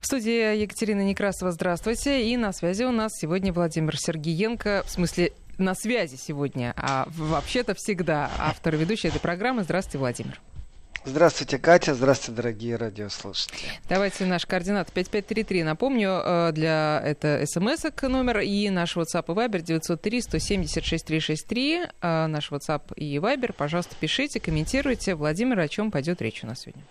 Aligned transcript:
В 0.00 0.06
студии 0.06 0.56
Екатерина 0.56 1.00
Некрасова, 1.00 1.50
здравствуйте. 1.50 2.28
И 2.30 2.36
на 2.36 2.52
связи 2.52 2.84
у 2.84 2.92
нас 2.92 3.12
сегодня 3.18 3.52
Владимир 3.52 3.98
Сергиенко, 3.98 4.84
в 4.86 4.90
смысле 4.90 5.32
на 5.58 5.74
связи 5.74 6.14
сегодня, 6.14 6.72
а 6.76 7.08
вообще-то 7.16 7.74
всегда 7.74 8.30
автор 8.38 8.76
и 8.76 8.78
ведущий 8.78 9.08
этой 9.08 9.20
программы. 9.20 9.64
Здравствуйте, 9.64 9.98
Владимир. 9.98 10.40
Здравствуйте, 11.04 11.58
Катя. 11.58 11.94
Здравствуйте, 11.94 12.36
дорогие 12.36 12.76
радиослушатели. 12.76 13.58
Давайте 13.88 14.24
наш 14.24 14.46
координат 14.46 14.92
5533. 14.92 15.64
Напомню, 15.64 16.20
э, 16.24 16.52
для 16.52 17.02
это 17.04 17.42
смс 17.46 17.84
номер 18.02 18.38
и 18.40 18.70
наш 18.70 18.96
WhatsApp 18.96 19.24
и 19.26 19.32
Viber 19.32 19.60
903 19.62 20.22
176 20.22 21.04
363. 21.06 21.86
Наш 22.02 22.52
WhatsApp 22.52 22.94
и 22.94 23.16
Viber. 23.16 23.52
Пожалуйста, 23.52 23.96
пишите, 23.98 24.38
комментируйте. 24.38 25.16
Владимир, 25.16 25.58
о 25.58 25.68
чем 25.68 25.90
пойдет 25.90 26.22
речь 26.22 26.44
у 26.44 26.46
нас 26.46 26.60
сегодня? 26.60 26.82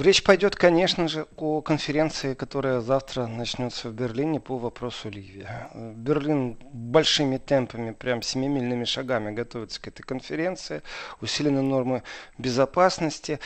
Речь 0.00 0.22
пойдет, 0.22 0.54
конечно 0.54 1.08
же, 1.08 1.26
о 1.36 1.60
конференции, 1.60 2.34
которая 2.34 2.80
завтра 2.80 3.26
начнется 3.26 3.88
в 3.88 3.94
Берлине 3.94 4.38
по 4.38 4.58
вопросу 4.58 5.08
Ливии. 5.08 5.48
Берлин 5.74 6.56
большими 6.72 7.38
темпами, 7.38 7.92
прям 7.92 8.22
семимильными 8.22 8.84
шагами 8.84 9.34
готовится 9.34 9.80
к 9.80 9.88
этой 9.88 10.02
конференции. 10.02 10.82
Усилены 11.20 11.62
нормы 11.62 12.02
безопасности. 12.38 13.40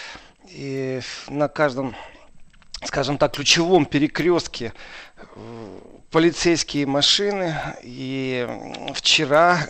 И 0.49 1.01
на 1.29 1.49
каждом, 1.49 1.95
скажем 2.85 3.17
так, 3.17 3.33
ключевом 3.35 3.87
перекрестке 3.87 4.75
э, 5.17 5.79
полицейские 6.11 6.87
машины. 6.87 7.55
И 7.83 8.47
вчера 8.95 9.61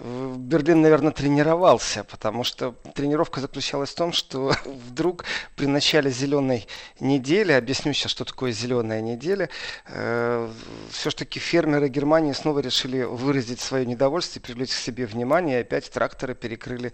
Берлин, 0.00 0.80
наверное, 0.80 1.12
тренировался, 1.12 2.04
потому 2.04 2.42
что 2.42 2.74
тренировка 2.94 3.40
заключалась 3.40 3.90
в 3.90 3.94
том, 3.94 4.12
что 4.12 4.54
вдруг 4.64 5.24
при 5.56 5.66
начале 5.66 6.10
зеленой 6.10 6.66
недели, 7.00 7.52
объясню 7.52 7.92
сейчас, 7.92 8.10
что 8.10 8.24
такое 8.24 8.52
зеленая 8.52 9.02
неделя, 9.02 9.50
э, 9.88 10.50
все-таки 10.90 11.38
фермеры 11.38 11.88
Германии 11.88 12.32
снова 12.32 12.60
решили 12.60 13.02
выразить 13.02 13.60
свое 13.60 13.84
недовольство 13.84 14.38
и 14.38 14.42
привлечь 14.42 14.70
к 14.70 14.78
себе 14.78 15.04
внимание, 15.04 15.58
и 15.58 15.60
опять 15.60 15.90
тракторы 15.90 16.34
перекрыли 16.34 16.92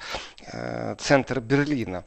э, 0.53 0.97
центр 0.99 1.39
Берлина. 1.39 2.05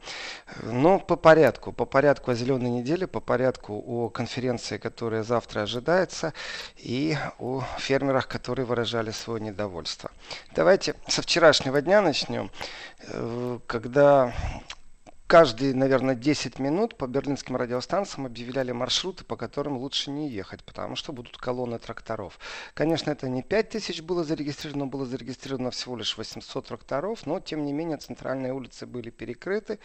Но 0.62 0.98
по 0.98 1.16
порядку, 1.16 1.72
по 1.72 1.86
порядку 1.86 2.32
о 2.32 2.34
зеленой 2.34 2.70
неделе, 2.70 3.06
по 3.06 3.20
порядку 3.20 3.82
о 3.86 4.10
конференции, 4.10 4.76
которая 4.76 5.22
завтра 5.22 5.62
ожидается, 5.62 6.34
и 6.76 7.16
о 7.38 7.64
фермерах, 7.78 8.28
которые 8.28 8.66
выражали 8.66 9.12
свое 9.12 9.40
недовольство. 9.40 10.10
Давайте 10.54 10.89
Со 11.08 11.22
вчерашнего 11.22 11.80
дня 11.80 12.00
начнем, 12.00 12.50
э, 13.00 13.58
когда 13.66 14.32
каждые, 15.30 15.76
наверное, 15.76 16.16
10 16.16 16.58
минут 16.58 16.96
по 16.96 17.06
берлинским 17.06 17.54
радиостанциям 17.54 18.26
объявляли 18.26 18.72
маршруты, 18.72 19.22
по 19.22 19.36
которым 19.36 19.76
лучше 19.76 20.10
не 20.10 20.28
ехать, 20.28 20.64
потому 20.64 20.96
что 20.96 21.12
будут 21.12 21.36
колонны 21.36 21.78
тракторов. 21.78 22.40
Конечно, 22.74 23.12
это 23.12 23.28
не 23.28 23.44
5000 23.44 24.00
было 24.00 24.24
зарегистрировано, 24.24 24.88
было 24.88 25.06
зарегистрировано 25.06 25.70
всего 25.70 25.96
лишь 25.96 26.18
800 26.18 26.66
тракторов, 26.66 27.26
но, 27.26 27.38
тем 27.38 27.64
не 27.64 27.72
менее, 27.72 27.98
центральные 27.98 28.52
улицы 28.52 28.86
были 28.86 29.10
перекрыты. 29.10 29.78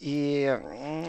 И 0.00 0.60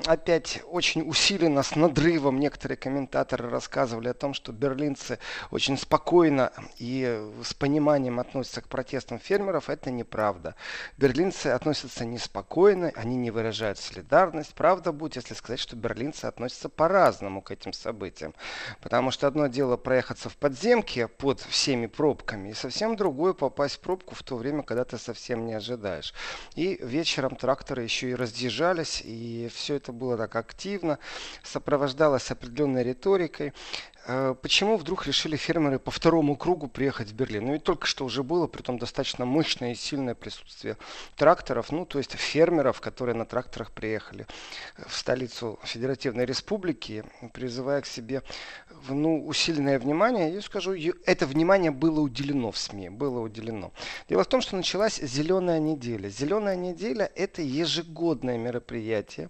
опять 0.06 0.62
очень 0.72 1.02
усиленно, 1.02 1.62
с 1.62 1.76
надрывом 1.76 2.40
некоторые 2.40 2.78
комментаторы 2.78 3.50
рассказывали 3.50 4.08
о 4.08 4.14
том, 4.14 4.34
что 4.34 4.53
берлинцы 4.53 5.20
очень 5.52 5.78
спокойно 5.78 6.53
и 6.78 7.30
с 7.44 7.53
пониманием 7.53 8.22
относятся 8.22 8.62
к 8.62 8.70
протестам 8.70 9.20
фермеров. 9.20 9.70
Это 9.70 9.92
неправда. 9.92 10.56
Берлинцы 10.98 11.48
относятся 11.48 12.06
неспокойно, 12.06 12.94
они 12.96 13.18
не 13.18 13.31
выражают 13.31 13.64
солидарность. 13.73 14.53
Правда 14.53 14.91
будет, 14.91 15.16
если 15.16 15.33
сказать, 15.33 15.59
что 15.59 15.75
берлинцы 15.75 16.25
относятся 16.25 16.69
по-разному 16.69 17.41
к 17.41 17.52
этим 17.52 17.73
событиям. 17.73 18.33
Потому 18.81 19.11
что 19.11 19.25
одно 19.25 19.47
дело 19.47 19.77
проехаться 19.77 20.30
в 20.30 20.38
подземке 20.38 21.07
под 21.07 21.39
всеми 21.39 21.88
пробками, 21.88 22.49
и 22.49 22.53
совсем 22.53 22.95
другое 22.95 23.33
попасть 23.33 23.75
в 23.75 23.80
пробку 23.80 24.13
в 24.13 24.22
то 24.22 24.35
время, 24.35 24.61
когда 24.61 24.85
ты 24.85 24.97
совсем 24.97 25.45
не 25.45 25.53
ожидаешь. 25.53 26.13
И 26.56 26.78
вечером 26.81 27.35
тракторы 27.35 27.84
еще 27.84 28.12
и 28.12 28.16
разъезжали 28.16 28.75
общались, 28.75 29.01
и 29.03 29.50
все 29.53 29.75
это 29.75 29.91
было 29.91 30.17
так 30.17 30.35
активно, 30.35 31.00
сопровождалось 31.44 32.31
определенной 32.31 32.84
риторикой. 32.84 33.53
Э, 34.07 34.35
почему 34.39 34.77
вдруг 34.77 35.07
решили 35.07 35.35
фермеры 35.35 35.79
по 35.79 35.89
второму 35.89 36.35
кругу 36.35 36.67
приехать 36.67 37.09
в 37.09 37.16
Берлин? 37.16 37.45
Ну 37.45 37.53
ведь 37.53 37.63
только 37.63 37.88
что 37.88 38.05
уже 38.05 38.21
было, 38.21 38.45
при 38.45 38.61
том 38.61 38.77
достаточно 38.77 39.25
мощное 39.25 39.71
и 39.71 39.75
сильное 39.75 40.13
присутствие 40.13 40.77
тракторов, 41.16 41.71
ну 41.71 41.85
то 41.85 41.97
есть 41.97 42.11
фермеров, 42.11 42.81
которые 42.81 43.16
на 43.16 43.25
тракторах 43.25 43.71
приехали 43.71 44.27
в 44.88 44.95
столицу 44.95 45.59
Федеративной 45.63 46.25
Республики, 46.25 47.03
призывая 47.33 47.81
к 47.81 47.88
себе 47.88 48.21
ну, 48.90 49.25
усиленное 49.25 49.79
внимание. 49.79 50.34
Я 50.34 50.41
скажу, 50.41 50.73
это 51.06 51.25
внимание 51.25 51.72
было 51.72 52.00
уделено 52.00 52.51
в 52.51 52.57
СМИ, 52.57 52.90
было 52.90 53.19
уделено. 53.19 53.72
Дело 54.09 54.23
в 54.23 54.28
том, 54.28 54.41
что 54.41 54.56
началась 54.56 54.97
Зеленая 54.97 55.59
неделя. 55.59 56.09
Зеленая 56.09 56.56
неделя– 56.56 57.12
это 57.16 57.41
ежегодное 57.41 58.38
мероприятие, 58.38 59.29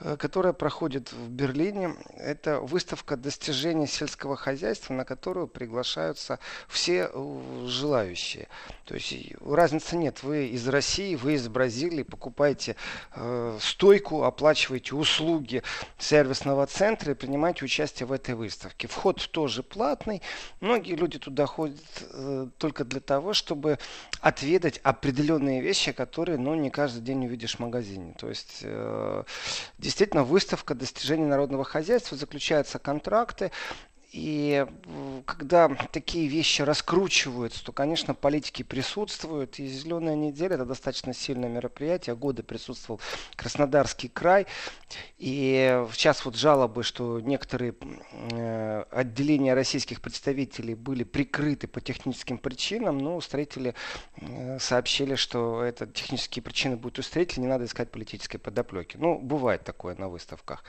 э, 0.00 0.16
которое 0.18 0.52
проходит 0.52 1.12
в 1.12 1.30
Берлине. 1.30 1.94
Это 2.16 2.60
выставка 2.60 3.16
достижений 3.16 3.86
сельского 3.86 4.36
хозяйства, 4.36 4.94
на 4.94 5.04
которую 5.04 5.46
приглашаются 5.46 6.38
все 6.68 7.10
э, 7.12 7.66
желающие. 7.66 8.48
То 8.84 8.94
есть 8.94 9.14
разницы 9.40 9.96
нет. 9.96 10.22
Вы 10.22 10.46
из 10.46 10.66
России, 10.68 11.16
вы 11.16 11.34
из 11.34 11.48
Бразилии 11.48 12.02
покупаете 12.02 12.76
э, 13.14 13.58
стойку, 13.60 14.22
оплачиваете 14.22 14.94
услуги 14.94 15.62
сервисного 15.98 16.66
центра 16.66 17.12
и 17.12 17.14
принимаете 17.14 17.64
участие 17.64 18.06
в 18.06 18.12
этой 18.12 18.34
выставке. 18.34 18.88
Вход 18.96 19.28
тоже 19.30 19.62
платный. 19.62 20.22
Многие 20.60 20.94
люди 20.94 21.18
туда 21.18 21.44
ходят 21.44 21.76
э, 22.12 22.48
только 22.56 22.82
для 22.84 23.00
того, 23.00 23.34
чтобы 23.34 23.78
отведать 24.22 24.78
определенные 24.78 25.60
вещи, 25.60 25.92
которые 25.92 26.38
ну, 26.38 26.54
не 26.54 26.70
каждый 26.70 27.02
день 27.02 27.26
увидишь 27.26 27.56
в 27.56 27.58
магазине. 27.58 28.14
То 28.18 28.30
есть 28.30 28.60
э, 28.62 29.24
действительно 29.76 30.24
выставка 30.24 30.74
достижений 30.74 31.26
народного 31.26 31.62
хозяйства, 31.62 32.16
заключаются 32.16 32.78
контракты, 32.78 33.52
и 34.16 34.66
когда 35.26 35.68
такие 35.68 36.26
вещи 36.26 36.62
раскручиваются, 36.62 37.62
то, 37.62 37.72
конечно, 37.72 38.14
политики 38.14 38.62
присутствуют. 38.62 39.58
И 39.58 39.66
«Зеленая 39.66 40.14
неделя»– 40.14 40.54
это 40.56 40.64
достаточно 40.64 41.12
сильное 41.12 41.50
мероприятие. 41.50 42.16
Годы 42.16 42.42
присутствовал 42.42 42.98
Краснодарский 43.36 44.08
край. 44.08 44.46
И 45.18 45.84
сейчас 45.92 46.24
вот 46.24 46.34
жалобы, 46.34 46.82
что 46.82 47.20
некоторые 47.20 47.74
э, 48.32 48.84
отделения 48.90 49.52
российских 49.52 50.00
представителей 50.00 50.74
были 50.74 51.04
прикрыты 51.04 51.66
по 51.66 51.82
техническим 51.82 52.38
причинам. 52.38 52.96
Но 52.96 53.20
строители 53.20 53.74
э, 54.16 54.58
сообщили, 54.58 55.16
что 55.16 55.62
это 55.62 55.86
технические 55.86 56.42
причины 56.42 56.76
будут 56.76 57.00
у 57.00 57.02
строителей, 57.02 57.42
не 57.42 57.48
надо 57.48 57.66
искать 57.66 57.90
политической 57.90 58.38
подоплеки. 58.38 58.96
Ну, 58.96 59.18
бывает 59.18 59.62
такое 59.62 59.94
на 59.96 60.08
выставках. 60.08 60.64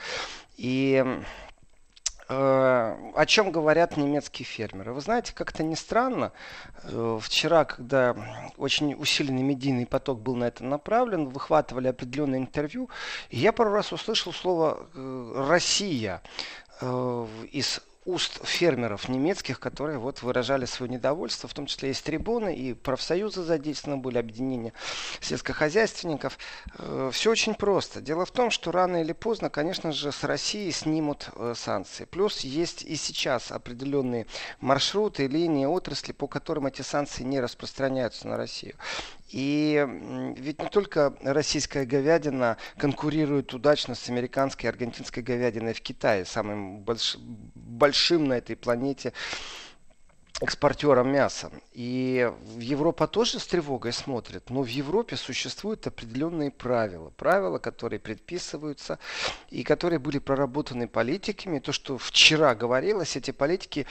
И 0.57 1.21
о 2.29 3.25
чем 3.25 3.51
говорят 3.51 3.95
немецкие 3.95 4.45
фермеры. 4.45 4.93
Вы 4.93 5.01
знаете, 5.01 5.33
как-то 5.33 5.63
не 5.63 5.75
странно. 5.75 6.33
Э, 6.83 7.19
вчера, 7.21 7.63
когда 7.65 8.15
очень 8.57 8.95
усиленный 8.95 9.43
медийный 9.43 9.85
поток 9.85 10.19
был 10.19 10.35
на 10.35 10.45
это 10.45 10.63
направлен, 10.65 11.29
выхватывали 11.29 11.87
определенное 11.87 12.39
интервью, 12.39 12.89
и 13.29 13.37
я 13.37 13.53
пару 13.53 13.71
раз 13.71 13.93
услышал 13.93 14.33
слово 14.33 14.87
э, 14.93 15.45
«Россия» 15.47 16.21
из 17.51 17.81
уст 18.07 18.39
фермеров 18.45 19.09
немецких, 19.09 19.59
которые 19.59 19.99
вот 19.99 20.21
выражали 20.23 20.65
свое 20.65 20.91
недовольство, 20.91 21.49
в 21.49 21.53
том 21.53 21.65
числе 21.65 21.91
из 21.91 22.01
трибуны, 22.01 22.55
и 22.55 22.73
профсоюзы 22.73 23.43
задействованы 23.43 24.01
были, 24.01 24.17
объединения 24.17 24.73
сельскохозяйственников. 25.19 26.39
Э, 26.79 27.11
Все 27.13 27.31
очень 27.31 27.53
просто. 27.53 28.01
Дело 28.01 28.25
в 28.25 28.31
том, 28.31 28.49
что 28.49 28.71
рано 28.71 29.01
или 29.01 29.11
поздно, 29.11 29.49
конечно 29.49 29.91
же, 29.91 30.11
с 30.11 30.23
России 30.23 30.71
снимут 30.71 31.29
э, 31.35 31.53
санкции. 31.55 32.05
Плюс 32.05 32.39
есть 32.39 32.81
и 32.83 32.95
сейчас 32.95 33.51
определенные 33.51 34.25
маршруты, 34.61 35.27
линии, 35.27 35.65
отрасли, 35.65 36.13
по 36.13 36.27
которым 36.27 36.67
эти 36.67 36.83
санкции 36.83 37.23
не 37.23 37.41
распространяются 37.41 38.27
на 38.27 38.37
Россию. 38.37 38.75
И 39.29 39.85
ведь 40.37 40.61
не 40.61 40.69
только 40.69 41.13
российская 41.21 41.85
говядина 41.85 42.57
конкурирует 42.77 43.53
удачно 43.53 43.93
с 43.93 44.09
американской 44.09 44.67
и 44.67 44.69
аргентинской 44.69 45.21
говядиной 45.21 45.73
в 45.73 45.81
Китае, 45.81 46.23
самым 46.25 46.79
больш... 46.79 47.17
большим 47.55 48.25
на 48.25 48.33
этой 48.33 48.55
планете 48.55 49.11
экспортером 50.39 51.11
мяса. 51.11 51.51
И 51.73 52.31
Европа 52.59 53.07
тоже 53.07 53.39
с 53.39 53.47
тревогой 53.47 53.91
смотрит, 53.91 54.49
но 54.49 54.61
в 54.61 54.67
Европе 54.67 55.15
существуют 55.15 55.87
определенные 55.87 56.51
правила. 56.51 57.09
Правила, 57.17 57.57
которые 57.57 57.99
предписываются 57.99 58.99
и 59.49 59.63
которые 59.63 59.97
были 59.97 60.19
проработаны 60.19 60.87
политиками. 60.87 61.57
То, 61.57 61.71
что 61.71 61.97
вчера 61.97 62.53
говорилось, 62.53 63.15
эти 63.15 63.31
политики 63.31 63.87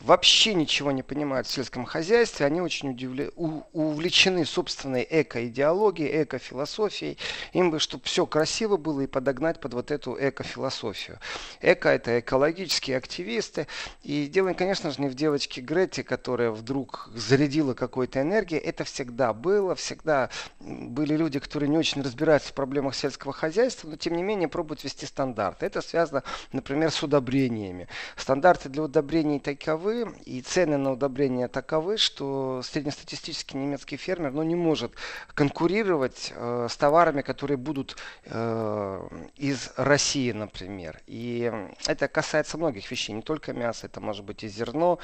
вообще 0.00 0.54
ничего 0.54 0.92
не 0.92 1.02
понимают 1.02 1.46
в 1.46 1.50
сельском 1.50 1.84
хозяйстве. 1.84 2.46
Они 2.46 2.62
очень 2.62 2.90
удивле... 2.90 3.30
увлечены 3.36 4.46
собственной 4.46 5.06
эко-идеологией, 5.08 6.22
эко-философией. 6.22 7.18
Им 7.52 7.70
бы, 7.70 7.78
чтобы 7.78 8.04
все 8.04 8.24
красиво 8.24 8.78
было 8.78 9.02
и 9.02 9.06
подогнать 9.06 9.60
под 9.60 9.74
вот 9.74 9.90
эту 9.90 10.16
эко-философию. 10.18 11.18
Эко– 11.60 11.88
это 11.90 12.20
экологические 12.20 12.96
активисты. 12.96 13.66
И 14.02 14.26
дело, 14.26 14.54
конечно 14.54 14.90
же, 14.90 15.02
не 15.02 15.08
в 15.08 15.14
девочке 15.14 15.60
Грей, 15.60 15.81
Гретти, 15.82 16.02
которая 16.04 16.50
вдруг 16.50 17.10
зарядила 17.14 17.74
какой-то 17.74 18.20
энергией, 18.20 18.60
это 18.60 18.84
всегда 18.84 19.32
было, 19.32 19.74
всегда 19.74 20.30
были 20.60 21.16
люди, 21.16 21.40
которые 21.40 21.68
не 21.68 21.76
очень 21.76 22.02
разбираются 22.02 22.50
в 22.50 22.54
проблемах 22.54 22.94
сельского 22.94 23.32
хозяйства, 23.32 23.88
но 23.88 23.96
тем 23.96 24.16
не 24.16 24.22
менее 24.22 24.48
пробуют 24.48 24.84
вести 24.84 25.06
стандарты. 25.06 25.66
Это 25.66 25.82
связано, 25.82 26.22
например, 26.52 26.90
с 26.90 27.02
удобрениями. 27.02 27.88
Стандарты 28.16 28.68
для 28.68 28.84
удобрений 28.84 29.40
таковы, 29.40 30.14
и 30.24 30.40
цены 30.40 30.76
на 30.76 30.92
удобрения 30.92 31.48
таковы, 31.48 31.96
что 31.96 32.62
среднестатистический 32.62 33.56
немецкий 33.56 33.96
фермер 33.96 34.32
ну, 34.32 34.44
не 34.44 34.54
может 34.54 34.92
конкурировать 35.34 36.32
э, 36.34 36.68
с 36.70 36.76
товарами, 36.76 37.22
которые 37.22 37.56
будут 37.56 37.96
э, 38.26 39.08
из 39.36 39.70
России, 39.76 40.30
например. 40.32 41.00
И 41.06 41.52
это 41.86 42.06
касается 42.06 42.56
многих 42.56 42.88
вещей, 42.90 43.12
не 43.12 43.22
только 43.22 43.52
мяса, 43.52 43.86
это 43.86 44.00
может 44.00 44.24
быть 44.24 44.44
и 44.44 44.48
зерно, 44.48 45.00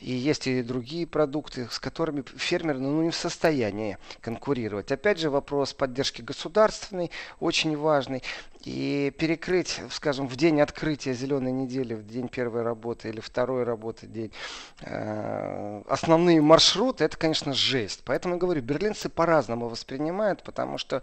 и 0.00 0.17
есть 0.18 0.46
и 0.46 0.62
другие 0.62 1.06
продукты, 1.06 1.68
с 1.70 1.78
которыми 1.78 2.24
фермер 2.36 2.78
ну, 2.78 3.02
не 3.02 3.10
в 3.10 3.16
состоянии 3.16 3.98
конкурировать. 4.20 4.92
Опять 4.92 5.18
же, 5.18 5.30
вопрос 5.30 5.72
поддержки 5.72 6.22
государственной 6.22 7.10
очень 7.40 7.76
важный. 7.76 8.22
И 8.64 9.12
перекрыть, 9.16 9.80
скажем, 9.90 10.26
в 10.26 10.36
день 10.36 10.60
открытия 10.60 11.14
зеленой 11.14 11.52
недели, 11.52 11.94
в 11.94 12.04
день 12.06 12.28
первой 12.28 12.62
работы 12.62 13.08
или 13.08 13.20
второй 13.20 13.62
работы 13.62 14.06
день, 14.06 14.32
э, 14.80 15.82
основные 15.88 16.40
маршруты, 16.40 17.04
это, 17.04 17.16
конечно, 17.16 17.52
жесть. 17.52 18.02
Поэтому 18.04 18.34
я 18.34 18.40
говорю, 18.40 18.60
берлинцы 18.60 19.08
по-разному 19.08 19.68
воспринимают, 19.68 20.42
потому 20.42 20.76
что 20.76 21.02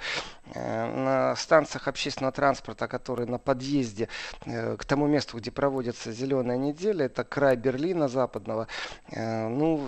э, 0.53 0.85
на 0.85 1.35
станциях 1.37 1.87
общественного 1.87 2.33
транспорта, 2.33 2.87
которые 2.87 3.27
на 3.27 3.37
подъезде 3.37 4.09
э, 4.45 4.75
к 4.75 4.83
тому 4.83 5.07
месту, 5.07 5.37
где 5.37 5.49
проводится 5.49 6.11
зеленая 6.11 6.57
неделя, 6.57 7.05
это 7.05 7.23
край 7.23 7.55
Берлина 7.55 8.07
западного, 8.07 8.67
ну, 9.11 9.87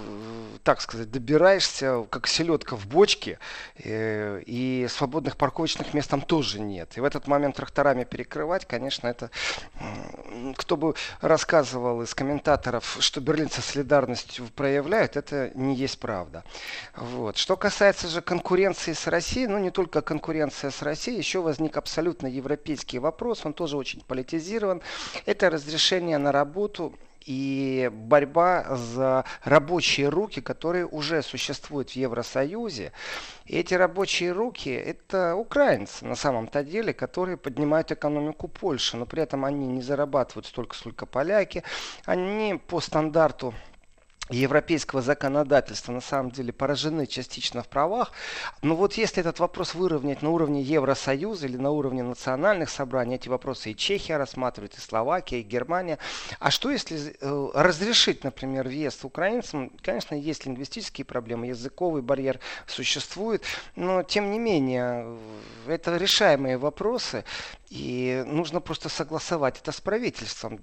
так 0.64 0.82
сказать, 0.82 1.12
добираешься, 1.12 2.06
как 2.10 2.28
селедка 2.28 2.76
в 2.76 2.88
бочке, 2.88 3.40
и 3.78 4.88
свободных 4.90 5.38
парковочных 5.38 5.94
мест 5.94 6.10
там 6.10 6.22
тоже 6.22 6.60
нет. 6.60 6.98
И 6.98 7.02
в 7.02 7.04
этот 7.04 7.28
момент 7.28 7.57
тракторами 7.58 8.04
перекрывать, 8.04 8.66
конечно, 8.66 9.08
это 9.08 9.32
кто 10.58 10.78
бы 10.78 10.94
рассказывал 11.22 12.04
из 12.04 12.14
комментаторов, 12.14 12.98
что 13.00 13.20
берлинцы 13.20 13.62
солидарность 13.62 14.40
проявляют, 14.56 15.18
это 15.18 15.52
не 15.56 15.76
есть 15.76 16.00
правда. 16.00 16.44
Вот. 16.96 17.38
Что 17.38 17.58
касается 17.58 18.08
же 18.10 18.22
конкуренции 18.22 18.94
с 18.94 19.08
Россией, 19.08 19.48
ну 19.48 19.58
не 19.58 19.72
только 19.72 20.02
конкуренция 20.02 20.70
с 20.70 20.84
Россией, 20.84 21.18
еще 21.18 21.42
возник 21.42 21.78
абсолютно 21.78 22.28
европейский 22.28 23.00
вопрос, 23.00 23.44
он 23.44 23.54
тоже 23.54 23.76
очень 23.76 24.02
политизирован. 24.02 24.82
Это 25.26 25.50
разрешение 25.50 26.20
на 26.20 26.32
работу 26.32 26.94
и 27.28 27.92
борьба 27.94 28.76
за 28.76 29.26
рабочие 29.44 30.08
руки, 30.08 30.40
которые 30.40 30.88
уже 30.88 31.22
существуют 31.22 31.90
в 31.92 31.96
Евросоюзе. 31.98 32.94
И 33.46 33.58
эти 33.58 33.74
рабочие 33.74 34.32
руки– 34.32 34.70
это 34.72 35.36
украинцы 35.36 36.06
на 36.06 36.16
самом-то 36.16 36.64
деле, 36.64 36.94
которые 36.94 37.36
поднимают 37.36 37.92
экономику 37.92 38.48
Польши, 38.48 38.96
но 38.96 39.06
при 39.06 39.24
этом 39.24 39.44
они 39.44 39.68
не 39.68 39.82
зарабатывают 39.82 40.46
столько, 40.46 40.76
сколько 40.76 41.06
поляки. 41.06 41.64
Они 42.06 42.60
по 42.68 42.80
стандарту 42.80 43.54
европейского 44.30 45.02
законодательства 45.02 45.92
на 45.92 46.02
самом 46.02 46.32
деле 46.32 46.52
поражены 46.52 47.08
частично 47.08 47.64
в 47.64 47.68
правах. 47.68 48.12
Но 48.62 48.76
вот 48.76 48.94
если 48.94 49.22
этот 49.22 49.40
вопрос 49.40 49.74
выровнять 49.74 50.22
на 50.22 50.30
уровне 50.30 50.62
Евросоюза 50.62 51.48
или 51.48 51.58
на 51.58 51.72
уровне 51.72 52.04
национальных 52.04 52.70
собраний, 52.70 53.16
эти 53.16 53.30
вопросы 53.30 53.72
и 53.72 53.76
Чехия 53.76 54.18
рассматривает, 54.18 54.78
и 54.78 54.82
Словакия, 54.82 55.40
и 55.40 55.44
Германия. 55.44 55.98
А 56.40 56.52
что 56.52 56.72
если 56.72 57.16
э, 57.20 57.50
разрешить, 57.54 58.24
например, 58.24 58.68
въезд 58.68 59.06
украинцам? 59.06 59.72
Конечно, 59.82 60.16
есть 60.16 60.46
лингвистические 60.46 61.06
проблемы, 61.06 61.48
языковый 61.48 62.02
барьер 62.02 62.40
существует, 62.66 63.44
но 63.76 64.04
тем 64.04 64.32
не 64.32 64.40
менее 64.40 65.18
это 65.68 65.98
решаемые 65.98 66.58
вопросы. 66.58 67.24
И 67.70 68.24
нужно 68.26 68.62
просто 68.62 68.90
согласовать 68.90 69.60
это 69.60 69.72
с 69.72 69.82
правительством 69.82 70.60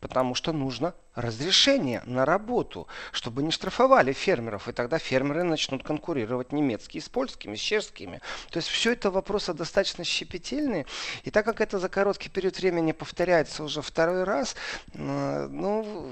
потому 0.00 0.34
что 0.34 0.52
нужно 0.52 0.94
разрешение 1.16 2.02
на 2.04 2.24
работу, 2.24 2.86
чтобы 3.10 3.42
не 3.42 3.50
штрафовали 3.50 4.12
фермеров, 4.12 4.68
и 4.68 4.72
тогда 4.72 4.98
фермеры 4.98 5.42
начнут 5.42 5.82
конкурировать 5.82 6.52
немецкие 6.52 7.02
с 7.02 7.08
польскими, 7.08 7.56
с 7.56 7.60
чешскими. 7.60 8.20
То 8.50 8.58
есть 8.58 8.68
все 8.68 8.92
это 8.92 9.10
вопросы 9.10 9.54
достаточно 9.54 10.04
щепетильные, 10.04 10.86
и 11.24 11.30
так 11.30 11.44
как 11.46 11.60
это 11.62 11.78
за 11.78 11.88
короткий 11.88 12.28
период 12.28 12.58
времени 12.58 12.92
повторяется 12.92 13.64
уже 13.64 13.80
второй 13.80 14.24
раз, 14.24 14.56
э, 14.92 15.48
ну, 15.50 16.06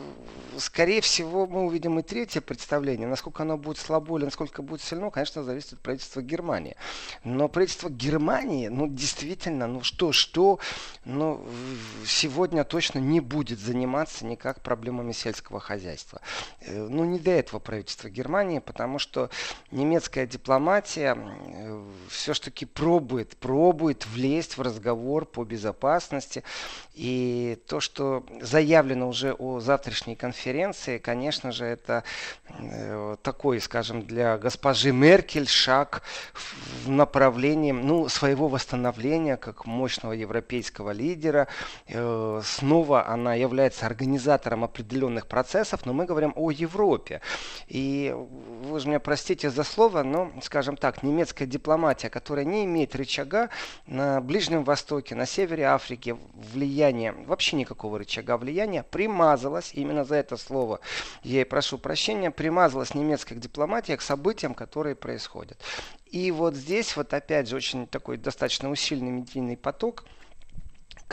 скорее 0.56 1.02
всего, 1.02 1.46
мы 1.46 1.66
увидим 1.66 1.98
и 1.98 2.02
третье 2.02 2.40
представление. 2.40 3.06
Насколько 3.06 3.42
оно 3.42 3.58
будет 3.58 3.76
слабо 3.76 4.16
или 4.16 4.24
насколько 4.24 4.62
будет 4.62 4.80
сильно, 4.80 5.10
конечно, 5.10 5.44
зависит 5.44 5.74
от 5.74 5.80
правительства 5.80 6.22
Германии. 6.22 6.76
Но 7.24 7.48
правительство 7.48 7.90
Германии, 7.90 8.68
ну, 8.68 8.88
действительно, 8.88 9.66
ну, 9.66 9.82
что-что, 9.82 10.58
ну, 11.04 11.46
сегодня 12.06 12.64
точно 12.64 13.00
не 13.00 13.20
будет 13.20 13.58
заниматься 13.58 13.83
заниматься 13.84 14.24
никак 14.24 14.62
проблемами 14.62 15.12
сельского 15.12 15.60
хозяйства. 15.60 16.20
Э, 16.60 16.86
ну, 16.88 17.04
не 17.04 17.18
до 17.18 17.30
этого 17.32 17.60
правительства 17.60 18.08
Германии, 18.08 18.60
потому 18.60 18.98
что 18.98 19.28
немецкая 19.70 20.26
дипломатия 20.26 21.16
э, 21.16 21.84
все-таки 22.08 22.64
пробует, 22.64 23.36
пробует 23.36 24.06
влезть 24.06 24.56
в 24.56 24.62
разговор 24.62 25.26
по 25.26 25.44
безопасности. 25.44 26.42
И 26.94 27.58
то, 27.66 27.80
что 27.80 28.24
заявлено 28.40 29.08
уже 29.08 29.34
о 29.34 29.60
завтрашней 29.60 30.16
конференции, 30.16 30.98
конечно 30.98 31.52
же, 31.52 31.66
это 31.66 32.04
э, 32.48 33.16
такой, 33.22 33.60
скажем, 33.60 34.02
для 34.02 34.38
госпожи 34.38 34.92
Меркель 34.92 35.46
шаг 35.46 36.02
в 36.84 36.88
направлении 36.88 37.72
ну, 37.72 38.08
своего 38.08 38.48
восстановления 38.48 39.36
как 39.36 39.66
мощного 39.66 40.12
европейского 40.12 40.92
лидера. 40.92 41.48
Снова 41.86 43.06
она 43.06 43.34
является 43.34 43.63
является 43.64 43.86
организатором 43.86 44.62
определенных 44.64 45.26
процессов, 45.26 45.86
но 45.86 45.92
мы 45.94 46.04
говорим 46.04 46.32
о 46.36 46.50
Европе. 46.50 47.20
И 47.66 48.14
вы 48.14 48.78
же 48.78 48.88
меня 48.88 49.00
простите 49.00 49.48
за 49.50 49.64
слово, 49.64 50.02
но, 50.02 50.30
скажем 50.42 50.76
так, 50.76 51.02
немецкая 51.02 51.46
дипломатия, 51.46 52.10
которая 52.10 52.44
не 52.44 52.64
имеет 52.64 52.94
рычага 52.94 53.48
на 53.86 54.20
Ближнем 54.20 54.64
Востоке, 54.64 55.14
на 55.14 55.24
севере 55.24 55.64
Африки, 55.64 56.16
влияния, 56.52 57.12
вообще 57.12 57.56
никакого 57.56 57.98
рычага 57.98 58.36
влияния, 58.36 58.82
примазалась, 58.82 59.72
именно 59.72 60.04
за 60.04 60.16
это 60.16 60.36
слово 60.36 60.80
я 61.22 61.40
и 61.40 61.44
прошу 61.44 61.78
прощения, 61.78 62.30
примазалась 62.30 62.94
немецкая 62.94 63.36
дипломатия 63.36 63.96
к 63.96 64.02
событиям, 64.02 64.54
которые 64.54 64.94
происходят. 64.94 65.58
И 66.10 66.30
вот 66.30 66.54
здесь 66.54 66.96
вот 66.96 67.14
опять 67.14 67.48
же 67.48 67.56
очень 67.56 67.86
такой 67.86 68.18
достаточно 68.18 68.70
усиленный 68.70 69.10
медийный 69.10 69.56
поток– 69.56 70.04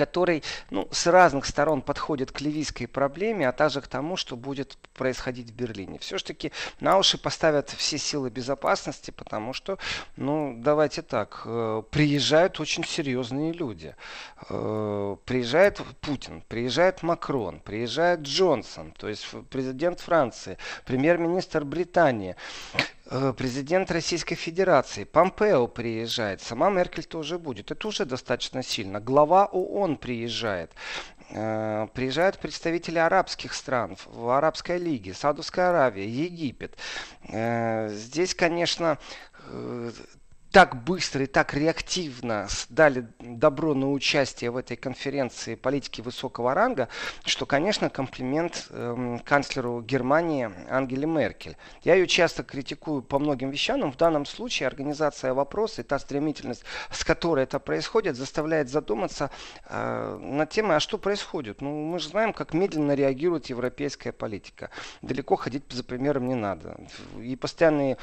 который 0.02 0.42
ну, 0.72 0.88
с 0.92 1.06
разных 1.06 1.46
сторон 1.46 1.82
подходит 1.82 2.32
к 2.32 2.42
ливийской 2.42 2.88
проблеме, 2.88 3.48
а 3.48 3.52
также 3.52 3.82
к 3.82 3.88
тому, 3.88 4.18
что 4.18 4.36
будет 4.36 4.78
происходить 4.94 5.52
в 5.52 5.54
Берлине. 5.54 6.00
Все-таки 6.00 6.52
на 6.80 6.98
уши 6.98 7.20
поставят 7.20 7.70
все 7.70 8.00
силы 8.00 8.32
безопасности, 8.32 9.12
потому 9.12 9.54
что, 9.54 9.78
ну, 10.18 10.56
давайте 10.58 11.04
так, 11.04 11.44
э, 11.46 11.84
приезжают 11.92 12.60
очень 12.60 12.84
серьезные 12.84 13.54
люди. 13.54 13.96
Э, 14.50 15.16
приезжает 15.26 15.82
Путин, 16.00 16.42
приезжает 16.48 17.04
Макрон, 17.04 17.60
приезжает 17.60 18.22
Джонсон, 18.22 18.94
то 18.98 19.08
есть 19.08 19.28
президент 19.52 20.00
Франции, 20.00 20.58
премьер-министр 20.86 21.64
Британии. 21.64 22.36
Э, 23.14 23.34
президент 23.36 23.92
Российской 23.92 24.36
Федерации, 24.36 25.04
Помпео 25.04 25.68
приезжает, 25.68 26.42
сама 26.42 26.70
Меркель 26.70 27.04
тоже 27.04 27.38
будет. 27.38 27.70
Это 27.70 27.86
уже 27.90 28.06
достаточно 28.06 28.64
сильно. 28.64 29.02
Глава 29.02 29.48
ООН 29.48 29.98
приезжает. 29.98 30.72
Э, 31.32 31.88
приезжают 31.94 32.40
представители 32.40 33.00
арабских 33.00 33.54
стран, 33.54 33.98
в 34.06 34.30
Арабской 34.30 34.78
лиге, 34.78 35.14
Саудовская 35.14 35.72
Аравия, 35.72 36.08
Египет. 36.08 36.78
Э, 37.28 37.90
здесь, 37.90 38.34
конечно, 38.34 38.98
так 40.52 40.84
быстро 40.84 41.24
и 41.24 41.28
так 41.28 41.54
реактивно 41.54 42.48
дали 42.70 43.08
добро 43.20 43.74
на 43.74 43.92
участие 43.92 44.52
в 44.52 44.58
этой 44.58 44.76
конференции 44.76 45.56
политики 45.56 46.02
высокого 46.02 46.54
ранга, 46.54 46.90
что, 47.24 47.46
конечно, 47.46 47.90
комплимент 47.90 48.68
э, 48.70 49.20
канцлеру 49.24 49.82
Германии 49.82 50.52
Ангеле 50.70 51.08
Меркель. 51.08 51.56
Я 51.84 51.96
ее 51.96 52.06
часто 52.06 52.44
критикую 52.44 53.02
по 53.02 53.18
многим 53.18 53.50
вещам, 53.50 53.80
но 53.80 53.92
в 53.92 53.98
данном 53.98 54.26
случае 54.26 54.68
организация 54.68 55.34
вопроса 55.34 55.82
и 55.82 55.84
та 55.86 55.98
стремительность, 56.00 56.64
с 56.92 57.06
которой 57.06 57.46
это 57.46 57.60
происходит, 57.60 58.18
заставляет 58.18 58.70
задуматься 58.70 59.32
э, 59.70 60.20
над 60.22 60.50
темой, 60.50 60.76
а 60.76 60.80
что 60.82 60.98
происходит. 60.98 61.62
Ну, 61.62 61.86
мы 61.86 62.00
же 62.00 62.10
знаем, 62.10 62.34
как 62.34 62.54
медленно 62.54 62.94
реагирует 62.94 63.46
европейская 63.46 64.12
политика. 64.12 64.70
Далеко 65.02 65.38
ходить 65.38 65.64
за 65.70 65.84
примером 65.86 66.28
не 66.28 66.36
надо. 66.36 66.78
И 67.22 67.38
постоянные 67.38 67.98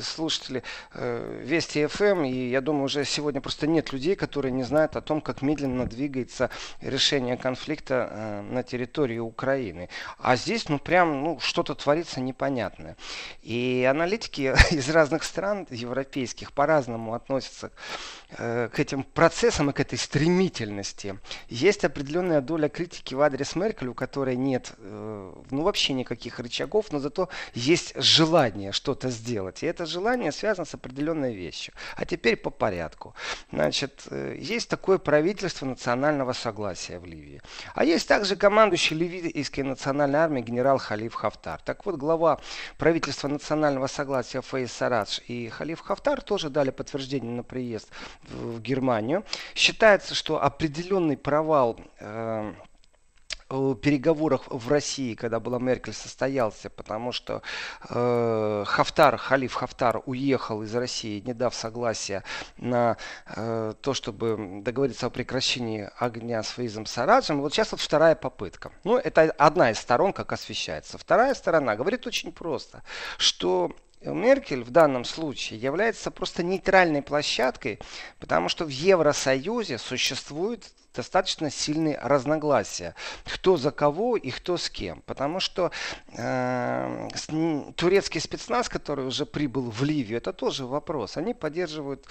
слушатели 0.00 0.64
э, 0.94 1.42
Вести 1.42 1.86
ФМ, 1.92 2.24
и 2.24 2.48
я 2.50 2.60
думаю, 2.60 2.84
уже 2.84 3.04
сегодня 3.04 3.40
просто 3.40 3.66
нет 3.66 3.92
людей, 3.92 4.16
которые 4.16 4.52
не 4.52 4.62
знают 4.62 4.96
о 4.96 5.00
том, 5.00 5.20
как 5.20 5.42
медленно 5.42 5.86
двигается 5.86 6.50
решение 6.80 7.36
конфликта 7.36 8.08
э, 8.10 8.40
на 8.42 8.62
территории 8.62 9.18
Украины. 9.18 9.88
А 10.18 10.36
здесь, 10.36 10.68
ну, 10.68 10.78
прям, 10.78 11.22
ну, 11.22 11.38
что-то 11.40 11.74
творится 11.74 12.20
непонятное. 12.20 12.96
И 13.42 13.86
аналитики 13.88 14.54
из 14.74 14.88
разных 14.90 15.22
стран 15.22 15.66
европейских 15.70 16.52
по-разному 16.52 17.14
относятся 17.14 17.70
к 18.36 18.78
этим 18.78 19.02
процессам 19.02 19.70
и 19.70 19.72
к 19.72 19.80
этой 19.80 19.98
стремительности. 19.98 21.18
Есть 21.48 21.84
определенная 21.84 22.40
доля 22.40 22.68
критики 22.68 23.14
в 23.14 23.20
адрес 23.20 23.56
Меркель, 23.56 23.88
у 23.88 23.94
которой 23.94 24.36
нет 24.36 24.72
э, 24.78 25.32
ну, 25.50 25.62
вообще 25.62 25.92
никаких 25.92 26.38
рычагов, 26.38 26.92
но 26.92 26.98
зато 26.98 27.28
есть 27.54 27.94
желание 27.96 28.72
что-то 28.72 29.10
сделать. 29.10 29.62
И 29.62 29.66
это 29.66 29.86
желание 29.86 30.32
связано 30.32 30.64
с 30.64 30.74
определенной 30.74 31.34
вещью. 31.34 31.74
А 31.96 32.04
теперь 32.04 32.36
по 32.36 32.50
порядку. 32.50 33.14
Значит, 33.52 34.04
э, 34.10 34.36
есть 34.38 34.68
такое 34.68 34.98
правительство 34.98 35.66
национального 35.66 36.32
согласия 36.32 36.98
в 36.98 37.04
Ливии. 37.04 37.40
А 37.74 37.84
есть 37.84 38.08
также 38.08 38.36
командующий 38.36 38.96
ливийской 38.96 39.60
национальной 39.60 40.18
армией 40.18 40.44
генерал 40.44 40.78
Халиф 40.78 41.14
Хафтар. 41.14 41.60
Так 41.62 41.86
вот, 41.86 41.96
глава 41.96 42.40
правительства 42.78 43.28
национального 43.28 43.86
согласия 43.86 44.42
Фейс 44.42 44.72
Сарадж 44.72 45.20
и 45.26 45.48
Халиф 45.48 45.80
Хафтар 45.80 46.22
тоже 46.22 46.50
дали 46.50 46.70
подтверждение 46.70 47.32
на 47.32 47.42
приезд 47.42 47.88
в 48.28 48.60
Германию. 48.60 49.24
Считается, 49.54 50.14
что 50.14 50.42
определенный 50.42 51.16
провал 51.16 51.78
э, 52.00 52.52
переговорах 53.82 54.42
в 54.48 54.68
России, 54.70 55.14
когда 55.14 55.38
была 55.38 55.58
Меркель, 55.58 55.92
состоялся, 55.92 56.70
потому 56.70 57.12
что 57.12 57.42
э, 57.88 58.64
Хафтар, 58.66 59.16
халиф 59.16 59.54
Хафтар 59.54 60.02
уехал 60.06 60.62
из 60.62 60.74
России, 60.74 61.20
не 61.20 61.34
дав 61.34 61.54
согласия 61.54 62.24
на 62.56 62.96
э, 63.26 63.74
то, 63.80 63.94
чтобы 63.94 64.62
договориться 64.62 65.06
о 65.06 65.10
прекращении 65.10 65.90
огня 65.98 66.42
с 66.42 66.48
Фаизом 66.48 66.86
Сараджем. 66.86 67.40
Вот 67.40 67.52
сейчас 67.52 67.72
вот 67.72 67.80
вторая 67.80 68.14
попытка. 68.14 68.72
Ну, 68.84 68.96
это 68.96 69.22
одна 69.38 69.70
из 69.70 69.78
сторон, 69.78 70.12
как 70.12 70.32
освещается. 70.32 70.96
Вторая 70.96 71.34
сторона 71.34 71.76
говорит 71.76 72.06
очень 72.06 72.32
просто, 72.32 72.82
что 73.18 73.76
Меркель 74.04 74.62
в 74.62 74.70
данном 74.70 75.04
случае 75.04 75.60
является 75.60 76.10
просто 76.10 76.42
нейтральной 76.42 77.02
площадкой, 77.02 77.78
потому 78.18 78.48
что 78.48 78.64
в 78.64 78.70
Евросоюзе 78.70 79.78
существует 79.78 80.72
достаточно 80.94 81.50
сильные 81.50 81.98
разногласия, 81.98 82.94
кто 83.24 83.56
за 83.56 83.70
кого 83.70 84.16
и 84.16 84.30
кто 84.30 84.56
с 84.56 84.68
кем. 84.68 85.02
Потому 85.06 85.40
что 85.40 85.70
э, 86.12 87.08
турецкий 87.76 88.20
спецназ, 88.20 88.68
который 88.68 89.06
уже 89.06 89.26
прибыл 89.26 89.70
в 89.70 89.82
Ливию, 89.82 90.18
это 90.18 90.32
тоже 90.32 90.66
вопрос. 90.66 91.16
Они 91.16 91.34
поддерживают 91.34 92.06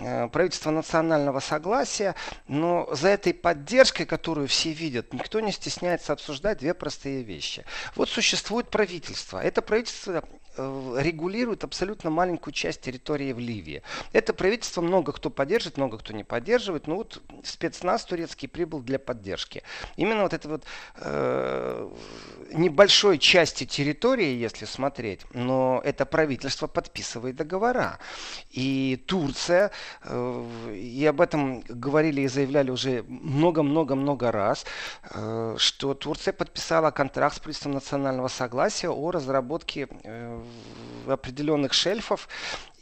э, 0.00 0.28
правительство 0.28 0.70
национального 0.70 1.40
согласия, 1.40 2.14
но 2.48 2.88
за 2.92 3.08
этой 3.08 3.34
поддержкой, 3.34 4.04
которую 4.04 4.48
все 4.48 4.72
видят, 4.72 5.12
никто 5.12 5.40
не 5.40 5.52
стесняется 5.52 6.12
обсуждать 6.12 6.58
две 6.58 6.74
простые 6.74 7.22
вещи. 7.22 7.64
Вот 7.94 8.08
существует 8.08 8.68
правительство. 8.68 9.38
Это 9.38 9.62
правительство 9.62 10.12
э, 10.12 10.22
регулирует 10.56 11.64
абсолютно 11.64 12.10
маленькую 12.10 12.52
часть 12.52 12.80
территории 12.80 13.32
в 13.32 13.38
Ливии. 13.38 13.82
Это 14.12 14.32
правительство 14.32 14.80
много 14.80 15.12
кто 15.12 15.30
поддерживает, 15.30 15.76
много 15.76 15.98
кто 15.98 16.12
не 16.12 16.24
поддерживает. 16.24 16.86
Ну 16.86 16.96
вот 16.96 17.22
спецназ 17.42 18.04
Турецкий 18.04 18.48
прибыл 18.48 18.80
для 18.80 18.98
поддержки. 18.98 19.62
Именно 19.96 20.22
вот 20.22 20.32
этой 20.32 20.46
вот 20.46 20.64
э, 20.96 21.90
небольшой 22.52 23.18
части 23.18 23.64
территории, 23.64 24.34
если 24.36 24.64
смотреть, 24.64 25.20
но 25.32 25.80
это 25.84 26.06
правительство 26.06 26.66
подписывает 26.66 27.36
договора. 27.36 27.98
И 28.50 29.02
Турция, 29.06 29.70
э, 30.02 30.74
и 30.74 31.04
об 31.06 31.20
этом 31.20 31.60
говорили 31.62 32.22
и 32.22 32.28
заявляли 32.28 32.70
уже 32.70 33.04
много-много-много 33.08 34.30
раз, 34.30 34.64
э, 35.10 35.56
что 35.58 35.94
Турция 35.94 36.32
подписала 36.32 36.90
контракт 36.90 37.36
с 37.36 37.38
правительством 37.38 37.72
национального 37.72 38.28
согласия 38.28 38.88
о 38.88 39.10
разработке 39.10 39.88
э, 40.04 40.43
определенных 41.06 41.72
шельфов 41.74 42.28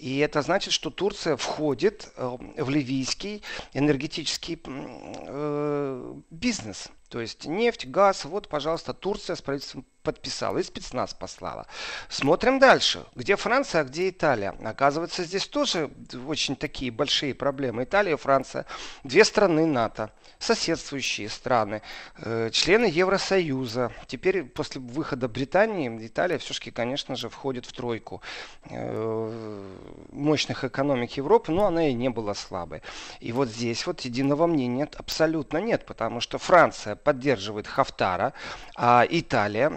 и 0.02 0.18
это 0.18 0.42
значит, 0.42 0.72
что 0.74 0.90
Турция 0.90 1.36
входит 1.36 2.10
э, 2.16 2.36
в 2.56 2.70
ливийский 2.70 3.40
энергетический 3.72 4.60
э, 4.66 6.14
бизнес. 6.28 6.88
То 7.12 7.20
есть 7.20 7.44
нефть, 7.44 7.86
газ, 7.86 8.24
вот, 8.24 8.48
пожалуйста, 8.48 8.94
Турция 8.94 9.36
с 9.36 9.42
правительством 9.42 9.84
подписала 10.02 10.58
и 10.58 10.62
спецназ 10.62 11.14
послала. 11.14 11.66
Смотрим 12.08 12.58
дальше. 12.58 13.04
Где 13.14 13.36
Франция, 13.36 13.82
а 13.82 13.84
где 13.84 14.08
Италия? 14.08 14.54
Оказывается, 14.64 15.24
здесь 15.24 15.46
тоже 15.46 15.90
очень 16.26 16.56
такие 16.56 16.90
большие 16.90 17.34
проблемы. 17.34 17.84
Италия 17.84 18.14
и 18.14 18.16
Франция. 18.16 18.66
Две 19.04 19.24
страны 19.24 19.66
НАТО. 19.66 20.10
Соседствующие 20.38 21.28
страны. 21.28 21.82
Э, 22.18 22.50
члены 22.50 22.86
Евросоюза. 22.86 23.92
Теперь 24.06 24.42
после 24.44 24.80
выхода 24.80 25.28
Британии 25.28 26.06
Италия 26.06 26.38
все-таки, 26.38 26.72
конечно 26.72 27.14
же, 27.14 27.28
входит 27.28 27.66
в 27.66 27.72
тройку 27.72 28.22
э, 28.64 29.64
мощных 30.10 30.64
экономик 30.64 31.12
Европы, 31.12 31.52
но 31.52 31.66
она 31.66 31.88
и 31.88 31.92
не 31.92 32.08
была 32.08 32.34
слабой. 32.34 32.82
И 33.20 33.30
вот 33.30 33.48
здесь 33.48 33.86
вот 33.86 34.00
единого 34.00 34.48
мнения 34.48 34.88
абсолютно 34.96 35.58
нет, 35.58 35.86
потому 35.86 36.20
что 36.20 36.38
Франция 36.38 36.96
поддерживает 37.02 37.66
Хафтара, 37.66 38.32
а 38.76 39.06
Италия 39.08 39.70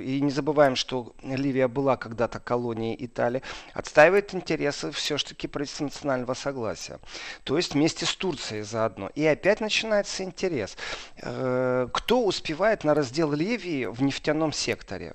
и 0.00 0.20
не 0.20 0.30
забываем, 0.30 0.76
что 0.76 1.12
Ливия 1.22 1.68
была 1.68 1.96
когда-то 1.96 2.40
колонией 2.40 2.96
Италии, 3.04 3.42
отстаивает 3.74 4.34
интересы 4.34 4.90
все-таки 4.90 5.46
правительства 5.46 5.84
национального 5.84 6.34
согласия. 6.34 6.98
То 7.44 7.56
есть 7.56 7.74
вместе 7.74 8.06
с 8.06 8.14
Турцией 8.14 8.62
заодно. 8.62 9.10
И 9.14 9.24
опять 9.24 9.60
начинается 9.60 10.24
интерес. 10.24 10.76
Э, 11.22 11.88
кто 11.92 12.24
успевает 12.24 12.84
на 12.84 12.94
раздел 12.94 13.32
Ливии 13.32 13.86
в 13.86 14.02
нефтяном 14.02 14.52
секторе? 14.52 15.14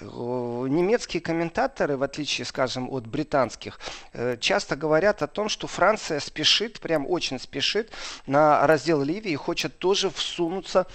Э, 0.00 0.04
немецкие 0.04 1.20
комментаторы, 1.20 1.96
в 1.96 2.02
отличие, 2.02 2.44
скажем, 2.44 2.90
от 2.90 3.06
британских, 3.06 3.78
э, 4.12 4.36
часто 4.40 4.76
говорят 4.76 5.22
о 5.22 5.26
том, 5.26 5.48
что 5.48 5.66
Франция 5.66 6.20
спешит, 6.20 6.80
прям 6.80 7.06
очень 7.06 7.38
спешит 7.38 7.90
на 8.26 8.66
раздел 8.66 9.02
Ливии 9.02 9.32
и 9.32 9.36
хочет 9.36 9.78
тоже 9.78 10.10
всунуться 10.62 10.86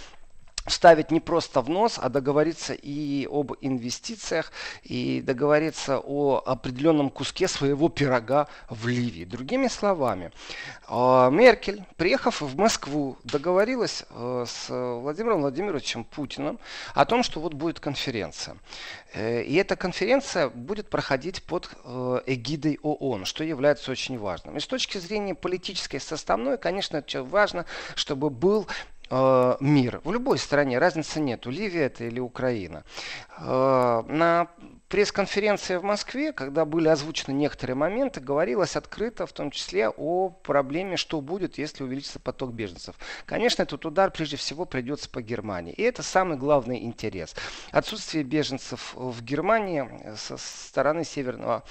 ставить 0.69 1.11
не 1.11 1.21
просто 1.21 1.61
в 1.61 1.69
нос, 1.69 1.97
а 2.01 2.09
договориться 2.09 2.73
и 2.73 3.25
об 3.31 3.53
инвестициях, 3.61 4.51
и 4.83 5.21
договориться 5.21 5.97
о 5.97 6.43
определенном 6.45 7.09
куске 7.09 7.47
своего 7.47 7.87
пирога 7.87 8.47
в 8.69 8.87
Ливии. 8.87 9.23
Другими 9.23 9.69
словами, 9.69 10.33
а, 10.89 11.29
Меркель, 11.29 11.85
приехав 11.95 12.41
в 12.41 12.57
Москву, 12.57 13.17
договорилась 13.23 14.03
э, 14.09 14.45
с 14.45 14.67
Владимиром 14.69 15.39
Владимировичем 15.39 16.03
Путиным 16.03 16.59
о 16.93 17.05
том, 17.05 17.23
что 17.23 17.39
вот 17.39 17.53
будет 17.53 17.79
конференция. 17.79 18.57
Э, 19.13 19.43
и 19.43 19.55
эта 19.55 19.77
конференция 19.77 20.49
будет 20.49 20.89
проходить 20.89 21.43
под 21.43 21.69
э, 21.85 22.21
эгидой 22.25 22.77
ООН, 22.81 23.23
что 23.23 23.45
является 23.45 23.89
очень 23.89 24.17
важным. 24.19 24.57
И 24.57 24.59
с 24.59 24.67
точки 24.67 24.97
зрения 24.97 25.33
политической 25.33 25.99
составной, 25.99 26.57
конечно, 26.57 27.01
важно, 27.23 27.65
чтобы 27.95 28.29
был 28.29 28.67
Э, 28.67 28.96
мир. 29.09 30.01
В 30.03 30.11
любой 30.11 30.37
стране 30.37 30.79
разницы 30.79 31.19
нет, 31.19 31.45
Ливия 31.45 31.85
это 31.85 32.03
или 32.03 32.19
Украина. 32.19 32.83
Э, 33.37 34.03
на 34.07 34.47
пресс-конференции 34.89 35.77
в 35.77 35.83
Москве, 35.83 36.31
когда 36.33 36.65
были 36.65 36.87
озвучены 36.87 37.33
некоторые 37.33 37.75
моменты, 37.75 38.19
говорилось 38.19 38.75
открыто, 38.75 39.25
в 39.25 39.33
том 39.33 39.51
числе 39.51 39.89
о 39.89 40.29
проблеме, 40.29 40.97
что 40.97 41.21
будет, 41.21 41.57
если 41.57 41.83
увеличится 41.83 42.19
поток 42.19 42.53
беженцев. 42.53 42.95
Конечно, 43.25 43.63
этот 43.63 43.85
удар 43.85 44.11
прежде 44.11 44.37
всего 44.37 44.65
придется 44.65 45.09
по 45.09 45.21
Германии. 45.21 45.73
И 45.73 45.83
это 45.83 46.03
самый 46.03 46.37
главный 46.37 46.83
интерес. 46.83 47.35
Отсутствие 47.71 48.23
беженцев 48.23 48.93
в 48.95 49.21
Германии 49.23 49.89
со 50.15 50.37
стороны 50.37 51.03
Северного 51.03 51.63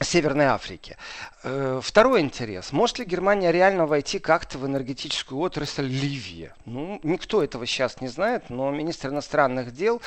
Северной 0.00 0.46
Африки. 0.46 0.96
Э, 1.42 1.80
второй 1.82 2.20
интерес. 2.20 2.72
Может 2.72 2.98
ли 2.98 3.04
Германия 3.04 3.50
реально 3.50 3.86
войти 3.86 4.18
как-то 4.18 4.58
в 4.58 4.66
энергетическую 4.66 5.40
отрасль 5.40 5.86
Ливии? 5.86 6.52
Ну, 6.66 7.00
никто 7.02 7.42
этого 7.42 7.66
сейчас 7.66 8.00
не 8.00 8.08
знает, 8.08 8.48
но 8.48 8.70
министр 8.70 9.08
иностранных 9.08 9.72
дел, 9.72 10.00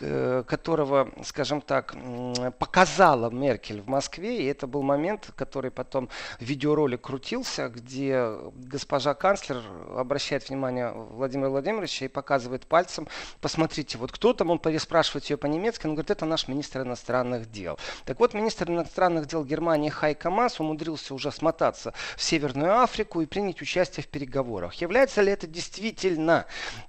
э, 0.00 0.44
которого, 0.46 1.10
скажем 1.24 1.60
так, 1.60 1.94
показала 2.58 3.30
Меркель 3.30 3.80
в 3.80 3.88
Москве, 3.88 4.42
и 4.42 4.46
это 4.46 4.66
был 4.66 4.82
момент, 4.82 5.30
который 5.36 5.70
потом 5.70 6.08
видеоролик 6.40 7.02
крутился, 7.02 7.68
где 7.68 8.30
госпожа 8.54 9.14
канцлер 9.14 9.62
обращает 9.94 10.48
внимание 10.48 10.92
Владимира 10.92 11.48
Владимировича 11.48 12.04
и 12.04 12.08
показывает 12.08 12.66
пальцем, 12.66 13.08
посмотрите, 13.40 13.98
вот 13.98 14.12
кто 14.12 14.32
там, 14.32 14.50
он 14.50 14.58
переспрашивает 14.58 15.24
ее 15.26 15.36
по-немецки, 15.36 15.86
он 15.86 15.94
говорит, 15.94 16.10
это 16.10 16.26
наш 16.26 16.48
министр 16.48 16.82
иностранных 16.82 17.50
дел. 17.50 17.78
Так 18.04 18.20
вот, 18.20 18.34
министр 18.34 18.70
иностранных 18.70 19.26
дел 19.26 19.37
Германии 19.44 19.88
Хайка 19.88 20.30
Мас 20.30 20.60
умудрился 20.60 21.14
уже 21.14 21.30
смотаться 21.32 21.92
в 22.16 22.22
Северную 22.22 22.80
Африку 22.80 23.20
и 23.20 23.26
принять 23.26 23.62
участие 23.62 24.04
в 24.04 24.08
переговорах. 24.08 24.74
Является 24.74 25.22
ли 25.22 25.32
это 25.32 25.46
действительно 25.46 26.46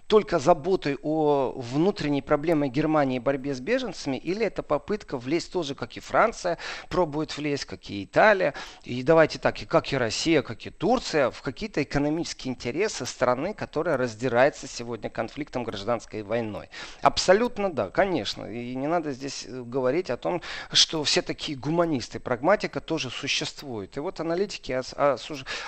только 0.09 0.39
заботой 0.39 0.97
о 1.03 1.53
внутренней 1.55 2.23
проблеме 2.23 2.67
Германии 2.67 3.17
и 3.17 3.19
борьбе 3.19 3.53
с 3.53 3.59
беженцами, 3.59 4.17
или 4.17 4.43
это 4.43 4.63
попытка 4.63 5.19
влезть 5.19 5.53
тоже, 5.53 5.75
как 5.75 5.97
и 5.97 5.99
Франция 5.99 6.57
пробует 6.89 7.37
влезть, 7.37 7.65
как 7.65 7.87
и 7.91 8.03
Италия, 8.05 8.55
и 8.83 9.03
давайте 9.03 9.37
так, 9.37 9.61
и 9.61 9.65
как 9.65 9.93
и 9.93 9.97
Россия, 9.97 10.41
как 10.41 10.65
и 10.65 10.71
Турция, 10.71 11.29
в 11.29 11.43
какие-то 11.43 11.83
экономические 11.83 12.53
интересы 12.53 13.05
страны, 13.05 13.53
которая 13.53 13.97
раздирается 13.97 14.67
сегодня 14.67 15.11
конфликтом 15.11 15.63
гражданской 15.63 16.23
войной. 16.23 16.69
Абсолютно 17.03 17.71
да, 17.71 17.91
конечно. 17.91 18.51
И 18.51 18.73
не 18.73 18.87
надо 18.87 19.11
здесь 19.11 19.45
э, 19.47 19.61
говорить 19.61 20.09
о 20.09 20.17
том, 20.17 20.41
что 20.71 21.03
все 21.03 21.21
такие 21.21 21.55
гуманисты. 21.55 22.19
Прагматика 22.19 22.81
тоже 22.81 23.11
существует. 23.11 23.95
И 23.95 23.99
вот 23.99 24.19
аналитики 24.19 24.75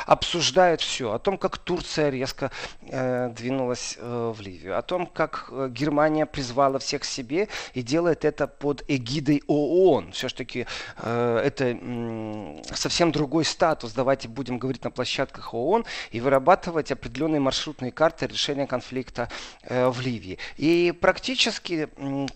обсуждают 0.08 0.82
все. 0.82 1.14
О 1.14 1.20
том, 1.20 1.38
как 1.38 1.60
Турция 1.60 2.10
резко 2.10 2.50
э, 2.82 3.30
двинулась 3.30 3.98
э, 4.00 4.31
в 4.32 4.42
Ливию, 4.42 4.78
о 4.78 4.82
том, 4.82 5.06
как 5.06 5.50
э, 5.52 5.70
Германия 5.70 6.26
призвала 6.26 6.80
всех 6.80 7.02
к 7.02 7.06
себе 7.06 7.48
и 7.74 7.82
делает 7.82 8.26
это 8.26 8.48
под 8.48 8.84
эгидой 8.88 9.44
ООН. 9.48 10.12
Все-таки 10.12 10.66
э, 10.98 11.42
это 11.44 11.66
м, 11.72 12.62
совсем 12.74 13.12
другой 13.12 13.46
статус. 13.46 13.94
Давайте 13.94 14.28
будем 14.28 14.58
говорить 14.58 14.84
на 14.84 14.92
площадках 14.92 15.54
ООН 15.54 15.86
и 16.12 16.22
вырабатывать 16.22 16.92
определенные 16.92 17.40
маршрутные 17.40 17.92
карты 17.92 18.28
решения 18.28 18.68
конфликта 18.68 19.30
э, 19.64 19.88
в 19.88 20.02
Ливии. 20.02 20.38
И 20.58 20.94
практически, 21.00 21.90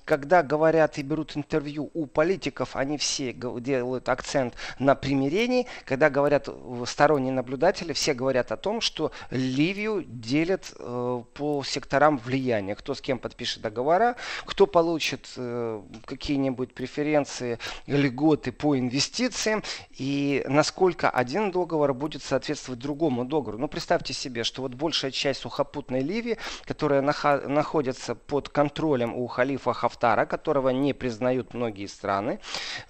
когда 0.05 0.43
говорят 0.43 0.97
и 0.97 1.03
берут 1.03 1.35
интервью 1.35 1.89
у 1.93 2.05
политиков, 2.05 2.75
они 2.75 2.97
все 2.97 3.33
делают 3.33 4.09
акцент 4.09 4.53
на 4.79 4.95
примирении. 4.95 5.67
Когда 5.85 6.09
говорят 6.09 6.49
сторонние 6.85 7.33
наблюдатели, 7.33 7.93
все 7.93 8.13
говорят 8.13 8.51
о 8.51 8.57
том, 8.57 8.81
что 8.81 9.11
Ливию 9.31 10.03
делят 10.07 10.73
э, 10.77 11.23
по 11.33 11.63
секторам 11.63 11.84
секторам 11.85 12.17
влияния. 12.17 12.75
Кто 12.75 12.95
с 12.95 13.01
кем 13.01 13.19
подпишет 13.19 13.61
договора, 13.61 14.15
кто 14.45 14.65
получит 14.65 15.29
э, 15.37 15.81
какие-нибудь 16.05 16.73
преференции, 16.73 17.59
льготы 17.87 18.51
по 18.51 18.77
инвестициям 18.77 19.61
и 19.99 20.43
насколько 20.47 21.09
один 21.09 21.51
договор 21.51 21.93
будет 21.93 22.23
соответствовать 22.23 22.79
другому 22.79 23.23
договору. 23.23 23.59
Ну, 23.59 23.67
представьте 23.67 24.13
себе, 24.13 24.43
что 24.43 24.61
вот 24.63 24.73
большая 24.73 25.11
часть 25.11 25.41
сухопутной 25.41 26.01
Ливии, 26.01 26.37
которая 26.65 27.01
нах- 27.01 27.47
находится 27.47 28.15
под 28.15 28.49
контролем 28.49 29.13
у 29.15 29.27
халифа 29.27 29.73
Хафтара, 29.73 30.25
которого 30.25 30.69
не 30.69 30.93
признают 30.93 31.53
многие 31.53 31.87
страны, 31.87 32.39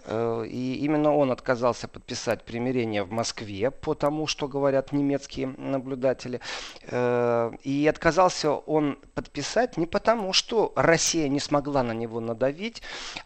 э, 0.05 0.45
и 0.47 0.75
именно 0.85 1.13
он 1.13 1.31
отказался 1.31 1.87
подписать 1.87 2.45
примирение 2.45 3.03
в 3.03 3.11
Москве 3.11 3.71
по 3.71 3.93
тому, 3.93 4.27
что 4.27 4.47
говорят 4.47 4.93
немецкие 4.93 5.47
наблюдатели, 5.57 6.39
э, 6.87 7.51
и 7.63 7.87
отказался 7.87 8.51
он 8.53 8.84
он 8.85 8.99
подписать 9.13 9.77
не 9.77 9.85
потому, 9.85 10.33
что 10.33 10.71
Россия 10.75 11.27
не 11.27 11.39
смогла 11.39 11.83
на 11.83 11.91
него 11.91 12.19
надавить, 12.19 12.81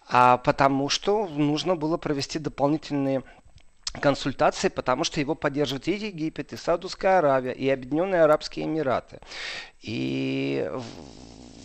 а 0.08 0.38
потому 0.38 0.89
что 0.89 1.28
нужно 1.28 1.75
было 1.75 1.98
провести 1.98 2.39
дополнительные 2.39 3.24
консультации, 4.01 4.70
потому 4.70 5.04
что 5.04 5.20
его 5.20 5.36
поддерживают 5.36 5.88
и 5.88 5.94
Египет, 5.94 6.54
и 6.54 6.58
Саудовская 6.58 7.20
Аравия, 7.20 7.54
и 7.54 7.68
Объединенные 7.70 8.24
Арабские 8.24 8.66
Эмираты. 8.66 9.20
И 9.82 10.72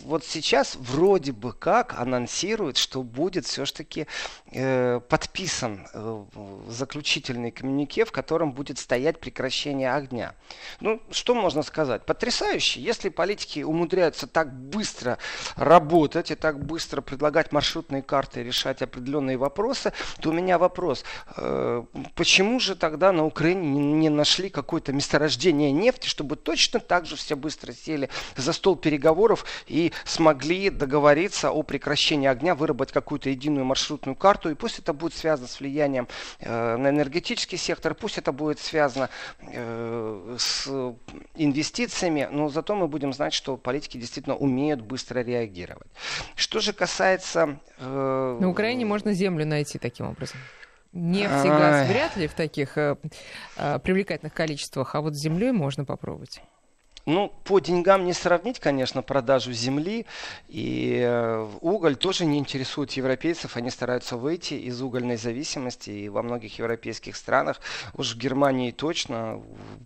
вот 0.05 0.23
сейчас 0.23 0.75
вроде 0.75 1.31
бы 1.31 1.51
как 1.51 1.99
анонсирует, 1.99 2.77
что 2.77 3.03
будет 3.03 3.45
все-таки 3.45 4.07
э, 4.51 4.99
подписан 5.09 5.87
э, 5.93 6.23
заключительный 6.69 7.51
коммюнике, 7.51 8.05
в 8.05 8.11
котором 8.11 8.51
будет 8.51 8.77
стоять 8.77 9.19
прекращение 9.19 9.91
огня. 9.91 10.35
Ну, 10.79 11.01
что 11.11 11.33
можно 11.33 11.63
сказать? 11.63 12.05
Потрясающе. 12.05 12.81
Если 12.81 13.09
политики 13.09 13.61
умудряются 13.61 14.27
так 14.27 14.53
быстро 14.53 15.17
работать 15.55 16.31
и 16.31 16.35
так 16.35 16.63
быстро 16.63 17.01
предлагать 17.01 17.51
маршрутные 17.51 18.01
карты 18.01 18.43
решать 18.43 18.81
определенные 18.81 19.37
вопросы, 19.37 19.91
то 20.21 20.29
у 20.29 20.33
меня 20.33 20.57
вопрос. 20.57 21.03
Э, 21.37 21.83
почему 22.13 22.59
же 22.59 22.75
тогда 22.75 23.11
на 23.11 23.25
Украине 23.25 23.67
не, 23.67 23.79
не 23.79 24.09
нашли 24.09 24.49
какое-то 24.49 24.93
месторождение 24.93 25.71
нефти, 25.71 26.07
чтобы 26.07 26.35
точно 26.35 26.79
так 26.79 27.05
же 27.07 27.15
все 27.15 27.35
быстро 27.35 27.73
сели 27.73 28.09
за 28.37 28.53
стол 28.53 28.75
переговоров 28.75 29.45
и 29.67 29.93
смогли 30.03 30.69
договориться 30.69 31.51
о 31.51 31.63
прекращении 31.63 32.27
огня, 32.27 32.55
выработать 32.55 32.93
какую-то 32.93 33.29
единую 33.29 33.65
маршрутную 33.65 34.15
карту, 34.15 34.49
и 34.49 34.55
пусть 34.55 34.79
это 34.79 34.93
будет 34.93 35.13
связано 35.13 35.47
с 35.47 35.59
влиянием 35.59 36.07
э, 36.39 36.77
на 36.77 36.89
энергетический 36.89 37.57
сектор, 37.57 37.93
пусть 37.93 38.17
это 38.17 38.31
будет 38.31 38.59
связано 38.59 39.09
э, 39.41 40.35
с 40.37 40.67
инвестициями, 41.35 42.27
но 42.31 42.49
зато 42.49 42.75
мы 42.75 42.87
будем 42.87 43.13
знать, 43.13 43.33
что 43.33 43.57
политики 43.57 43.97
действительно 43.97 44.35
умеют 44.35 44.81
быстро 44.81 45.19
реагировать. 45.19 45.87
Что 46.35 46.59
же 46.59 46.73
касается... 46.73 47.59
Э, 47.77 48.37
на 48.39 48.49
Украине 48.49 48.85
можно 48.85 49.13
землю 49.13 49.45
найти 49.45 49.79
таким 49.79 50.07
образом. 50.07 50.39
Нефть 50.95 51.45
и 51.45 51.49
газ 51.49 51.89
вряд 51.89 52.15
ли 52.15 52.25
в 52.27 52.33
таких 52.33 52.77
э, 52.77 52.95
э, 53.57 53.79
привлекательных 53.79 54.33
количествах, 54.33 54.95
а 54.95 55.01
вот 55.01 55.13
с 55.13 55.19
землей 55.19 55.51
можно 55.51 55.83
попробовать. 55.83 56.41
Ну, 57.05 57.31
по 57.43 57.59
деньгам 57.59 58.03
не 58.05 58.13
сравнить, 58.13 58.59
конечно, 58.59 59.03
продажу 59.03 59.53
земли. 59.53 60.07
И 60.47 60.99
э, 61.03 61.47
уголь 61.61 61.95
тоже 61.97 62.25
не 62.25 62.39
интересует 62.39 62.91
европейцев. 62.93 63.57
Они 63.57 63.69
стараются 63.69 64.17
выйти 64.17 64.55
из 64.55 64.81
угольной 64.81 65.17
зависимости. 65.17 65.91
И 65.91 66.09
во 66.09 66.23
многих 66.23 66.57
европейских 66.57 67.15
странах, 67.15 67.61
уж 67.93 68.15
в 68.15 68.17
Германии 68.17 68.71
точно, 68.71 69.39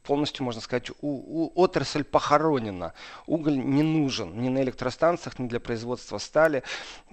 полностью, 0.03 0.45
можно 0.45 0.61
сказать, 0.61 0.91
у, 0.91 0.95
у, 1.01 1.51
отрасль 1.55 2.05
похоронена. 2.05 2.93
Уголь 3.27 3.57
не 3.57 3.83
нужен 3.83 4.41
ни 4.41 4.47
на 4.47 4.61
электростанциях, 4.61 5.39
ни 5.39 5.49
для 5.49 5.59
производства 5.59 6.19
стали. 6.19 6.63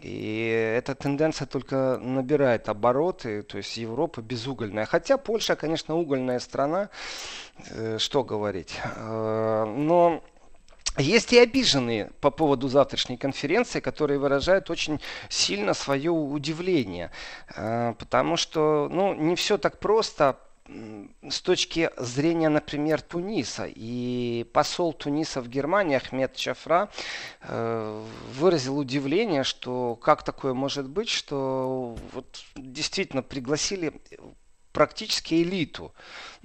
И 0.00 0.72
эта 0.76 0.94
тенденция 0.94 1.46
только 1.46 1.98
набирает 2.00 2.68
обороты. 2.68 3.42
То 3.42 3.58
есть 3.58 3.76
Европа 3.76 4.22
безугольная. 4.22 4.86
Хотя 4.86 5.18
Польша, 5.18 5.56
конечно, 5.56 5.96
угольная 5.96 6.38
страна. 6.38 6.90
Э, 7.70 7.96
что 7.98 8.22
говорить. 8.22 8.78
Э, 8.96 9.64
но 9.96 10.22
есть 10.98 11.32
и 11.32 11.38
обиженные 11.38 12.10
по 12.20 12.30
поводу 12.30 12.68
завтрашней 12.68 13.16
конференции, 13.16 13.80
которые 13.80 14.18
выражают 14.18 14.70
очень 14.70 15.00
сильно 15.28 15.74
свое 15.74 16.10
удивление. 16.10 17.10
Э, 17.54 17.94
потому 17.98 18.36
что 18.36 18.88
ну, 18.90 19.14
не 19.14 19.34
все 19.36 19.58
так 19.58 19.78
просто 19.78 20.38
с 21.28 21.40
точки 21.42 21.90
зрения, 21.96 22.48
например, 22.48 23.00
Туниса. 23.00 23.68
И 23.68 24.44
посол 24.52 24.92
Туниса 24.92 25.40
в 25.40 25.48
Германии 25.48 25.96
Ахмед 25.96 26.34
Чафра 26.34 26.88
выразил 28.40 28.76
удивление, 28.76 29.44
что 29.44 29.94
как 29.94 30.24
такое 30.24 30.54
может 30.54 30.88
быть, 30.88 31.08
что 31.08 31.96
вот 32.12 32.26
действительно 32.56 33.22
пригласили 33.22 33.92
практически 34.76 35.42
элиту. 35.42 35.94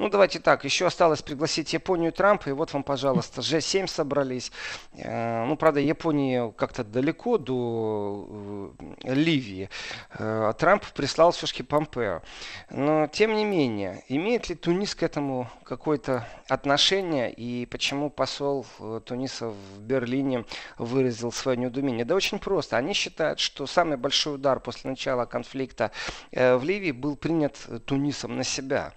Ну, 0.02 0.10
давайте 0.10 0.40
так, 0.40 0.66
еще 0.66 0.88
осталось 0.88 1.22
пригласить 1.22 1.74
Японию 1.74 2.12
Трампа, 2.12 2.50
и 2.50 2.54
вот 2.54 2.74
вам, 2.74 2.82
пожалуйста, 2.82 3.42
G7 3.42 3.86
собрались. 3.86 4.52
Э, 4.96 5.46
ну, 5.46 5.56
правда, 5.56 5.80
Япония 5.80 6.52
как-то 6.58 6.84
далеко 6.84 7.38
до 7.38 8.74
э, 9.04 9.14
Ливии. 9.14 9.70
Э, 10.18 10.48
а 10.50 10.54
Трамп 10.54 10.84
прислал 10.96 11.34
все-таки 11.34 11.62
Помпео. 11.62 12.24
Но, 12.72 13.06
тем 13.14 13.36
не 13.36 13.46
менее, 13.46 14.04
имеет 14.08 14.50
ли 14.50 14.56
Тунис 14.56 14.96
к 14.96 15.04
этому 15.04 15.48
какое-то 15.64 16.28
отношение, 16.50 17.32
и 17.32 17.68
почему 17.68 18.10
посол 18.10 18.66
Туниса 19.06 19.50
в 19.50 19.82
Берлине 19.82 20.46
выразил 20.80 21.32
свое 21.32 21.60
неудумение? 21.60 22.06
Да 22.06 22.16
очень 22.16 22.40
просто. 22.40 22.76
Они 22.76 22.94
считают, 22.94 23.40
что 23.40 23.68
самый 23.68 23.98
большой 23.98 24.34
удар 24.34 24.60
после 24.60 24.90
начала 24.90 25.26
конфликта 25.26 25.92
в 26.32 26.62
Ливии 26.64 26.92
был 26.92 27.16
принят 27.16 27.56
Тунисом 27.86 28.36
на 28.36 28.44
себя. 28.44 28.94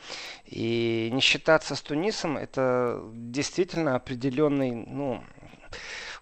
И 0.47 0.94
не 1.11 1.21
считаться 1.21 1.75
с 1.75 1.83
Тунисом 1.83 2.37
это 2.37 3.01
действительно 3.13 3.95
определенный, 3.97 4.73
ну, 4.73 5.23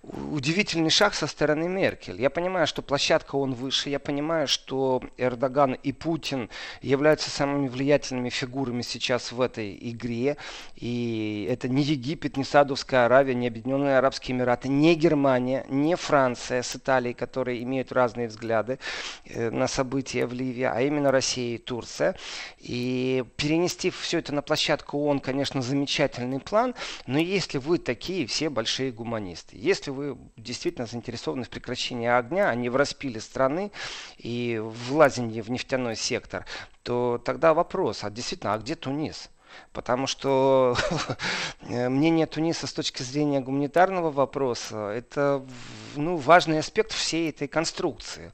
удивительный 0.03 0.91
шаг 0.91 1.15
со 1.15 1.29
стороны 1.29 1.69
Меркель. 1.69 2.21
Я 2.21 2.29
понимаю, 2.29 2.67
что 2.67 2.83
площадка 2.83 3.37
он 3.37 3.55
выше, 3.55 3.89
я 3.89 4.01
понимаю, 4.01 4.49
что 4.49 5.01
Эрдоган 5.17 5.75
и 5.75 5.93
Путин 5.93 6.51
являются 6.81 7.31
самыми 7.31 7.69
влиятельными 7.69 8.29
фигурами 8.29 8.83
сейчас 8.83 9.31
в 9.31 9.41
этой 9.41 9.79
игре. 9.81 10.37
И 10.75 11.47
это 11.49 11.69
не 11.69 11.83
Египет, 11.83 12.37
не 12.37 12.43
Саудовская 12.43 13.07
Аравия, 13.07 13.35
не 13.35 13.47
Объединенные 13.47 13.99
Арабские 13.99 14.37
Эмираты, 14.37 14.69
не 14.69 14.97
Германия, 14.97 15.65
не 15.69 15.95
Франция 15.95 16.63
с 16.63 16.75
Италией, 16.75 17.15
которые 17.15 17.63
имеют 17.63 17.93
разные 17.93 18.27
взгляды 18.27 18.81
э, 19.27 19.51
на 19.51 19.69
события 19.69 20.27
в 20.27 20.33
Ливии, 20.33 20.65
а 20.65 20.81
именно 20.81 21.13
Россия 21.13 21.55
и 21.55 21.59
Турция. 21.59 22.17
И 22.59 23.25
перенести 23.37 23.91
все 23.91 24.19
это 24.19 24.35
на 24.35 24.43
площадку 24.43 24.99
ООН, 24.99 25.21
конечно, 25.21 25.63
замечательный 25.63 26.41
план, 26.41 26.75
но 27.07 27.19
если 27.19 27.59
вы 27.59 27.79
такие 27.79 28.27
все 28.27 28.51
большие 28.51 28.91
гуманисты, 28.91 29.57
если 29.57 29.92
вы 29.93 30.19
действительно 30.37 30.87
заинтересованы 30.87 31.45
в 31.45 31.51
прекращении 31.51 32.09
огня, 32.09 32.49
а 32.49 32.55
не 32.55 32.69
в 32.69 32.77
распиле 32.77 33.21
страны 33.21 33.71
и 34.19 34.61
в 34.63 34.95
лазении 34.95 35.41
в 35.41 35.51
нефтяной 35.51 35.97
сектор, 35.97 36.47
то 36.83 37.21
тогда 37.25 37.55
вопрос, 37.55 38.05
а 38.05 38.11
действительно, 38.11 38.55
а 38.55 38.59
где 38.59 38.75
Тунис? 38.75 39.31
Потому 39.73 40.07
что 40.07 40.77
мнение 41.61 42.27
Туниса 42.27 42.67
с 42.67 42.73
точки 42.73 43.03
зрения 43.03 43.41
гуманитарного 43.41 44.11
вопроса 44.11 44.89
это 44.89 45.45
ну, 45.95 46.17
важный 46.17 46.59
аспект 46.59 46.93
всей 46.93 47.31
этой 47.31 47.49
конструкции. 47.49 48.33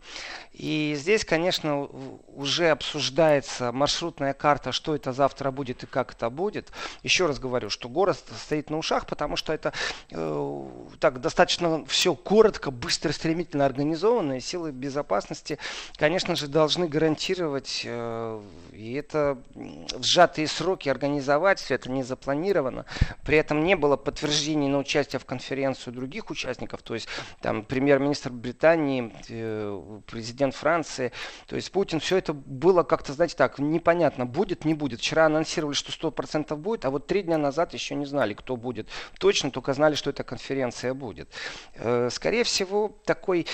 И 0.58 0.94
здесь, 0.96 1.24
конечно, 1.24 1.88
уже 2.34 2.70
обсуждается 2.70 3.70
маршрутная 3.70 4.34
карта, 4.34 4.72
что 4.72 4.96
это 4.96 5.12
завтра 5.12 5.52
будет 5.52 5.84
и 5.84 5.86
как 5.86 6.12
это 6.12 6.30
будет. 6.30 6.72
Еще 7.04 7.26
раз 7.26 7.38
говорю, 7.38 7.70
что 7.70 7.88
город 7.88 8.18
стоит 8.36 8.68
на 8.68 8.78
ушах, 8.78 9.06
потому 9.06 9.36
что 9.36 9.52
это 9.52 9.72
э, 10.10 10.66
так 10.98 11.20
достаточно 11.20 11.84
все 11.86 12.14
коротко, 12.16 12.72
быстро, 12.72 13.12
стремительно 13.12 13.66
организовано. 13.66 14.38
И 14.38 14.40
силы 14.40 14.72
безопасности, 14.72 15.58
конечно 15.96 16.34
же, 16.34 16.48
должны 16.48 16.88
гарантировать, 16.88 17.82
э, 17.84 18.42
и 18.72 18.94
это 18.94 19.38
в 19.54 20.02
сжатые 20.02 20.48
сроки 20.48 20.88
организовать, 20.88 21.60
все 21.60 21.76
это 21.76 21.88
не 21.88 22.02
запланировано. 22.02 22.84
При 23.24 23.36
этом 23.36 23.62
не 23.64 23.76
было 23.76 23.96
подтверждений 23.96 24.68
на 24.68 24.78
участие 24.78 25.20
в 25.20 25.24
конференцию 25.24 25.94
других 25.94 26.30
участников, 26.30 26.82
то 26.82 26.94
есть 26.94 27.06
там 27.40 27.62
премьер-министр 27.62 28.30
Британии, 28.30 29.12
э, 29.28 30.00
президент 30.06 30.47
президент 30.48 30.54
Франции. 30.54 31.12
То 31.46 31.56
есть 31.56 31.70
Путин, 31.72 32.00
все 32.00 32.16
это 32.16 32.32
было 32.32 32.82
как-то, 32.82 33.12
знаете, 33.12 33.37
так, 33.37 33.58
непонятно, 33.58 34.26
будет, 34.26 34.64
не 34.64 34.74
будет. 34.74 35.00
Вчера 35.00 35.26
анонсировали, 35.26 35.74
что 35.74 36.11
100% 36.11 36.56
будет, 36.56 36.84
а 36.84 36.90
вот 36.90 37.06
три 37.06 37.22
дня 37.22 37.38
назад 37.38 37.74
еще 37.74 37.94
не 37.94 38.06
знали, 38.06 38.34
кто 38.34 38.56
будет. 38.56 38.88
Точно, 39.18 39.50
только 39.50 39.72
знали, 39.74 39.94
что 39.94 40.11
эта 40.11 40.24
конференция 40.24 40.94
будет. 40.94 41.28
Э, 41.74 42.08
скорее 42.11 42.44
всего, 42.44 42.92
такой 43.04 43.46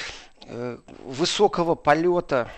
э, 0.47 0.79
высокого 1.05 1.75
полета 1.75 2.49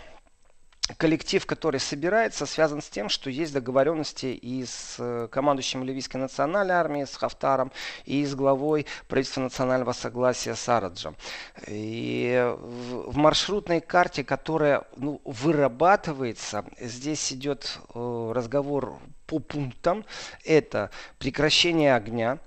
коллектив, 0.98 1.44
который 1.44 1.80
собирается, 1.80 2.46
связан 2.46 2.80
с 2.80 2.88
тем, 2.88 3.08
что 3.08 3.28
есть 3.30 3.52
договоренности 3.52 4.26
и 4.26 4.64
с 4.64 4.96
э, 4.98 5.28
командующим 5.30 5.82
Ливийской 5.82 6.18
национальной 6.18 6.74
армии, 6.74 7.04
с 7.04 7.16
Хафтаром, 7.16 7.72
и 8.04 8.24
с 8.24 8.34
главой 8.34 8.86
правительства 9.08 9.40
национального 9.40 9.92
согласия 9.92 10.54
Сараджем. 10.54 11.16
И 11.66 12.54
в 12.56 13.16
маршрутной 13.16 13.80
карте, 13.80 14.22
которая 14.24 14.84
ну, 14.96 15.20
вырабатывается, 15.24 16.64
здесь 16.80 17.32
идет 17.32 17.78
э, 17.94 18.32
разговор 18.34 18.98
по 19.26 19.40
пунктам. 19.40 20.04
Это 20.44 20.90
прекращение 21.18 21.96
огня. 21.96 22.38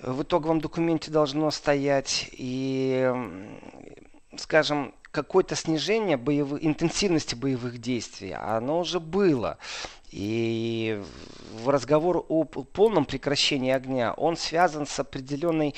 В 0.00 0.22
итоговом 0.22 0.60
документе 0.60 1.10
должно 1.12 1.50
стоять 1.52 2.28
и, 2.32 3.12
скажем, 4.36 4.94
какое-то 5.14 5.54
снижение 5.54 6.16
боевых, 6.16 6.64
интенсивности 6.64 7.36
боевых 7.36 7.78
действий, 7.78 8.32
оно 8.32 8.80
уже 8.80 8.98
было. 8.98 9.58
И 10.10 11.00
разговор 11.64 12.26
о 12.28 12.44
полном 12.44 13.04
прекращении 13.04 13.72
огня, 13.72 14.12
он 14.12 14.36
связан 14.36 14.86
с 14.86 14.98
определенной 14.98 15.74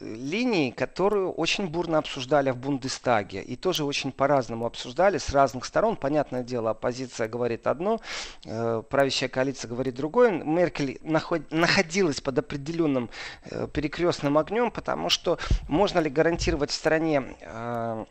линии, 0.00 0.70
которую 0.70 1.32
очень 1.32 1.68
бурно 1.68 1.98
обсуждали 1.98 2.50
в 2.50 2.56
Бундестаге. 2.56 3.42
И 3.42 3.56
тоже 3.56 3.84
очень 3.84 4.12
по-разному 4.12 4.66
обсуждали 4.66 5.18
с 5.18 5.30
разных 5.30 5.64
сторон. 5.64 5.96
Понятное 5.96 6.42
дело, 6.42 6.70
оппозиция 6.70 7.28
говорит 7.28 7.66
одно, 7.66 8.00
э, 8.44 8.82
правящая 8.88 9.28
коалиция 9.28 9.68
говорит 9.68 9.94
другое. 9.94 10.30
Меркель 10.30 10.98
наход, 11.02 11.42
находилась 11.50 12.20
под 12.20 12.38
определенным 12.38 13.10
э, 13.44 13.68
перекрестным 13.72 14.38
огнем, 14.38 14.70
потому 14.70 15.08
что 15.08 15.38
можно 15.68 15.98
ли 15.98 16.10
гарантировать 16.10 16.70
в 16.70 16.74
стране 16.74 17.36
э, 17.40 18.04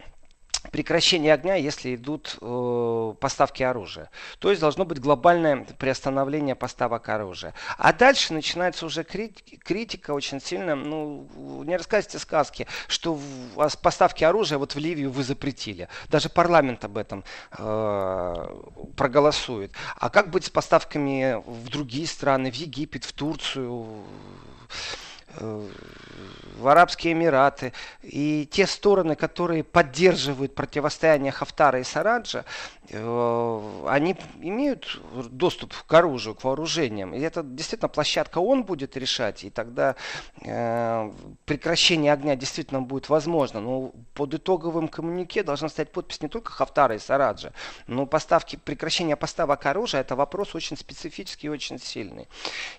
прекращение 0.71 1.33
огня, 1.33 1.55
если 1.55 1.95
идут 1.95 2.37
э, 2.41 3.13
поставки 3.19 3.63
оружия. 3.63 4.09
То 4.39 4.49
есть 4.49 4.61
должно 4.61 4.85
быть 4.85 4.99
глобальное 4.99 5.65
приостановление 5.77 6.55
поставок 6.55 7.09
оружия. 7.09 7.53
А 7.77 7.93
дальше 7.93 8.33
начинается 8.33 8.85
уже 8.85 9.03
критика, 9.03 9.57
критика 9.57 10.11
очень 10.11 10.41
сильно. 10.41 10.75
Ну, 10.75 11.27
не 11.63 11.77
рассказывайте 11.77 12.19
сказки, 12.19 12.67
что 12.87 13.13
в, 13.15 13.77
поставки 13.81 14.23
оружия 14.23 14.57
вот 14.57 14.75
в 14.75 14.79
Ливию 14.79 15.11
вы 15.11 15.23
запретили. 15.23 15.87
Даже 16.09 16.29
парламент 16.29 16.83
об 16.85 16.97
этом 16.97 17.23
э, 17.57 18.47
проголосует. 18.95 19.71
А 19.97 20.09
как 20.09 20.29
быть 20.29 20.45
с 20.45 20.49
поставками 20.49 21.41
в 21.45 21.69
другие 21.69 22.07
страны, 22.07 22.51
в 22.51 22.55
Египет, 22.55 23.03
в 23.03 23.13
Турцию? 23.13 24.03
Э, 25.37 25.67
в 26.57 26.67
Арабские 26.67 27.13
Эмираты. 27.13 27.73
И 28.01 28.47
те 28.49 28.65
стороны, 28.65 29.15
которые 29.15 29.63
поддерживают 29.63 30.55
противостояние 30.55 31.31
Хафтара 31.31 31.79
и 31.79 31.83
Сараджа, 31.83 32.45
они 32.91 34.15
имеют 34.41 34.99
доступ 35.31 35.73
к 35.73 35.93
оружию, 35.93 36.35
к 36.35 36.43
вооружениям. 36.43 37.13
И 37.13 37.19
это 37.19 37.41
действительно 37.43 37.89
площадка 37.89 38.39
он 38.39 38.63
будет 38.63 38.95
решать, 38.95 39.43
и 39.43 39.49
тогда 39.49 39.95
э, 40.41 41.11
прекращение 41.45 42.13
огня 42.13 42.35
действительно 42.35 42.81
будет 42.81 43.09
возможно. 43.09 43.59
Но 43.59 43.91
под 44.13 44.35
итоговым 44.35 44.87
коммунике 44.87 45.43
должна 45.43 45.69
стоять 45.69 45.91
подпись 45.91 46.21
не 46.21 46.29
только 46.29 46.51
Хафтара 46.51 46.95
и 46.95 46.99
Сараджа, 46.99 47.53
но 47.87 48.05
поставки, 48.05 48.55
прекращение 48.55 49.15
поставок 49.15 49.65
оружия 49.65 50.01
это 50.01 50.15
вопрос 50.15 50.53
очень 50.55 50.77
специфический 50.77 51.47
и 51.47 51.49
очень 51.49 51.79
сильный. 51.79 52.27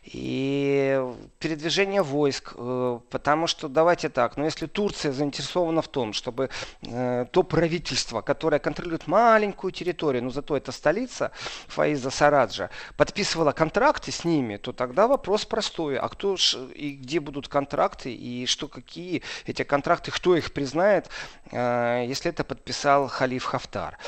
И 0.04 1.02
передвижение 1.38 2.02
войск, 2.02 2.54
э, 2.56 3.00
потому 3.10 3.46
что 3.48 3.68
давайте 3.68 4.08
так, 4.08 4.36
но 4.36 4.44
если 4.44 4.66
Турция 4.66 5.12
заинтересована 5.12 5.82
в 5.82 5.88
том, 5.88 6.12
чтобы 6.12 6.50
э, 6.82 7.26
то 7.30 7.42
правительство, 7.42 8.20
которое 8.20 8.60
контролирует 8.60 9.08
маленькую 9.08 9.72
территорию, 9.72 9.95
но 10.02 10.30
зато 10.30 10.56
это 10.56 10.72
столица 10.72 11.32
Фаиза 11.68 12.10
Сараджа, 12.10 12.70
подписывало 12.96 13.52
контракты 13.52 14.12
с 14.12 14.24
ними, 14.24 14.56
то 14.56 14.72
тогда 14.72 15.06
вопрос 15.06 15.44
простой. 15.44 15.98
А 15.98 16.08
кто 16.08 16.36
ж, 16.36 16.56
и 16.74 16.92
где 16.92 17.20
будут 17.20 17.48
контракты, 17.48 18.14
и 18.14 18.46
что 18.46 18.68
какие 18.68 19.22
эти 19.46 19.62
контракты, 19.62 20.10
кто 20.10 20.36
их 20.36 20.52
признает, 20.52 21.08
э, 21.50 22.04
если 22.06 22.30
это 22.30 22.44
подписал 22.44 23.08
халиф 23.08 23.44
Хафтар. 23.44 23.98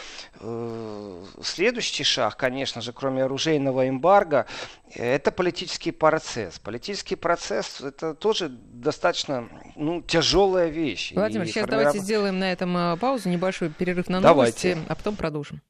Э, 0.41 1.25
следующий 1.43 2.05
шаг, 2.05 2.37
конечно 2.37 2.81
же, 2.81 2.93
кроме 2.93 3.25
оружейного 3.25 3.89
эмбарго, 3.89 4.47
это 4.95 5.31
политический 5.33 5.93
процесс. 5.93 6.59
Политический 6.59 7.17
процесс 7.17 7.81
это 7.81 8.15
тоже 8.15 8.49
достаточно 8.49 9.49
ну, 9.77 10.03
тяжелая 10.03 10.69
вещь. 10.69 11.13
Владимир, 11.15 11.45
и 11.45 11.47
сейчас 11.47 11.65
формиров... 11.65 11.85
давайте 11.85 11.99
сделаем 11.99 12.39
на 12.39 12.53
этом 12.53 12.77
э, 12.77 12.97
паузу, 12.97 13.29
небольшой 13.29 13.71
перерыв 13.71 14.09
на 14.09 14.21
новости, 14.21 14.75
давайте. 14.75 14.91
а 14.91 14.95
потом 14.95 15.17
продолжим. 15.17 15.61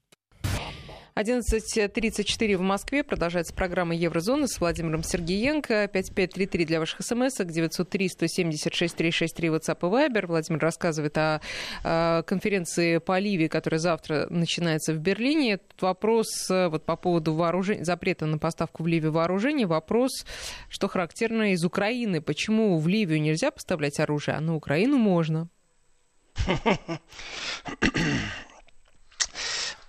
11.34 1.18 2.56
в 2.56 2.60
Москве. 2.60 3.02
Продолжается 3.02 3.52
программа 3.52 3.96
Еврозона 3.96 4.46
с 4.46 4.60
Владимиром 4.60 5.02
Сергеенко. 5.02 5.90
5533 5.92 6.64
для 6.64 6.78
ваших 6.78 7.02
смс 7.02 7.40
903-176-363 7.40 9.48
WhatsApp 9.48 9.78
и 9.80 9.86
Viber. 9.86 10.26
Владимир 10.26 10.60
рассказывает 10.60 11.18
о, 11.18 11.40
о 11.82 12.22
конференции 12.22 12.98
по 12.98 13.18
Ливии, 13.18 13.48
которая 13.48 13.80
завтра 13.80 14.28
начинается 14.30 14.92
в 14.92 14.98
Берлине. 14.98 15.54
Этот 15.54 15.82
вопрос 15.82 16.48
э, 16.50 16.68
вот 16.68 16.84
по 16.84 16.94
поводу 16.94 17.34
вооружения, 17.34 17.84
запрета 17.84 18.26
на 18.26 18.38
поставку 18.38 18.84
в 18.84 18.86
Ливию 18.86 19.10
вооружений. 19.10 19.64
Вопрос, 19.64 20.24
что 20.68 20.86
характерно 20.86 21.52
из 21.52 21.64
Украины. 21.64 22.20
Почему 22.20 22.78
в 22.78 22.86
Ливию 22.86 23.20
нельзя 23.20 23.50
поставлять 23.50 23.98
оружие, 23.98 24.36
а 24.36 24.40
на 24.40 24.54
Украину 24.54 24.98
можно? 24.98 25.48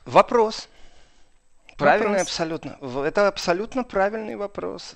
Вопрос. 0.06 0.68
Правильный 1.80 2.20
вопрос. 2.20 2.28
абсолютно. 2.28 2.78
Это 3.06 3.28
абсолютно 3.28 3.84
правильный 3.84 4.36
вопрос. 4.36 4.96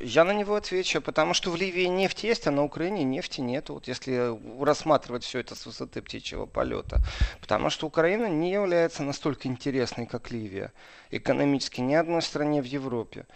Я 0.00 0.24
на 0.24 0.32
него 0.32 0.54
отвечу, 0.54 1.00
потому 1.00 1.34
что 1.34 1.50
в 1.50 1.56
Ливии 1.56 1.86
нефть 1.86 2.24
есть, 2.24 2.46
а 2.46 2.50
на 2.50 2.64
Украине 2.64 3.04
нефти 3.04 3.40
нет. 3.40 3.68
Вот 3.68 3.88
если 3.88 4.38
рассматривать 4.62 5.24
все 5.24 5.40
это 5.40 5.54
с 5.54 5.66
высоты 5.66 6.00
птичьего 6.00 6.46
полета. 6.46 6.98
Потому 7.40 7.70
что 7.70 7.86
Украина 7.86 8.28
не 8.28 8.52
является 8.52 9.02
настолько 9.02 9.48
интересной, 9.48 10.06
как 10.06 10.30
Ливия. 10.30 10.72
Экономически 11.10 11.80
ни 11.80 11.94
одной 11.94 12.22
стране 12.22 12.62
в 12.62 12.66
Европе. 12.66 13.26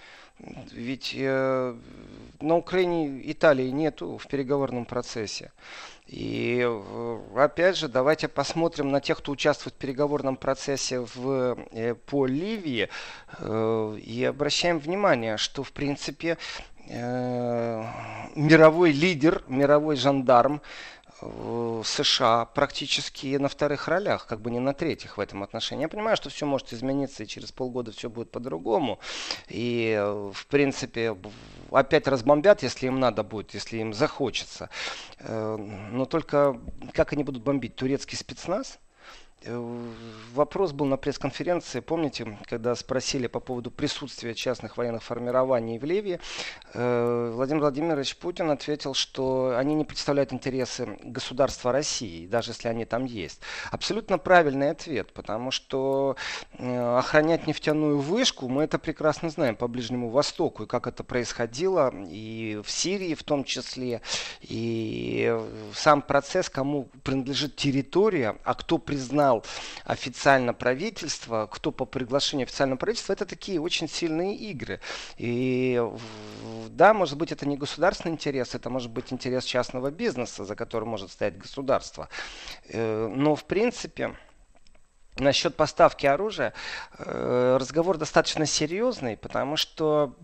Ведь 0.72 1.14
э, 1.16 1.76
на 2.40 2.56
Украине 2.56 3.30
Италии 3.30 3.68
нету 3.70 4.18
в 4.18 4.26
переговорном 4.26 4.84
процессе. 4.84 5.52
И 6.06 6.60
э, 6.62 7.20
опять 7.36 7.76
же, 7.76 7.88
давайте 7.88 8.28
посмотрим 8.28 8.90
на 8.90 9.00
тех, 9.00 9.18
кто 9.18 9.32
участвует 9.32 9.74
в 9.74 9.78
переговорном 9.78 10.36
процессе 10.36 11.00
в, 11.00 11.56
э, 11.70 11.94
по 11.94 12.26
Ливии. 12.26 12.88
Э, 13.38 13.96
и 13.98 14.24
обращаем 14.24 14.78
внимание, 14.78 15.36
что 15.36 15.62
в 15.62 15.72
принципе 15.72 16.38
мировой 18.34 18.90
лидер, 18.90 19.44
мировой 19.46 19.94
жандарм 19.94 20.60
США 21.84 22.46
практически 22.46 23.36
на 23.36 23.48
вторых 23.48 23.88
ролях, 23.88 24.26
как 24.26 24.40
бы 24.40 24.50
не 24.50 24.60
на 24.60 24.74
третьих 24.74 25.18
в 25.18 25.20
этом 25.20 25.42
отношении. 25.42 25.82
Я 25.82 25.88
понимаю, 25.88 26.16
что 26.16 26.30
все 26.30 26.46
может 26.46 26.72
измениться, 26.72 27.22
и 27.22 27.26
через 27.26 27.52
полгода 27.52 27.92
все 27.92 28.08
будет 28.08 28.30
по-другому. 28.30 28.98
И, 29.48 30.00
в 30.32 30.46
принципе, 30.46 31.16
опять 31.70 32.06
разбомбят, 32.06 32.62
если 32.62 32.86
им 32.86 33.00
надо 33.00 33.22
будет, 33.22 33.54
если 33.54 33.78
им 33.78 33.92
захочется. 33.92 34.70
Э, 35.18 35.56
но 35.56 36.04
только 36.04 36.60
как 36.92 37.12
они 37.12 37.24
будут 37.24 37.42
бомбить? 37.42 37.76
Турецкий 37.76 38.16
спецназ? 38.18 38.78
Вопрос 39.44 40.72
был 40.72 40.86
на 40.86 40.96
пресс-конференции, 40.96 41.80
помните, 41.80 42.38
когда 42.48 42.74
спросили 42.76 43.26
по 43.26 43.40
поводу 43.40 43.70
присутствия 43.70 44.34
частных 44.34 44.76
военных 44.76 45.02
формирований 45.02 45.78
в 45.78 45.84
Ливии, 45.84 46.20
э, 46.74 47.32
Владимир 47.34 47.60
Владимирович 47.62 48.16
Путин 48.16 48.50
ответил, 48.50 48.94
что 48.94 49.56
они 49.56 49.74
не 49.74 49.84
представляют 49.84 50.32
интересы 50.32 50.98
государства 51.02 51.72
России, 51.72 52.26
даже 52.26 52.52
если 52.52 52.68
они 52.68 52.84
там 52.84 53.04
есть. 53.04 53.40
Абсолютно 53.70 54.16
правильный 54.18 54.70
ответ, 54.70 55.12
потому 55.12 55.50
что 55.50 56.16
э, 56.58 56.98
охранять 56.98 57.46
нефтяную 57.46 57.98
вышку, 57.98 58.48
мы 58.48 58.62
это 58.64 58.78
прекрасно 58.78 59.28
знаем 59.28 59.56
по 59.56 59.66
Ближнему 59.66 60.08
Востоку, 60.08 60.64
и 60.64 60.66
как 60.66 60.86
это 60.86 61.02
происходило, 61.02 61.92
и 62.08 62.60
в 62.64 62.70
Сирии 62.70 63.14
в 63.14 63.24
том 63.24 63.42
числе, 63.44 64.02
и 64.40 65.36
сам 65.74 66.00
процесс, 66.00 66.48
кому 66.48 66.84
принадлежит 67.02 67.56
территория, 67.56 68.36
а 68.44 68.54
кто 68.54 68.78
признал 68.78 69.31
признал 69.40 69.44
официально 69.84 70.54
правительство, 70.54 71.48
кто 71.50 71.72
по 71.72 71.84
приглашению 71.84 72.44
официального 72.44 72.78
правительства, 72.78 73.12
это 73.12 73.26
такие 73.26 73.60
очень 73.60 73.88
сильные 73.88 74.36
игры. 74.36 74.80
И 75.16 75.82
да, 76.68 76.94
может 76.94 77.16
быть, 77.16 77.32
это 77.32 77.46
не 77.46 77.56
государственный 77.56 78.12
интерес, 78.12 78.54
это 78.54 78.70
может 78.70 78.90
быть 78.90 79.12
интерес 79.12 79.44
частного 79.44 79.90
бизнеса, 79.90 80.44
за 80.44 80.54
которым 80.54 80.88
может 80.88 81.10
стоять 81.10 81.38
государство. 81.38 82.08
Э, 82.68 83.08
но 83.08 83.34
в 83.34 83.44
принципе... 83.44 84.16
Насчет 85.18 85.56
поставки 85.56 86.06
оружия 86.06 86.54
э, 86.96 87.58
разговор 87.60 87.98
достаточно 87.98 88.46
серьезный, 88.46 89.18
потому 89.18 89.58
что 89.58 90.16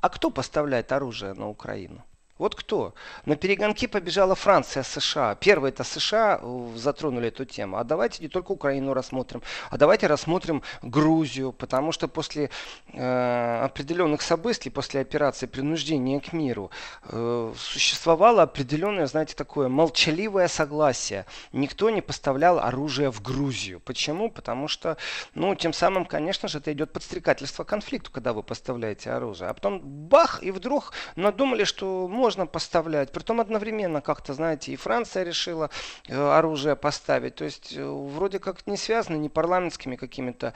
а 0.00 0.08
кто 0.08 0.30
поставляет 0.30 0.92
оружие 0.92 1.34
на 1.34 1.48
Украину? 1.48 2.04
Вот 2.38 2.54
кто? 2.54 2.94
На 3.26 3.34
перегонки 3.34 3.88
побежала 3.88 4.36
Франция, 4.36 4.84
США. 4.84 5.34
Первые 5.34 5.70
это 5.72 5.82
США 5.82 6.38
э, 6.40 6.68
затронули 6.76 7.28
эту 7.28 7.44
тему. 7.44 7.78
А 7.78 7.84
давайте 7.84 8.22
не 8.22 8.28
только 8.28 8.52
Украину 8.52 8.94
рассмотрим, 8.94 9.42
а 9.70 9.76
давайте 9.76 10.06
рассмотрим 10.06 10.62
Грузию, 10.82 11.52
потому 11.52 11.90
что 11.90 12.06
после 12.06 12.50
э, 12.92 13.60
определенных 13.64 14.22
событий, 14.22 14.70
после 14.70 15.00
операции 15.00 15.46
принуждения 15.46 16.20
к 16.20 16.32
миру, 16.32 16.70
э, 17.04 17.52
существовало 17.56 18.42
определенное, 18.42 19.06
знаете, 19.06 19.34
такое 19.34 19.68
молчаливое 19.68 20.46
согласие. 20.46 21.26
Никто 21.52 21.90
не 21.90 22.02
поставлял 22.02 22.60
оружие 22.60 23.10
в 23.10 23.20
Грузию. 23.20 23.80
Почему? 23.80 24.30
Потому 24.30 24.68
что, 24.68 24.96
ну, 25.34 25.56
тем 25.56 25.72
самым, 25.72 26.04
конечно 26.04 26.48
же, 26.48 26.58
это 26.58 26.72
идет 26.72 26.92
подстрекательство 26.92 27.64
конфликту, 27.64 28.12
когда 28.12 28.32
вы 28.32 28.44
поставляете 28.44 29.10
оружие. 29.10 29.50
А 29.50 29.54
потом 29.54 29.80
бах, 29.80 30.40
и 30.40 30.52
вдруг 30.52 30.92
надумали, 31.16 31.64
что 31.64 32.06
можно 32.06 32.27
можно 32.28 32.44
поставлять. 32.44 33.10
Притом 33.10 33.40
одновременно 33.40 34.02
как-то, 34.02 34.34
знаете, 34.34 34.70
и 34.70 34.76
Франция 34.76 35.24
решила 35.24 35.70
э, 36.08 36.14
оружие 36.14 36.76
поставить. 36.76 37.36
То 37.36 37.46
есть 37.46 37.72
э, 37.74 37.82
вроде 37.82 38.38
как 38.38 38.66
не 38.66 38.76
связано 38.76 39.16
ни 39.16 39.28
парламентскими 39.28 39.96
какими-то 39.96 40.52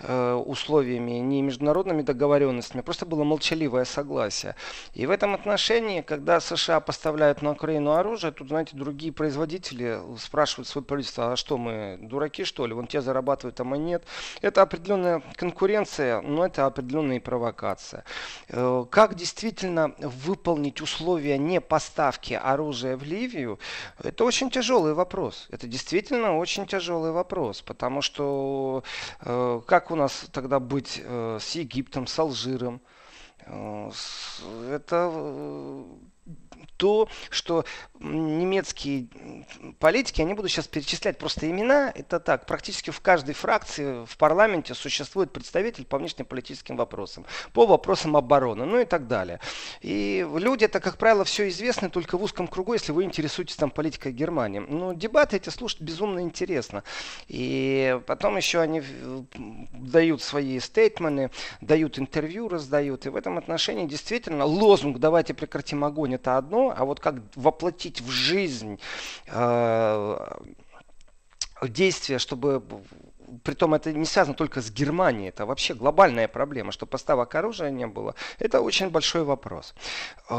э, 0.00 0.34
условиями, 0.34 1.12
ни 1.12 1.40
международными 1.40 2.02
договоренностями. 2.02 2.82
Просто 2.82 3.06
было 3.06 3.24
молчаливое 3.24 3.86
согласие. 3.86 4.54
И 4.92 5.06
в 5.06 5.10
этом 5.10 5.34
отношении, 5.34 6.02
когда 6.02 6.40
США 6.40 6.80
поставляют 6.80 7.40
на 7.40 7.52
Украину 7.52 7.92
оружие, 7.92 8.30
тут, 8.30 8.48
знаете, 8.48 8.76
другие 8.76 9.10
производители 9.10 9.98
спрашивают 10.18 10.68
свое 10.68 10.84
правительство, 10.84 11.32
а 11.32 11.36
что 11.36 11.56
мы, 11.56 11.98
дураки 12.02 12.44
что 12.44 12.66
ли? 12.66 12.74
Вон 12.74 12.86
те 12.86 13.00
зарабатывают, 13.00 13.58
а 13.60 13.64
мы 13.64 13.78
нет. 13.78 14.04
Это 14.42 14.60
определенная 14.60 15.22
конкуренция, 15.36 16.20
но 16.20 16.44
это 16.44 16.66
определенная 16.66 17.18
провокация. 17.18 18.04
Э, 18.50 18.84
как 18.90 19.14
действительно 19.14 19.94
выполнить 19.98 20.82
условия 20.82 21.13
условия 21.14 21.38
не 21.38 21.60
поставки 21.60 22.34
оружия 22.34 22.96
в 22.96 23.04
Ливию, 23.04 23.58
это 24.02 24.24
очень 24.24 24.50
тяжелый 24.50 24.94
вопрос. 24.94 25.46
Это 25.50 25.66
действительно 25.66 26.38
очень 26.38 26.66
тяжелый 26.66 27.12
вопрос, 27.12 27.62
потому 27.62 28.02
что 28.02 28.82
э, 29.20 29.60
как 29.66 29.90
у 29.90 29.96
нас 29.96 30.26
тогда 30.32 30.58
быть 30.58 31.00
э, 31.04 31.38
с 31.40 31.54
Египтом, 31.54 32.06
с 32.06 32.18
Алжиром? 32.18 32.80
Э, 33.46 33.90
это 34.70 35.10
э, 35.12 35.84
то, 36.76 37.08
что 37.30 37.64
немецкие 38.00 39.08
политики, 39.78 40.20
я 40.20 40.26
не 40.26 40.34
буду 40.34 40.48
сейчас 40.48 40.66
перечислять 40.66 41.18
просто 41.18 41.50
имена, 41.50 41.92
это 41.94 42.20
так, 42.20 42.46
практически 42.46 42.90
в 42.90 43.00
каждой 43.00 43.34
фракции 43.34 44.04
в 44.04 44.16
парламенте 44.16 44.74
существует 44.74 45.32
представитель 45.32 45.84
по 45.84 45.98
внешнеполитическим 45.98 46.76
вопросам, 46.76 47.24
по 47.52 47.66
вопросам 47.66 48.16
обороны, 48.16 48.64
ну 48.64 48.80
и 48.80 48.84
так 48.84 49.06
далее. 49.06 49.40
И 49.80 50.26
люди, 50.34 50.64
это, 50.64 50.80
как 50.80 50.98
правило, 50.98 51.24
все 51.24 51.48
известны 51.48 51.90
только 51.90 52.18
в 52.18 52.22
узком 52.22 52.46
кругу, 52.46 52.74
если 52.74 52.92
вы 52.92 53.04
интересуетесь 53.04 53.56
там 53.56 53.70
политикой 53.70 54.12
Германии. 54.12 54.58
Но 54.60 54.92
дебаты 54.92 55.36
эти 55.36 55.48
слушать 55.48 55.80
безумно 55.80 56.20
интересно. 56.20 56.84
И 57.28 57.98
потом 58.06 58.36
еще 58.36 58.60
они 58.60 58.82
дают 59.72 60.22
свои 60.22 60.60
стейтмены, 60.60 61.30
дают 61.60 61.98
интервью, 61.98 62.48
раздают. 62.48 63.06
И 63.06 63.08
в 63.08 63.16
этом 63.16 63.38
отношении 63.38 63.86
действительно 63.86 64.44
лозунг 64.44 64.98
«давайте 64.98 65.34
прекратим 65.34 65.84
огонь» 65.84 66.14
это 66.14 66.36
одно, 66.36 66.53
а 66.74 66.84
вот 66.84 67.00
как 67.00 67.16
воплотить 67.34 68.00
в 68.00 68.10
жизнь 68.10 68.78
э, 69.26 70.16
действия, 71.62 72.18
чтобы 72.18 72.62
притом 73.42 73.74
это 73.74 73.92
не 73.92 74.04
связано 74.04 74.34
только 74.34 74.60
с 74.60 74.70
Германией, 74.70 75.28
это 75.28 75.46
вообще 75.46 75.74
глобальная 75.74 76.28
проблема, 76.28 76.72
что 76.72 76.86
поставок 76.86 77.34
оружия 77.34 77.70
не 77.70 77.86
было. 77.86 78.14
Это 78.38 78.60
очень 78.60 78.90
большой 78.90 79.24
вопрос. 79.24 79.74
Э, 80.28 80.34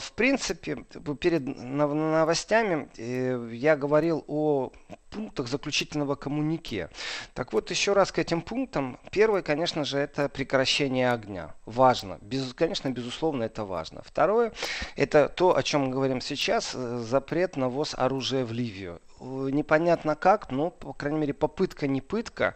в 0.00 0.12
принципе, 0.14 0.84
перед 1.20 1.46
новостями 1.46 2.88
э, 2.96 3.50
я 3.52 3.76
говорил 3.76 4.24
о 4.26 4.72
пунктах 5.10 5.48
заключительного 5.48 6.14
коммунике. 6.14 6.90
Так 7.34 7.52
вот, 7.52 7.70
еще 7.70 7.92
раз 7.92 8.12
к 8.12 8.18
этим 8.18 8.42
пунктам. 8.42 8.98
Первый, 9.10 9.42
конечно 9.42 9.84
же, 9.84 9.98
это 9.98 10.28
прекращение 10.28 11.10
огня. 11.10 11.54
Важно. 11.66 12.18
Без, 12.20 12.52
конечно, 12.54 12.90
безусловно, 12.90 13.44
это 13.44 13.64
важно. 13.64 14.02
Второе, 14.04 14.52
это 14.96 15.28
то, 15.28 15.56
о 15.56 15.62
чем 15.62 15.86
мы 15.86 15.88
говорим 15.90 16.20
сейчас, 16.20 16.72
э, 16.74 16.98
запрет 16.98 17.56
на 17.56 17.68
ввоз 17.68 17.94
оружия 17.94 18.44
в 18.44 18.52
Ливию 18.52 19.00
непонятно 19.20 20.14
как, 20.16 20.50
но, 20.50 20.70
по 20.70 20.92
крайней 20.92 21.20
мере, 21.20 21.34
попытка 21.34 21.86
не 21.86 22.00
пытка. 22.00 22.54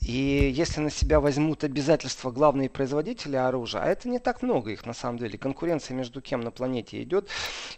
И 0.00 0.52
если 0.54 0.80
на 0.80 0.90
себя 0.90 1.20
возьмут 1.20 1.64
обязательства 1.64 2.30
главные 2.30 2.70
производители 2.70 3.36
оружия, 3.36 3.82
а 3.82 3.86
это 3.86 4.08
не 4.08 4.18
так 4.18 4.42
много 4.42 4.70
их 4.70 4.86
на 4.86 4.94
самом 4.94 5.18
деле, 5.18 5.36
конкуренция 5.36 5.96
между 5.96 6.20
кем 6.20 6.40
на 6.40 6.50
планете 6.50 7.02
идет, 7.02 7.28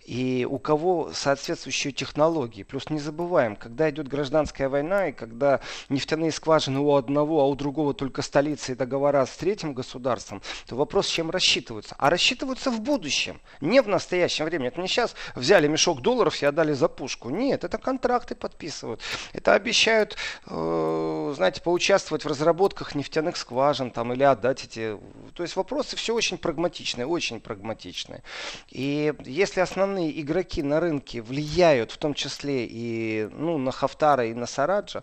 и 0.04 0.46
у 0.48 0.58
кого 0.58 1.10
соответствующие 1.12 1.92
технологии. 1.92 2.62
Плюс 2.62 2.90
не 2.90 3.00
забываем, 3.00 3.56
когда 3.56 3.90
идет 3.90 4.08
гражданская 4.08 4.68
война, 4.68 5.08
и 5.08 5.12
когда 5.12 5.60
нефтяные 5.88 6.30
скважины 6.30 6.78
у 6.80 6.94
одного, 6.94 7.40
а 7.40 7.46
у 7.46 7.54
другого 7.54 7.94
только 7.94 8.22
столица 8.22 8.72
и 8.72 8.74
договора 8.74 9.24
с 9.24 9.36
третьим 9.36 9.72
государством, 9.72 10.42
то 10.66 10.76
вопрос, 10.76 11.06
чем 11.06 11.30
рассчитываются? 11.30 11.94
А 11.98 12.10
рассчитываются 12.10 12.70
в 12.70 12.80
будущем, 12.80 13.40
не 13.60 13.80
в 13.82 13.88
настоящем 13.88 14.44
времени. 14.44 14.68
Это 14.68 14.80
не 14.80 14.88
сейчас 14.88 15.14
взяли 15.34 15.68
мешок 15.68 16.00
долларов 16.00 16.40
и 16.42 16.46
отдали 16.46 16.74
за 16.74 16.88
пушку. 16.88 17.30
Нет, 17.30 17.64
это 17.64 17.78
контракты 17.78 18.34
подписывают. 18.34 19.00
Это 19.32 19.54
обещают, 19.54 20.16
э, 20.46 21.32
знаете, 21.34 21.62
поучаствовать 21.62 22.09
участвовать 22.10 22.24
в 22.24 22.28
разработках 22.28 22.94
нефтяных 22.94 23.36
скважин 23.36 23.90
там, 23.90 24.12
или 24.12 24.22
отдать 24.22 24.64
эти... 24.64 24.98
То 25.34 25.42
есть 25.42 25.56
вопросы 25.56 25.96
все 25.96 26.14
очень 26.14 26.38
прагматичные, 26.38 27.06
очень 27.06 27.40
прагматичные. 27.40 28.22
И 28.70 29.14
если 29.24 29.60
основные 29.60 30.20
игроки 30.20 30.62
на 30.62 30.80
рынке 30.80 31.22
влияют 31.22 31.92
в 31.92 31.98
том 31.98 32.14
числе 32.14 32.66
и 32.66 33.28
ну, 33.32 33.58
на 33.58 33.72
Хафтара 33.72 34.26
и 34.26 34.34
на 34.34 34.46
Сараджа, 34.46 35.02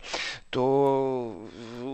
то 0.50 1.50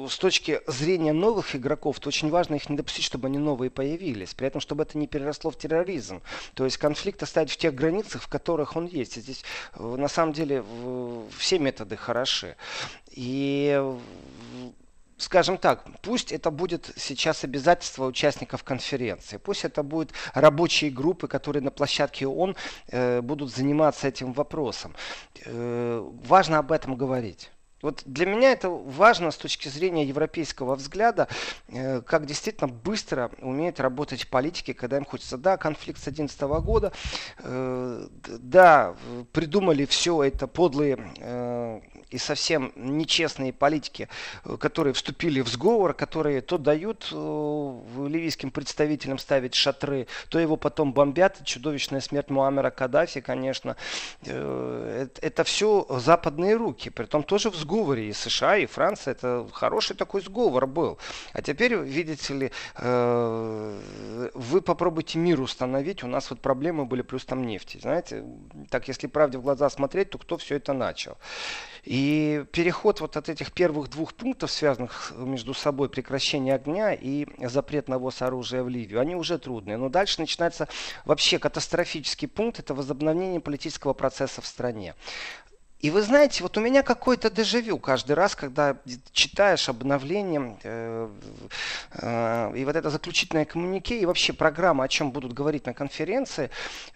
с 0.10 0.18
точки 0.18 0.62
зрения 0.68 1.14
новых 1.14 1.56
игроков, 1.56 2.00
то 2.00 2.10
очень 2.10 2.30
важно 2.30 2.56
их 2.56 2.70
не 2.70 2.76
допустить, 2.76 3.06
чтобы 3.06 3.28
они 3.28 3.38
новые 3.38 3.70
появились. 3.70 4.34
При 4.34 4.48
этом, 4.48 4.62
чтобы 4.62 4.84
это 4.84 4.98
не 4.98 5.08
переросло 5.08 5.52
в 5.52 5.58
терроризм. 5.58 6.22
То 6.54 6.66
есть 6.66 6.78
конфликт 6.78 7.22
оставить 7.24 7.52
в 7.52 7.58
тех 7.58 7.74
границах, 7.76 8.24
в 8.24 8.28
которых 8.28 8.76
он 8.76 8.88
есть. 8.88 9.18
И 9.18 9.22
здесь 9.22 9.44
э, 9.76 9.84
на 9.84 10.08
самом 10.08 10.34
деле 10.34 10.64
все 11.38 11.60
методы 11.60 11.96
хороши. 11.98 12.56
И 13.12 13.80
скажем 15.24 15.58
так, 15.58 15.86
пусть 16.02 16.32
это 16.32 16.52
будет 16.52 16.92
сейчас 16.98 17.44
обязательство 17.44 18.06
участников 18.06 18.64
конференции, 18.64 19.38
пусть 19.38 19.66
это 19.66 19.82
будут 19.84 20.12
рабочие 20.34 20.92
группы, 20.92 21.28
которые 21.28 21.64
на 21.64 21.72
площадке 21.72 22.28
ООН 22.28 22.56
э, 22.90 23.22
будут 23.22 23.54
заниматься 23.54 24.08
этим 24.08 24.34
вопросом. 24.34 24.94
Э, 25.46 26.04
важно 26.26 26.60
об 26.60 26.72
этом 26.72 26.96
говорить. 26.96 27.52
Вот 27.84 28.02
для 28.06 28.26
меня 28.26 28.54
это 28.54 28.70
важно 28.70 29.30
с 29.30 29.38
точки 29.38 29.68
зрения 29.68 30.06
европейского 30.06 30.76
взгляда, 30.76 31.28
э, 31.68 32.02
как 32.02 32.26
действительно 32.26 32.70
быстро 32.70 33.30
умеют 33.40 33.82
работать 33.82 34.30
политики, 34.30 34.72
когда 34.72 34.96
им 34.98 35.04
хочется. 35.04 35.38
Да, 35.38 35.58
конфликт 35.58 36.00
с 36.00 36.04
2011 36.04 36.42
года, 36.62 36.94
э, 37.40 38.08
да, 38.40 38.96
придумали 39.34 39.84
все 39.84 40.24
это 40.24 40.48
подлые 40.48 40.98
э, 41.18 41.82
и 42.14 42.20
совсем 42.20 42.72
нечестные 42.76 43.52
политики, 43.52 44.08
э, 44.46 44.58
которые 44.58 44.94
вступили 44.94 45.42
в 45.42 45.48
сговор, 45.48 45.94
которые 45.94 46.42
то 46.42 46.58
дают 46.58 47.10
э, 47.12 47.16
ливийским 48.08 48.52
представителям 48.52 49.18
ставить 49.18 49.56
шатры, 49.56 50.08
то 50.30 50.40
его 50.40 50.56
потом 50.56 50.94
бомбят. 50.94 51.42
Чудовищная 51.44 52.02
смерть 52.02 52.30
Муаммера 52.30 52.70
Каддафи, 52.70 53.22
конечно. 53.22 53.76
Э, 54.26 55.08
это 55.22 55.44
все 55.44 55.88
западные 55.90 56.56
руки. 56.56 56.90
Притом 56.90 57.24
тоже 57.24 57.50
в 57.50 57.56
сговоре 57.56 58.10
и 58.10 58.14
США, 58.14 58.58
и 58.58 58.68
Франция. 58.68 59.14
Это 59.14 59.48
хороший 59.52 59.96
такой 59.96 60.22
сговор 60.22 60.68
был. 60.68 61.00
А 61.34 61.42
теперь, 61.42 61.76
видите 61.76 62.34
ли, 62.34 62.52
вы 64.34 64.62
попробуйте 64.62 65.18
мир 65.18 65.42
установить. 65.42 66.04
У 66.04 66.08
нас 66.08 66.30
вот 66.30 66.40
проблемы 66.40 66.86
были, 66.86 67.02
плюс 67.02 67.26
там 67.26 67.44
нефти. 67.44 67.80
Знаете, 67.82 68.24
так 68.70 68.88
если 68.88 69.08
правде 69.08 69.38
в 69.38 69.42
глаза 69.42 69.70
смотреть, 69.70 70.12
то 70.12 70.18
кто 70.18 70.38
все 70.38 70.56
это 70.56 70.74
начал? 70.74 71.18
И 71.84 72.03
переход 72.52 73.02
вот 73.02 73.18
от 73.18 73.30
этих 73.30 73.52
первых 73.52 73.90
двух 73.90 74.14
пунктов, 74.14 74.52
связанных 74.52 75.14
между 75.18 75.54
собой 75.54 75.90
прекращение 75.90 76.56
огня 76.56 76.94
и 76.94 77.28
запрет 77.48 77.88
на 77.88 77.98
ввоз 77.98 78.22
оружия 78.22 78.64
в 78.64 78.70
Ливию, 78.70 79.00
они 79.00 79.16
уже 79.16 79.38
трудные. 79.38 79.78
Но 79.78 79.90
дальше 79.90 80.20
начинается 80.20 80.68
вообще 81.06 81.40
катастрофический 81.40 82.28
пункт, 82.28 82.60
это 82.60 82.74
возобновление 82.74 83.40
политического 83.40 83.94
процесса 83.94 84.42
в 84.42 84.48
стране. 84.48 84.96
И 85.84 85.90
вы 85.90 86.02
знаете, 86.02 86.44
вот 86.44 86.58
у 86.58 86.62
меня 86.62 86.82
какой-то 86.82 87.30
дежавю 87.30 87.78
каждый 87.78 88.14
раз, 88.14 88.38
когда 88.38 88.78
читаешь 89.12 89.68
обновление, 89.68 90.58
э, 90.64 91.10
э, 91.96 92.54
и 92.56 92.64
вот 92.64 92.78
это 92.78 92.90
заключительное 92.90 93.44
коммунике, 93.44 94.00
и 94.00 94.06
вообще 94.06 94.32
программа, 94.32 94.86
о 94.86 94.88
чем 94.88 95.12
будут 95.12 95.34
говорить 95.34 95.66
на 95.66 95.74
конференции, 95.74 96.50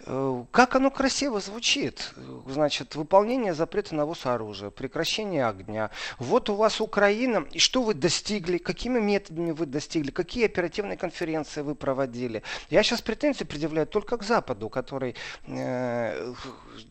э, 0.05 0.43
как 0.51 0.75
оно 0.75 0.89
красиво 0.89 1.41
звучит. 1.41 2.13
Значит, 2.47 2.95
выполнение 2.95 3.53
запрета 3.53 3.93
на 3.93 4.05
ввоз 4.05 4.25
оружия, 4.25 4.69
прекращение 4.69 5.45
огня. 5.45 5.89
Вот 6.17 6.49
у 6.49 6.55
вас 6.55 6.79
Украина, 6.79 7.45
и 7.51 7.59
что 7.59 7.83
вы 7.83 7.93
достигли, 7.93 8.57
какими 8.57 9.01
методами 9.01 9.51
вы 9.51 9.65
достигли, 9.65 10.11
какие 10.11 10.45
оперативные 10.45 10.95
конференции 10.95 11.61
вы 11.61 11.75
проводили. 11.75 12.41
Я 12.69 12.83
сейчас 12.83 13.01
претензии 13.01 13.43
предъявляю 13.43 13.85
только 13.85 14.15
к 14.15 14.23
Западу, 14.23 14.69
который 14.69 15.17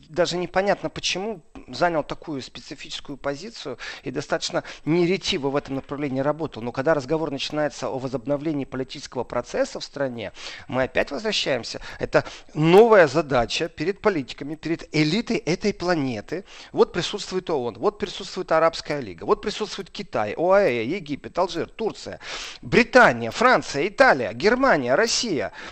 даже 0.08 0.36
непонятно 0.36 0.90
почему 0.90 1.42
занял 1.68 2.02
такую 2.02 2.42
специфическую 2.42 3.16
позицию 3.16 3.78
и 4.02 4.10
достаточно 4.10 4.62
неретиво 4.84 5.48
в 5.48 5.56
этом 5.56 5.76
направлении 5.76 6.20
работал. 6.20 6.62
Но 6.62 6.72
когда 6.72 6.94
разговор 6.94 7.30
начинается 7.30 7.88
о 7.88 7.98
возобновлении 7.98 8.64
политического 8.64 9.24
процесса 9.24 9.80
в 9.80 9.84
стране, 9.84 10.32
мы 10.68 10.84
опять 10.84 11.10
возвращаемся. 11.10 11.80
Это 11.98 12.24
новая 12.54 13.08
задача 13.08 13.68
перед 13.68 14.00
политиками, 14.00 14.54
перед 14.54 14.94
элитой 14.94 15.38
этой 15.38 15.72
планеты. 15.72 16.44
Вот 16.72 16.92
присутствует 16.92 17.50
ООН, 17.50 17.78
вот 17.78 17.98
присутствует 17.98 18.52
Арабская 18.52 19.00
лига, 19.00 19.24
вот 19.24 19.42
присутствует 19.42 19.90
Китай, 19.90 20.34
ОАЭ, 20.36 20.84
Египет, 20.84 21.38
Алжир, 21.38 21.68
Турция, 21.68 22.20
Британия, 22.62 23.30
Франция, 23.30 23.88
Италия, 23.88 24.32
Германия, 24.32 24.94
Россия– 24.94 25.52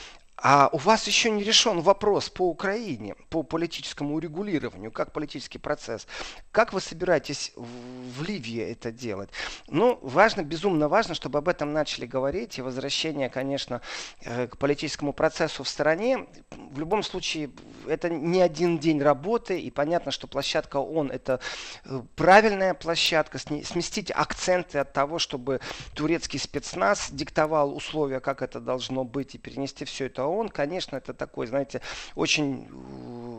а 0.46 0.68
у 0.72 0.76
вас 0.76 1.06
еще 1.06 1.30
не 1.30 1.42
решен 1.42 1.80
вопрос 1.80 2.28
по 2.28 2.46
Украине, 2.46 3.14
по 3.30 3.42
политическому 3.42 4.14
урегулированию, 4.16 4.92
как 4.92 5.10
политический 5.10 5.56
процесс. 5.56 6.06
Как 6.52 6.74
вы 6.74 6.82
собираетесь 6.82 7.54
в 7.56 8.22
Ливии 8.22 8.60
это 8.60 8.92
делать? 8.92 9.30
Ну, 9.68 9.98
важно, 10.02 10.42
безумно 10.42 10.90
важно, 10.90 11.14
чтобы 11.14 11.38
об 11.38 11.48
этом 11.48 11.72
начали 11.72 12.04
говорить. 12.04 12.58
И 12.58 12.62
возвращение, 12.62 13.30
конечно, 13.30 13.80
э, 14.20 14.46
к 14.46 14.58
политическому 14.58 15.14
процессу 15.14 15.64
в 15.64 15.68
стране. 15.68 16.26
В 16.50 16.78
любом 16.78 17.02
случае, 17.02 17.48
это 17.86 18.10
не 18.10 18.42
один 18.42 18.78
день 18.78 19.00
работы. 19.00 19.58
И 19.58 19.70
понятно, 19.70 20.12
что 20.12 20.26
площадка 20.26 20.76
ООН 20.76 21.10
это 21.10 21.40
э, 21.86 22.02
правильная 22.16 22.74
площадка. 22.74 23.38
Сместить 23.38 24.10
акценты 24.10 24.80
от 24.80 24.92
того, 24.92 25.18
чтобы 25.18 25.60
турецкий 25.94 26.38
спецназ 26.38 27.08
диктовал 27.10 27.74
условия, 27.74 28.20
как 28.20 28.42
это 28.42 28.60
должно 28.60 29.04
быть, 29.04 29.34
и 29.34 29.38
перенести 29.38 29.86
все 29.86 30.04
это 30.04 30.33
он, 30.34 30.48
конечно, 30.48 30.96
это 30.96 31.14
такой, 31.14 31.46
знаете, 31.46 31.80
очень 32.14 32.68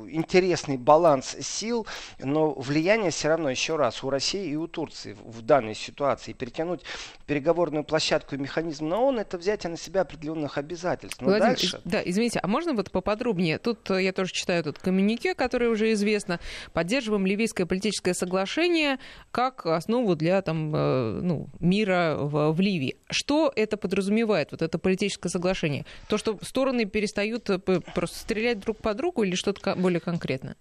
интересный 0.09 0.77
баланс 0.77 1.35
сил, 1.41 1.87
но 2.19 2.53
влияние 2.53 3.11
все 3.11 3.29
равно, 3.29 3.49
еще 3.49 3.75
раз, 3.75 4.03
у 4.03 4.09
России 4.09 4.49
и 4.49 4.55
у 4.55 4.67
Турции 4.67 5.15
в 5.23 5.41
данной 5.41 5.75
ситуации. 5.75 6.33
Перетянуть 6.33 6.81
переговорную 7.25 7.83
площадку 7.83 8.35
и 8.35 8.37
механизм 8.37 8.87
на 8.89 8.99
ООН, 8.99 9.19
это 9.19 9.37
взятие 9.37 9.71
на 9.71 9.77
себя 9.77 10.01
определенных 10.01 10.57
обязательств. 10.57 11.21
Но 11.21 11.27
Владимир, 11.27 11.49
дальше... 11.49 11.81
Да, 11.85 12.01
извините, 12.03 12.39
а 12.41 12.47
можно 12.47 12.73
вот 12.73 12.91
поподробнее? 12.91 13.57
Тут 13.57 13.89
э, 13.91 14.03
я 14.03 14.13
тоже 14.13 14.31
читаю 14.31 14.63
тут 14.63 14.79
коммюнике, 14.79 15.33
которое 15.33 15.69
уже 15.69 15.91
известно. 15.93 16.39
Поддерживаем 16.73 17.25
ливийское 17.25 17.65
политическое 17.65 18.13
соглашение 18.13 18.99
как 19.31 19.65
основу 19.65 20.15
для 20.15 20.41
там, 20.41 20.75
э, 20.75 21.19
ну, 21.21 21.47
мира 21.59 22.17
в, 22.19 22.51
в 22.51 22.59
Ливии. 22.59 22.97
Что 23.09 23.51
это 23.55 23.77
подразумевает, 23.77 24.51
вот 24.51 24.61
это 24.61 24.77
политическое 24.77 25.29
соглашение? 25.29 25.85
То, 26.07 26.17
что 26.17 26.37
стороны 26.41 26.85
перестают 26.85 27.49
э, 27.49 27.59
просто 27.59 28.19
стрелять 28.19 28.59
друг 28.59 28.77
по 28.77 28.93
другу 28.93 29.23
или 29.23 29.35
что-то 29.35 29.75
более 29.75 29.94
конкретное? 29.99 30.55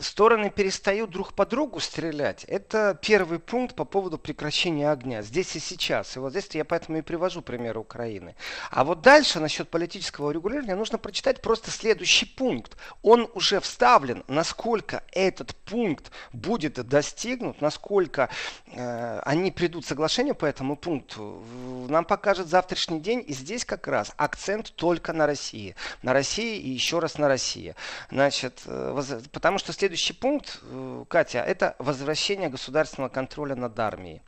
Стороны 0.00 0.50
перестают 0.50 1.10
друг 1.10 1.32
по 1.32 1.46
другу 1.46 1.80
стрелять. 1.80 2.44
Это 2.44 2.98
первый 3.00 3.38
пункт 3.38 3.74
по 3.74 3.84
поводу 3.84 4.18
прекращения 4.18 4.90
огня. 4.90 5.22
Здесь 5.22 5.56
и 5.56 5.60
сейчас. 5.60 6.16
И 6.16 6.18
вот 6.18 6.30
здесь 6.30 6.48
я 6.52 6.64
поэтому 6.64 6.98
и 6.98 7.02
привожу 7.02 7.42
пример 7.42 7.78
Украины. 7.78 8.34
А 8.70 8.84
вот 8.84 9.02
дальше 9.02 9.40
насчет 9.40 9.68
политического 9.68 10.30
регулирования 10.30 10.74
нужно 10.74 10.98
прочитать 10.98 11.42
просто 11.42 11.70
следующий 11.70 12.26
пункт. 12.26 12.76
Он 13.02 13.28
уже 13.34 13.60
вставлен. 13.60 14.24
Насколько 14.28 15.02
этот 15.12 15.54
пункт 15.56 16.10
будет 16.32 16.74
достигнут, 16.74 17.60
насколько 17.60 18.28
э, 18.72 19.20
они 19.24 19.50
придут 19.50 19.84
к 19.84 19.88
соглашению 19.88 20.34
по 20.34 20.46
этому 20.46 20.76
пункту, 20.76 21.42
нам 21.88 22.04
покажет 22.04 22.48
завтрашний 22.48 23.00
день. 23.00 23.24
И 23.26 23.32
здесь 23.32 23.64
как 23.64 23.86
раз 23.88 24.12
акцент 24.16 24.72
только 24.74 25.12
на 25.12 25.26
России. 25.26 25.74
На 26.02 26.12
России 26.12 26.58
и 26.58 26.70
еще 26.70 26.98
раз 26.98 27.18
на 27.18 27.28
России. 27.28 27.74
Значит, 28.10 28.62
э, 28.66 29.22
потому 29.32 29.58
что 29.58 29.72
следующий 29.72 29.85
следующий 29.86 30.14
пункт, 30.14 30.58
э, 30.62 31.04
Катя, 31.08 31.38
это 31.38 31.76
возвращение 31.78 32.48
государственного 32.48 33.08
контроля 33.08 33.54
над 33.54 33.78
армией. 33.78 34.20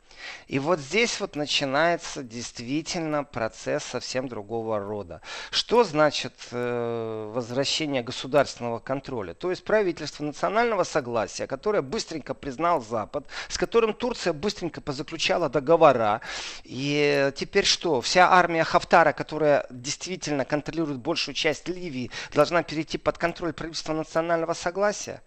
И 0.47 0.57
вот 0.57 0.79
здесь 0.79 1.19
вот 1.19 1.35
начинается 1.35 2.23
действительно 2.23 3.23
процесс 3.25 3.83
совсем 3.83 4.27
другого 4.29 4.79
рода. 4.79 5.21
Что 5.51 5.83
значит 5.83 6.33
э, 6.51 7.31
возвращение 7.33 8.03
государственного 8.03 8.79
контроля? 8.79 9.33
То 9.33 9.49
есть 9.49 9.65
правительство 9.65 10.23
национального 10.23 10.83
согласия, 10.83 11.45
которое 11.45 11.81
быстренько 11.81 12.33
признал 12.33 12.81
Запад, 12.81 13.25
с 13.49 13.57
которым 13.57 13.93
Турция 13.93 14.31
быстренько 14.31 14.79
позаключала 14.79 15.49
договора. 15.49 16.21
И 16.63 17.31
теперь 17.35 17.65
что? 17.65 17.99
Вся 17.99 18.31
армия 18.31 18.63
Хафтара, 18.63 19.11
которая 19.11 19.65
действительно 19.69 20.45
контролирует 20.45 20.99
большую 20.99 21.35
часть 21.35 21.67
Ливии, 21.67 22.11
должна 22.33 22.63
перейти 22.63 22.97
под 22.97 23.17
контроль 23.17 23.51
правительства 23.51 23.93
национального 23.93 24.53
согласия? 24.53 25.21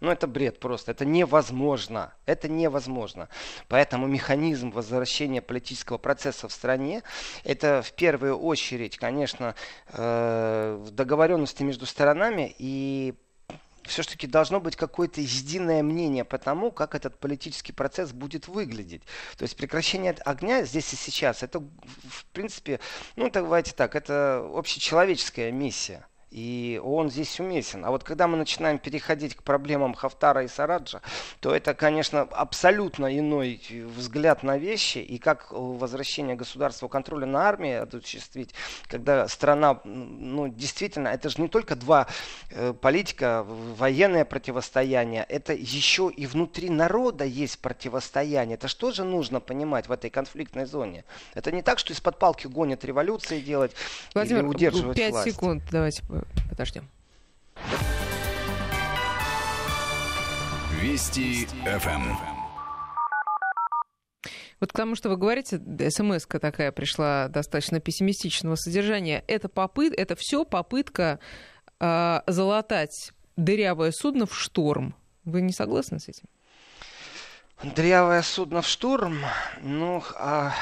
Ну, 0.00 0.10
это 0.10 0.26
бред 0.26 0.60
просто. 0.60 0.92
Это 0.92 1.04
невозможно. 1.04 2.12
Это 2.24 2.48
невозможно. 2.48 3.28
Поэтому 3.68 4.06
механизм 4.06 4.70
возвращения 4.70 5.42
политического 5.42 5.98
процесса 5.98 6.48
в 6.48 6.52
стране, 6.52 7.02
это 7.44 7.82
в 7.82 7.92
первую 7.92 8.38
очередь, 8.38 8.96
конечно, 8.96 9.54
э, 9.88 10.86
договоренности 10.90 11.62
между 11.62 11.86
сторонами 11.86 12.54
и 12.58 13.14
все-таки 13.88 14.26
должно 14.26 14.60
быть 14.60 14.76
какое-то 14.76 15.20
единое 15.20 15.82
мнение 15.82 16.24
по 16.24 16.38
тому, 16.38 16.70
как 16.70 16.94
этот 16.94 17.18
политический 17.18 17.72
процесс 17.72 18.12
будет 18.12 18.46
выглядеть. 18.46 19.02
То 19.36 19.42
есть 19.42 19.56
прекращение 19.56 20.12
огня 20.24 20.62
здесь 20.64 20.92
и 20.92 20.96
сейчас, 20.96 21.42
это 21.42 21.60
в 21.60 22.24
принципе, 22.32 22.80
ну 23.16 23.30
давайте 23.30 23.72
так, 23.72 23.96
это 23.96 24.46
общечеловеческая 24.54 25.50
миссия. 25.50 26.06
И 26.30 26.80
он 26.84 27.10
здесь 27.10 27.40
уместен. 27.40 27.84
А 27.84 27.90
вот 27.90 28.04
когда 28.04 28.26
мы 28.26 28.36
начинаем 28.36 28.78
переходить 28.78 29.34
к 29.34 29.42
проблемам 29.42 29.94
Хафтара 29.94 30.44
и 30.44 30.48
Сараджа, 30.48 31.00
то 31.40 31.54
это, 31.54 31.74
конечно, 31.74 32.22
абсолютно 32.22 33.18
иной 33.18 33.60
взгляд 33.96 34.42
на 34.42 34.58
вещи, 34.58 34.98
и 34.98 35.18
как 35.18 35.48
возвращение 35.50 36.36
государства 36.36 36.88
контроля 36.88 37.26
на 37.26 37.48
армии 37.48 37.72
осуществить, 37.72 38.54
когда 38.88 39.26
страна, 39.28 39.80
ну, 39.84 40.48
действительно, 40.48 41.08
это 41.08 41.30
же 41.30 41.40
не 41.40 41.48
только 41.48 41.76
два 41.76 42.06
э, 42.50 42.72
политика, 42.72 43.44
военное 43.44 44.24
противостояние, 44.24 45.24
это 45.28 45.52
еще 45.52 46.10
и 46.14 46.26
внутри 46.26 46.68
народа 46.70 47.24
есть 47.24 47.58
противостояние. 47.60 48.56
Это 48.56 48.68
что 48.68 48.90
же 48.90 49.04
нужно 49.04 49.40
понимать 49.40 49.88
в 49.88 49.92
этой 49.92 50.10
конфликтной 50.10 50.66
зоне? 50.66 51.04
Это 51.34 51.52
не 51.52 51.62
так, 51.62 51.78
что 51.78 51.92
из-под 51.92 52.18
палки 52.18 52.46
гонят 52.46 52.84
революции 52.84 53.40
делать 53.40 53.72
Владимир, 54.14 54.40
или 54.40 54.48
удерживать 54.48 54.96
5 54.96 55.10
власть. 55.12 55.30
секунд, 55.32 55.62
давайте 55.70 56.02
подождем. 56.48 56.88
Вести 60.80 61.46
ФМ. 61.64 62.16
Вот 64.60 64.72
к 64.72 64.76
тому, 64.76 64.96
что 64.96 65.08
вы 65.08 65.16
говорите, 65.16 65.60
смс 65.90 66.26
такая 66.26 66.72
пришла 66.72 67.28
достаточно 67.28 67.80
пессимистичного 67.80 68.56
содержания. 68.56 69.24
Это 69.28 69.48
попыт, 69.48 69.94
это 69.96 70.16
все 70.16 70.44
попытка 70.44 71.20
э, 71.78 72.20
залатать 72.26 73.12
дырявое 73.36 73.92
судно 73.92 74.26
в 74.26 74.36
шторм. 74.36 74.94
Вы 75.24 75.42
не 75.42 75.52
согласны 75.52 76.00
с 76.00 76.08
этим? 76.08 76.26
Дырявое 77.62 78.22
судно 78.22 78.62
в 78.62 78.66
шторм, 78.66 79.18
ну, 79.62 80.02
а... 80.16 80.54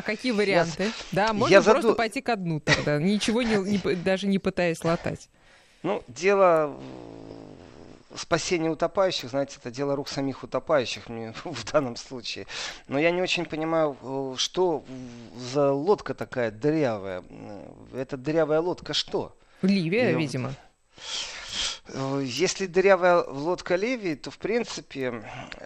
А 0.00 0.02
какие 0.02 0.32
варианты? 0.32 0.84
Я, 0.84 0.92
да, 1.12 1.32
можно 1.34 1.52
я 1.52 1.60
просто 1.60 1.82
заду... 1.82 1.94
пойти 1.94 2.22
ко 2.22 2.34
дну 2.34 2.58
тогда, 2.58 2.98
ничего 2.98 3.42
не, 3.42 3.56
не, 3.56 3.94
даже 3.96 4.26
не 4.26 4.38
пытаясь 4.38 4.82
латать. 4.82 5.28
Ну, 5.82 6.02
дело 6.08 6.74
спасение 8.16 8.70
утопающих, 8.70 9.28
знаете, 9.28 9.58
это 9.60 9.70
дело 9.70 9.94
рук 9.94 10.08
самих 10.08 10.42
утопающих 10.42 11.02
в 11.44 11.70
данном 11.70 11.96
случае. 11.96 12.46
Но 12.88 12.98
я 12.98 13.10
не 13.10 13.20
очень 13.20 13.44
понимаю, 13.44 13.94
э, 14.00 14.34
что 14.38 14.84
за 15.36 15.70
лодка 15.70 16.14
такая 16.14 16.50
дырявая. 16.50 17.22
Это 17.92 18.16
дырявая 18.16 18.60
лодка 18.60 18.94
что? 18.94 19.36
Ливия, 19.60 20.12
Ее... 20.12 20.16
видимо. 20.16 20.54
Э, 21.88 22.22
если 22.24 22.66
дырявая 22.66 23.22
лодка 23.24 23.76
Левии, 23.76 24.14
то 24.14 24.30
в 24.30 24.38
принципе 24.38 25.24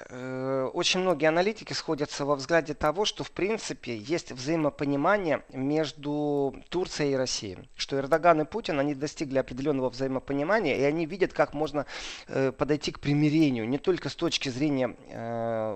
э, 0.09 0.71
очень 0.73 1.01
многие 1.01 1.27
аналитики 1.27 1.73
сходятся 1.73 2.25
во 2.25 2.37
взгляде 2.37 2.75
того, 2.75 3.05
что 3.05 3.25
в 3.25 3.31
принципе 3.31 3.97
есть 3.97 4.33
взаимопонимание 4.33 5.43
между 5.53 6.55
Турцией 6.69 7.13
и 7.13 7.17
Россией. 7.17 7.59
Что 7.77 7.99
Эрдоган 7.99 8.41
и 8.41 8.45
Путин, 8.45 8.79
они 8.81 8.95
достигли 8.95 9.39
определенного 9.39 9.91
взаимопонимания, 9.91 10.77
и 10.77 10.83
они 10.83 11.07
видят, 11.07 11.33
как 11.33 11.53
можно 11.55 11.87
э, 12.29 12.53
подойти 12.53 12.93
к 12.93 13.01
примирению, 13.01 13.69
не 13.69 13.79
только 13.79 14.09
с 14.09 14.15
точки 14.15 14.49
зрения 14.49 14.95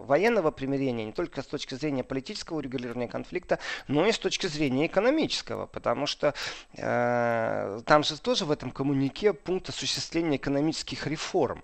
военного 0.07 0.51
примирения, 0.51 1.05
не 1.05 1.13
только 1.13 1.43
с 1.43 1.47
точки 1.47 1.75
зрения 1.75 2.05
политического 2.05 2.59
урегулирования 2.59 3.09
конфликта, 3.09 3.59
но 3.87 4.07
и 4.07 4.13
с 4.13 4.19
точки 4.19 4.47
зрения 4.47 4.87
экономического, 4.87 5.67
потому 5.67 6.07
что 6.07 6.35
там 6.75 8.03
же 8.03 8.21
тоже 8.21 8.45
в 8.45 8.51
этом 8.51 8.71
коммунике 8.71 9.33
пункт 9.33 9.69
осуществления 9.69 9.97
экономических 10.36 11.07
реформ. 11.07 11.62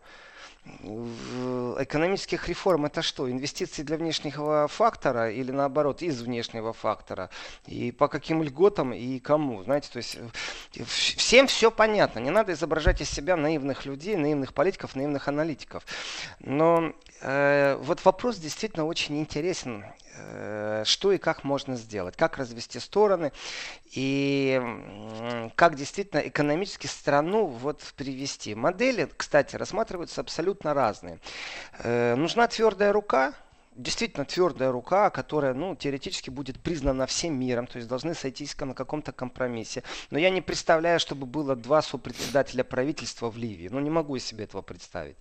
Экономических 0.65 2.49
реформ 2.49 2.87
это 2.87 3.03
что? 3.03 3.31
Инвестиции 3.31 3.83
для 3.83 3.99
внешнего 3.99 4.67
фактора 4.67 5.31
или 5.31 5.51
наоборот 5.51 6.01
из 6.01 6.23
внешнего 6.23 6.73
фактора? 6.73 7.29
И 7.67 7.93
по 7.93 8.09
каким 8.09 8.43
льготам 8.43 8.95
и 8.95 9.19
кому? 9.19 9.63
Знаете, 9.63 9.91
то 9.93 9.99
есть 9.99 10.17
э, 10.73 10.85
всем 10.85 11.49
все 11.49 11.71
понятно. 11.71 12.19
Не 12.21 12.31
надо 12.31 12.55
изображать 12.55 13.03
из 13.03 13.11
себя 13.11 13.37
наивных 13.37 13.85
людей, 13.85 14.17
наивных 14.17 14.55
политиков, 14.55 14.97
наивных 14.97 15.29
аналитиков. 15.29 15.85
Но 16.41 16.95
э, 17.21 17.77
вот 17.83 18.03
вопрос 18.07 18.39
действительно 18.39 18.87
очень 18.87 19.21
интересен. 19.21 19.85
Э, 20.17 20.83
что 20.87 21.13
и 21.13 21.19
как 21.19 21.43
можно 21.45 21.77
сделать, 21.77 22.17
как 22.17 22.39
развести 22.39 22.79
стороны 22.79 23.33
и 23.93 24.61
как 25.57 25.75
действительно 25.75 26.21
экономически 26.21 26.87
страну 26.87 27.47
вот 27.47 27.81
привести. 27.97 28.55
Модели, 28.55 29.09
кстати, 29.17 29.57
рассматриваются 29.57 30.21
абсолютно 30.21 30.73
разные. 30.75 31.19
Э, 31.79 32.15
нужна 32.15 32.47
твердая 32.47 32.93
рука, 32.93 33.35
действительно 33.77 34.25
твердая 34.25 34.71
рука, 34.71 35.11
которая, 35.11 35.55
ну, 35.55 35.75
теоретически 35.77 36.31
будет 36.31 36.61
признана 36.61 37.07
всем 37.07 37.39
миром, 37.39 37.67
то 37.67 37.77
есть 37.77 37.89
должны 37.89 38.15
сойтись 38.15 38.57
на 38.61 38.75
каком-то 38.75 39.13
компромиссе. 39.13 39.83
Но 40.11 40.19
я 40.19 40.31
не 40.31 40.41
представляю, 40.41 41.01
чтобы 41.01 41.27
было 41.27 41.57
два 41.57 41.83
сопредседателя 41.83 42.65
правительства 42.65 43.31
в 43.31 43.37
Ливии. 43.37 43.69
Ну, 43.71 43.81
не 43.81 43.91
могу 43.91 44.19
себе 44.19 44.45
этого 44.45 44.63
представить. 44.63 45.17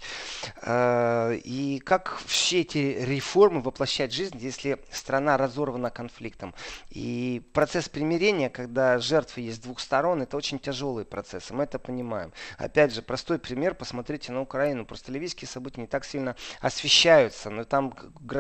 Э, 0.62 1.36
и 1.36 1.80
как 1.80 2.22
все 2.26 2.62
эти 2.62 2.78
реформы 2.78 3.62
воплощать 3.62 4.12
в 4.12 4.16
жизнь, 4.16 4.38
если 4.40 4.78
страна 4.92 5.38
разорвана 5.38 5.90
конфликтом? 5.90 6.54
И 6.90 7.42
процесс 7.54 7.90
примирения, 7.90 8.50
когда 8.50 9.00
жертвы 9.00 9.42
есть 9.42 9.58
с 9.58 9.62
двух 9.62 9.80
сторон, 9.80 10.22
это 10.22 10.38
очень 10.38 10.60
тяжелый 10.60 11.06
процесс, 11.06 11.52
и 11.52 11.54
мы 11.54 11.64
это 11.64 11.80
понимаем. 11.80 12.32
Опять 12.58 12.94
же, 12.94 13.02
простой 13.02 13.40
пример, 13.40 13.76
посмотрите 13.76 14.32
на 14.32 14.42
Украину. 14.42 14.86
Просто 14.86 15.12
ливийские 15.12 15.48
события 15.48 15.82
не 15.82 15.88
так 15.88 16.06
сильно 16.06 16.36
освещаются, 16.62 17.50
но 17.50 17.64
там 17.64 17.94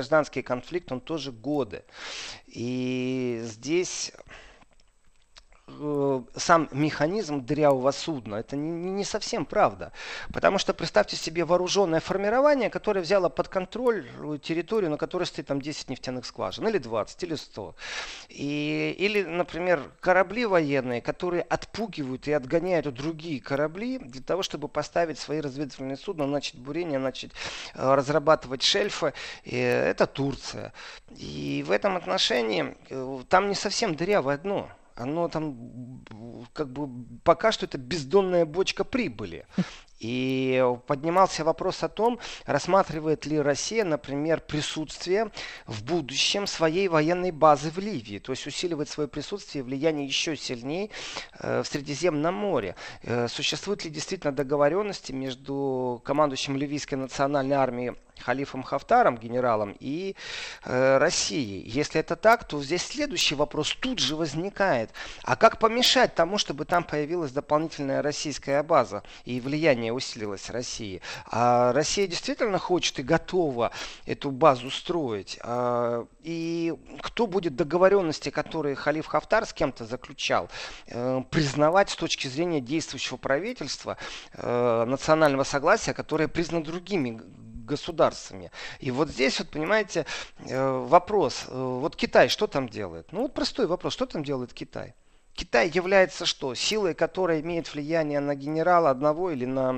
гражданский 0.03 0.41
конфликт, 0.41 0.91
он 0.91 0.99
тоже 0.99 1.31
годы. 1.31 1.83
И 2.47 3.39
здесь 3.43 4.11
сам 6.35 6.69
механизм 6.71 7.45
дырявого 7.45 7.91
судна. 7.91 8.35
Это 8.35 8.55
не, 8.55 8.91
не 8.91 9.03
совсем 9.03 9.45
правда. 9.45 9.91
Потому 10.33 10.57
что 10.57 10.73
представьте 10.73 11.15
себе 11.15 11.45
вооруженное 11.45 11.99
формирование, 11.99 12.69
которое 12.69 13.01
взяло 13.01 13.29
под 13.29 13.47
контроль 13.47 14.05
территорию, 14.41 14.91
на 14.91 14.97
которой 14.97 15.25
стоит 15.25 15.47
там 15.47 15.61
10 15.61 15.89
нефтяных 15.89 16.25
скважин, 16.25 16.67
или 16.67 16.77
20, 16.77 17.23
или 17.23 17.35
100. 17.35 17.75
И, 18.29 18.95
или, 18.97 19.23
например, 19.23 19.91
корабли 19.99 20.45
военные, 20.45 21.01
которые 21.01 21.43
отпугивают 21.43 22.27
и 22.27 22.33
отгоняют 22.33 22.93
другие 22.93 23.41
корабли 23.41 23.97
для 23.99 24.21
того, 24.21 24.43
чтобы 24.43 24.67
поставить 24.67 25.19
свои 25.19 25.39
разведывательные 25.39 25.97
судна, 25.97 26.27
начать 26.27 26.55
бурение, 26.55 26.99
начать 26.99 27.31
э, 27.73 27.93
разрабатывать 27.93 28.63
шельфы. 28.63 29.13
И 29.43 29.55
это 29.55 30.07
Турция. 30.07 30.73
И 31.17 31.63
в 31.67 31.71
этом 31.71 31.95
отношении 31.97 32.75
э, 32.89 33.19
там 33.29 33.49
не 33.49 33.55
совсем 33.55 33.95
дырявое 33.95 34.37
дно 34.37 34.69
оно 34.95 35.27
там 35.27 36.03
как 36.53 36.71
бы 36.71 36.89
пока 37.23 37.51
что 37.51 37.65
это 37.65 37.77
бездонная 37.77 38.45
бочка 38.45 38.83
прибыли. 38.83 39.45
И 40.03 40.61
поднимался 40.85 41.45
вопрос 41.45 41.81
о 41.81 41.87
том, 41.87 42.19
рассматривает 42.45 43.25
ли 43.25 43.39
Россия, 43.39 43.85
например, 43.85 44.41
присутствие 44.41 45.31
в 45.65 45.81
будущем 45.85 46.45
своей 46.45 46.89
военной 46.89 47.31
базы 47.31 47.71
в 47.71 47.77
Ливии, 47.77 48.19
то 48.19 48.33
есть 48.33 48.45
усиливать 48.45 48.89
свое 48.89 49.07
присутствие 49.07 49.61
и 49.61 49.65
влияние 49.65 50.05
еще 50.05 50.35
сильнее 50.35 50.89
э, 51.39 51.63
в 51.63 51.67
Средиземном 51.67 52.35
море. 52.35 52.75
Э, 53.03 53.29
существуют 53.29 53.85
ли 53.85 53.89
действительно 53.89 54.33
договоренности 54.33 55.13
между 55.13 56.01
командующим 56.03 56.57
ливийской 56.57 56.95
национальной 56.95 57.55
армией 57.55 57.93
халифом 58.19 58.63
Хафтаром, 58.63 59.17
генералом, 59.17 59.75
и 59.79 60.15
э, 60.63 60.97
Россией. 60.97 61.67
Если 61.67 61.99
это 61.99 62.15
так, 62.15 62.47
то 62.47 62.61
здесь 62.61 62.83
следующий 62.83 63.35
вопрос 63.35 63.75
тут 63.79 63.99
же 63.99 64.15
возникает. 64.15 64.91
А 65.23 65.35
как 65.35 65.59
помешать 65.59 66.15
тому, 66.15 66.37
чтобы 66.37 66.65
там 66.65 66.83
появилась 66.83 67.31
дополнительная 67.31 68.01
российская 68.01 68.63
база 68.63 69.03
и 69.25 69.39
влияние 69.41 69.92
усилилось 69.93 70.49
России? 70.49 71.01
А 71.27 71.71
Россия 71.73 72.07
действительно 72.07 72.59
хочет 72.59 72.99
и 72.99 73.03
готова 73.03 73.71
эту 74.05 74.31
базу 74.31 74.69
строить. 74.71 75.39
А, 75.41 76.05
и 76.21 76.73
кто 77.01 77.27
будет 77.27 77.55
договоренности, 77.55 78.29
которые 78.29 78.75
халиф 78.75 79.05
Хафтар 79.07 79.45
с 79.45 79.53
кем-то 79.53 79.85
заключал, 79.85 80.49
э, 80.87 81.21
признавать 81.29 81.89
с 81.89 81.95
точки 81.95 82.27
зрения 82.27 82.61
действующего 82.61 83.17
правительства 83.17 83.97
э, 84.33 84.85
национального 84.85 85.43
согласия, 85.43 85.93
которое 85.93 86.27
признано 86.27 86.63
другими 86.63 87.21
государствами. 87.65 88.51
И 88.79 88.91
вот 88.91 89.09
здесь 89.09 89.39
вот, 89.39 89.49
понимаете, 89.49 90.05
э, 90.39 90.69
вопрос. 90.69 91.45
Вот 91.49 91.95
Китай 91.95 92.29
что 92.29 92.47
там 92.47 92.67
делает? 92.69 93.11
Ну 93.11 93.21
вот 93.21 93.33
простой 93.33 93.67
вопрос. 93.67 93.93
Что 93.93 94.05
там 94.05 94.23
делает 94.23 94.53
Китай? 94.53 94.95
Китай 95.35 95.69
является 95.69 96.25
что? 96.27 96.53
Силой, 96.53 96.93
которая 96.93 97.41
имеет 97.41 97.73
влияние 97.73 98.19
на 98.19 98.35
генерала 98.35 98.91
одного 98.91 99.31
или 99.31 99.45
на 99.45 99.73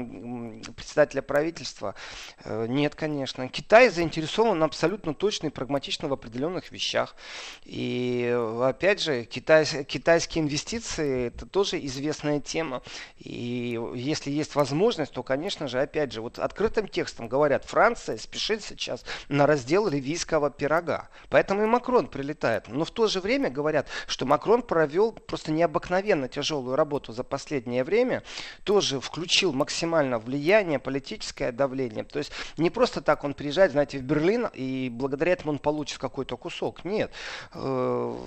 председателя 0.76 1.22
правительства? 1.22 1.96
Э, 2.44 2.66
нет, 2.68 2.96
конечно. 2.96 3.48
Китай 3.48 3.90
заинтересован 3.90 4.62
абсолютно 4.64 5.14
точно 5.14 5.48
и 5.48 5.50
прагматично 5.52 6.10
в 6.10 6.14
определенных 6.14 6.72
вещах. 6.72 7.16
И 7.64 8.38
опять 8.62 9.02
же, 9.02 9.24
китай, 9.24 9.66
китайские 9.86 10.44
инвестиции 10.44 11.28
это 11.28 11.46
тоже 11.46 11.84
известная 11.86 12.42
тема. 12.42 12.82
И 13.18 13.80
если 13.96 14.32
есть 14.32 14.56
возможность, 14.56 15.14
то, 15.14 15.24
конечно 15.24 15.70
же, 15.70 15.80
опять 15.80 16.12
же, 16.12 16.22
вот 16.22 16.38
открытым 16.38 16.90
текстом 16.90 17.30
говорят, 17.30 17.64
Франция 17.64 18.18
спешит 18.18 18.62
сейчас 18.62 19.06
на 19.30 19.48
раздел 19.48 19.88
ливийского 19.88 20.52
пирога. 20.52 21.08
Поэтому 21.30 21.64
и 21.64 21.66
Макрон 21.66 22.08
прилетает. 22.08 22.68
Но 22.68 22.84
в 22.84 22.92
то 22.92 23.08
же 23.08 23.22
время 23.22 23.50
говорят, 23.50 23.88
что 24.08 24.26
Макрон 24.26 24.62
провел 24.62 25.14
просто 25.14 25.45
просто 25.46 25.52
необыкновенно 25.52 26.28
тяжелую 26.28 26.76
работу 26.76 27.14
за 27.14 27.24
последнее 27.24 27.84
время, 27.84 28.24
тоже 28.64 29.00
включил 29.00 29.54
максимально 29.54 30.18
влияние, 30.18 30.80
политическое 30.80 31.52
давление. 31.52 32.04
То 32.04 32.20
есть 32.20 32.32
не 32.58 32.72
просто 32.72 33.02
так 33.02 33.24
он 33.24 33.34
приезжает, 33.36 33.72
знаете, 33.72 34.00
в 34.00 34.02
Берлин, 34.02 34.48
и 34.54 34.90
благодаря 34.92 35.34
этому 35.34 35.52
он 35.54 35.60
получит 35.60 36.00
какой-то 36.00 36.36
кусок. 36.38 36.84
Нет. 36.84 37.12
Э, 37.54 38.18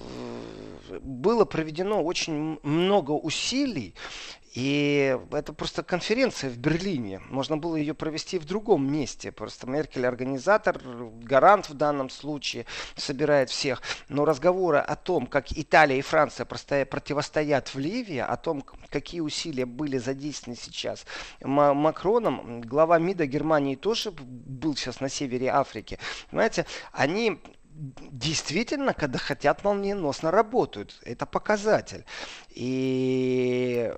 было 1.01 1.45
проведено 1.45 2.05
очень 2.05 2.59
много 2.63 3.13
усилий, 3.13 3.95
и 4.59 5.17
это 5.31 5.53
просто 5.53 5.85
конференция 5.85 6.51
в 6.51 6.59
Берлине. 6.59 7.21
Можно 7.31 7.57
было 7.57 7.77
ее 7.77 7.95
провести 7.95 8.41
в 8.41 8.45
другом 8.45 8.93
месте. 8.93 9.31
Просто 9.31 9.69
Меркель 9.69 10.05
организатор, 10.05 10.81
гарант 11.23 11.69
в 11.69 11.75
данном 11.75 12.11
случае, 12.11 12.67
собирает 12.97 13.51
всех. 13.51 13.81
Но 14.09 14.25
разговоры 14.25 14.79
о 14.79 14.97
том, 14.97 15.29
как 15.29 15.53
Италия 15.53 15.99
и 15.99 16.03
Франция 16.03 16.45
противостоят 16.45 17.73
в 17.73 17.79
Ливии, 17.79 18.19
о 18.19 18.37
том, 18.37 18.65
какие 18.91 19.21
усилия 19.21 19.65
были 19.65 19.97
задействованы 19.99 20.59
сейчас 20.61 21.07
Макроном, 21.41 22.61
глава 22.61 22.99
МИДа 22.99 23.27
Германии 23.27 23.77
тоже 23.77 24.11
был 24.11 24.75
сейчас 24.75 25.01
на 25.01 25.09
севере 25.09 25.51
Африки. 25.51 26.01
Понимаете, 26.31 26.67
они 26.91 27.41
действительно, 27.79 28.93
когда 28.93 29.19
хотят, 29.19 29.65
молниеносно 29.65 30.31
работают. 30.31 30.99
Это 31.05 31.27
показатель. 31.27 32.05
И 32.51 33.93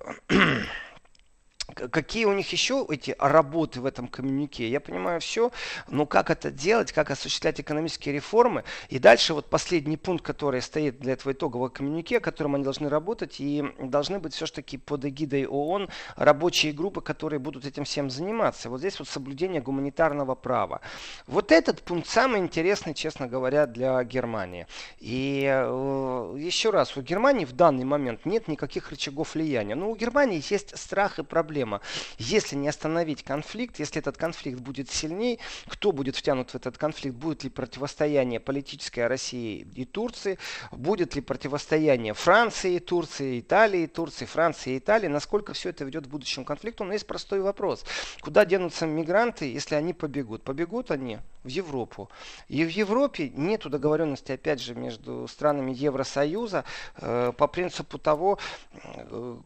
какие 1.73 2.25
у 2.25 2.33
них 2.33 2.51
еще 2.53 2.87
эти 2.89 3.15
работы 3.19 3.81
в 3.81 3.87
этом 3.87 4.09
коммюнике, 4.09 4.69
я 4.69 4.81
понимаю 4.81 5.21
все, 5.21 5.51
но 5.89 6.07
как 6.07 6.31
это 6.31 6.51
делать, 6.51 6.93
как 6.93 7.11
осуществлять 7.11 7.61
экономические 7.61 8.15
реформы. 8.15 8.65
И 8.89 8.99
дальше 8.99 9.35
вот 9.35 9.47
последний 9.47 9.97
пункт, 9.97 10.25
который 10.25 10.63
стоит 10.63 10.99
для 10.99 11.13
этого 11.15 11.33
итогового 11.33 11.69
коммюнике, 11.69 12.21
которым 12.21 12.55
они 12.57 12.65
должны 12.65 12.89
работать, 12.89 13.37
и 13.41 13.65
должны 13.79 14.19
быть 14.19 14.35
все-таки 14.35 14.77
под 14.77 15.05
эгидой 15.05 15.47
ООН 15.47 15.89
рабочие 16.17 16.73
группы, 16.73 17.01
которые 17.01 17.39
будут 17.39 17.65
этим 17.65 17.85
всем 17.85 18.11
заниматься. 18.11 18.69
Вот 18.71 18.81
здесь 18.81 18.99
вот 18.99 19.09
соблюдение 19.09 19.61
гуманитарного 19.61 20.35
права. 20.35 20.81
Вот 21.27 21.53
этот 21.53 21.83
пункт 21.83 22.09
самый 22.09 22.41
интересный, 22.41 22.95
честно 22.95 23.27
говоря, 23.27 23.67
для 23.67 24.03
Германии. 24.05 24.67
И 24.99 25.45
э, 25.47 26.37
еще 26.39 26.71
раз, 26.71 26.97
у 26.97 27.03
Германии 27.03 27.45
в 27.45 27.53
данный 27.53 27.85
момент 27.85 28.27
нет 28.27 28.49
никаких 28.49 28.91
рычагов 28.91 29.35
влияния. 29.35 29.75
Но 29.75 29.91
у 29.91 29.97
Германии 29.97 30.43
есть 30.51 30.77
страх 30.77 31.19
и 31.19 31.23
проблемы 31.23 31.60
проблема. 31.61 31.81
Если 32.19 32.57
не 32.57 32.69
остановить 32.69 33.23
конфликт, 33.23 33.79
если 33.79 34.01
этот 34.01 34.17
конфликт 34.17 34.61
будет 34.61 34.91
сильней, 34.91 35.39
кто 35.67 35.93
будет 35.93 36.17
втянут 36.17 36.51
в 36.51 36.55
этот 36.55 36.79
конфликт? 36.79 37.17
Будет 37.17 37.45
ли 37.45 37.51
противостояние 37.51 38.41
политическое 38.41 39.07
России 39.09 39.67
и 39.75 39.85
Турции? 39.85 40.39
Будет 40.73 41.15
ли 41.15 41.21
противостояние 41.21 42.15
Франции 42.15 42.77
и 42.77 42.79
Турции, 42.79 43.41
Италии 43.41 43.83
и 43.83 43.87
Турции, 43.87 44.25
Франции 44.27 44.75
и 44.75 44.79
Италии? 44.79 45.09
Насколько 45.09 45.53
все 45.53 45.71
это 45.71 45.85
ведет 45.85 46.07
к 46.07 46.09
будущему 46.09 46.45
конфликту? 46.45 46.85
Но 46.85 46.93
есть 46.93 47.07
простой 47.07 47.41
вопрос. 47.41 47.85
Куда 48.21 48.45
денутся 48.45 48.87
мигранты, 48.87 49.53
если 49.53 49.75
они 49.75 49.93
побегут? 49.93 50.43
Побегут 50.43 50.91
они 50.91 51.19
в 51.45 51.49
Европу. 51.49 52.09
И 52.49 52.65
в 52.65 52.69
Европе 52.69 53.31
нет 53.35 53.69
договоренности, 53.69 54.33
опять 54.33 54.61
же, 54.61 54.75
между 54.75 55.27
странами 55.29 55.73
Евросоюза 55.73 56.65
э, 56.97 57.33
по 57.37 57.47
принципу 57.47 57.99
того, 57.99 58.39
э, 58.73 59.37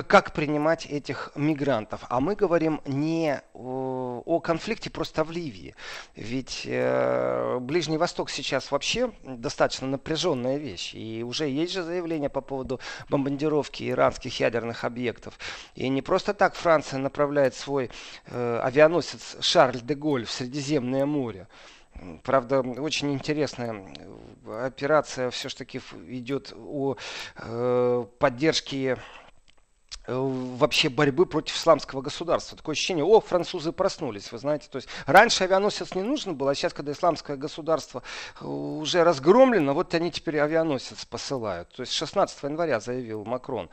как, 0.00 0.32
принимать 0.32 0.86
этих 0.86 1.30
мигрантов. 1.34 2.00
А 2.08 2.20
мы 2.20 2.34
говорим 2.34 2.80
не 2.86 3.42
о, 3.52 4.22
о 4.24 4.40
конфликте 4.40 4.88
просто 4.88 5.22
в 5.22 5.30
Ливии. 5.30 5.74
Ведь 6.16 6.62
э, 6.64 7.58
Ближний 7.60 7.98
Восток 7.98 8.30
сейчас 8.30 8.70
вообще 8.70 9.12
достаточно 9.22 9.86
напряженная 9.86 10.56
вещь. 10.56 10.94
И 10.94 11.22
уже 11.22 11.48
есть 11.48 11.74
же 11.74 11.82
заявление 11.82 12.30
по 12.30 12.40
поводу 12.40 12.80
бомбардировки 13.10 13.88
иранских 13.90 14.40
ядерных 14.40 14.84
объектов. 14.84 15.38
И 15.74 15.88
не 15.88 16.00
просто 16.00 16.32
так 16.32 16.54
Франция 16.54 16.98
направляет 16.98 17.54
свой 17.54 17.90
э, 18.26 18.60
авианосец 18.62 19.36
Шарль 19.40 19.80
де 19.82 19.94
Голь 19.94 20.24
в 20.24 20.30
Средиземное 20.30 21.04
море. 21.04 21.48
Правда, 22.22 22.60
очень 22.60 23.12
интересная 23.12 23.84
операция 24.46 25.30
все-таки 25.30 25.82
идет 26.08 26.54
о 26.56 26.96
э, 27.36 28.06
поддержке 28.18 28.96
Э, 28.96 29.21
вообще 30.06 30.88
борьбы 30.88 31.26
против 31.26 31.56
исламского 31.56 32.02
государства. 32.02 32.56
Такое 32.56 32.72
ощущение, 32.74 33.04
о, 33.04 33.20
французы 33.20 33.72
проснулись, 33.72 34.32
вы 34.32 34.38
знаете. 34.38 34.68
То 34.70 34.76
есть 34.76 34.88
раньше 35.06 35.44
авианосец 35.44 35.94
не 35.94 36.02
нужен 36.02 36.34
был, 36.34 36.48
а 36.48 36.54
сейчас, 36.54 36.72
когда 36.72 36.92
исламское 36.92 37.36
государство 37.36 38.02
э, 38.40 38.44
уже 38.44 39.04
разгромлено, 39.04 39.74
вот 39.74 39.94
они 39.94 40.10
теперь 40.10 40.38
авианосец 40.38 41.04
посылают. 41.04 41.68
То 41.68 41.82
есть 41.82 41.92
16 41.92 42.42
января 42.42 42.80
заявил 42.80 43.24
Макрон, 43.24 43.70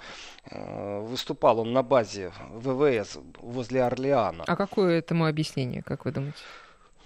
э, 0.50 1.00
выступал 1.02 1.60
он 1.60 1.74
на 1.74 1.84
базе 1.84 2.32
ВВС 2.52 3.18
возле 3.40 3.84
Орлеана. 3.84 4.44
А 4.46 4.56
какое 4.56 5.00
этому 5.00 5.26
объяснение, 5.26 5.82
как 5.82 6.06
вы 6.06 6.12
думаете? 6.12 6.38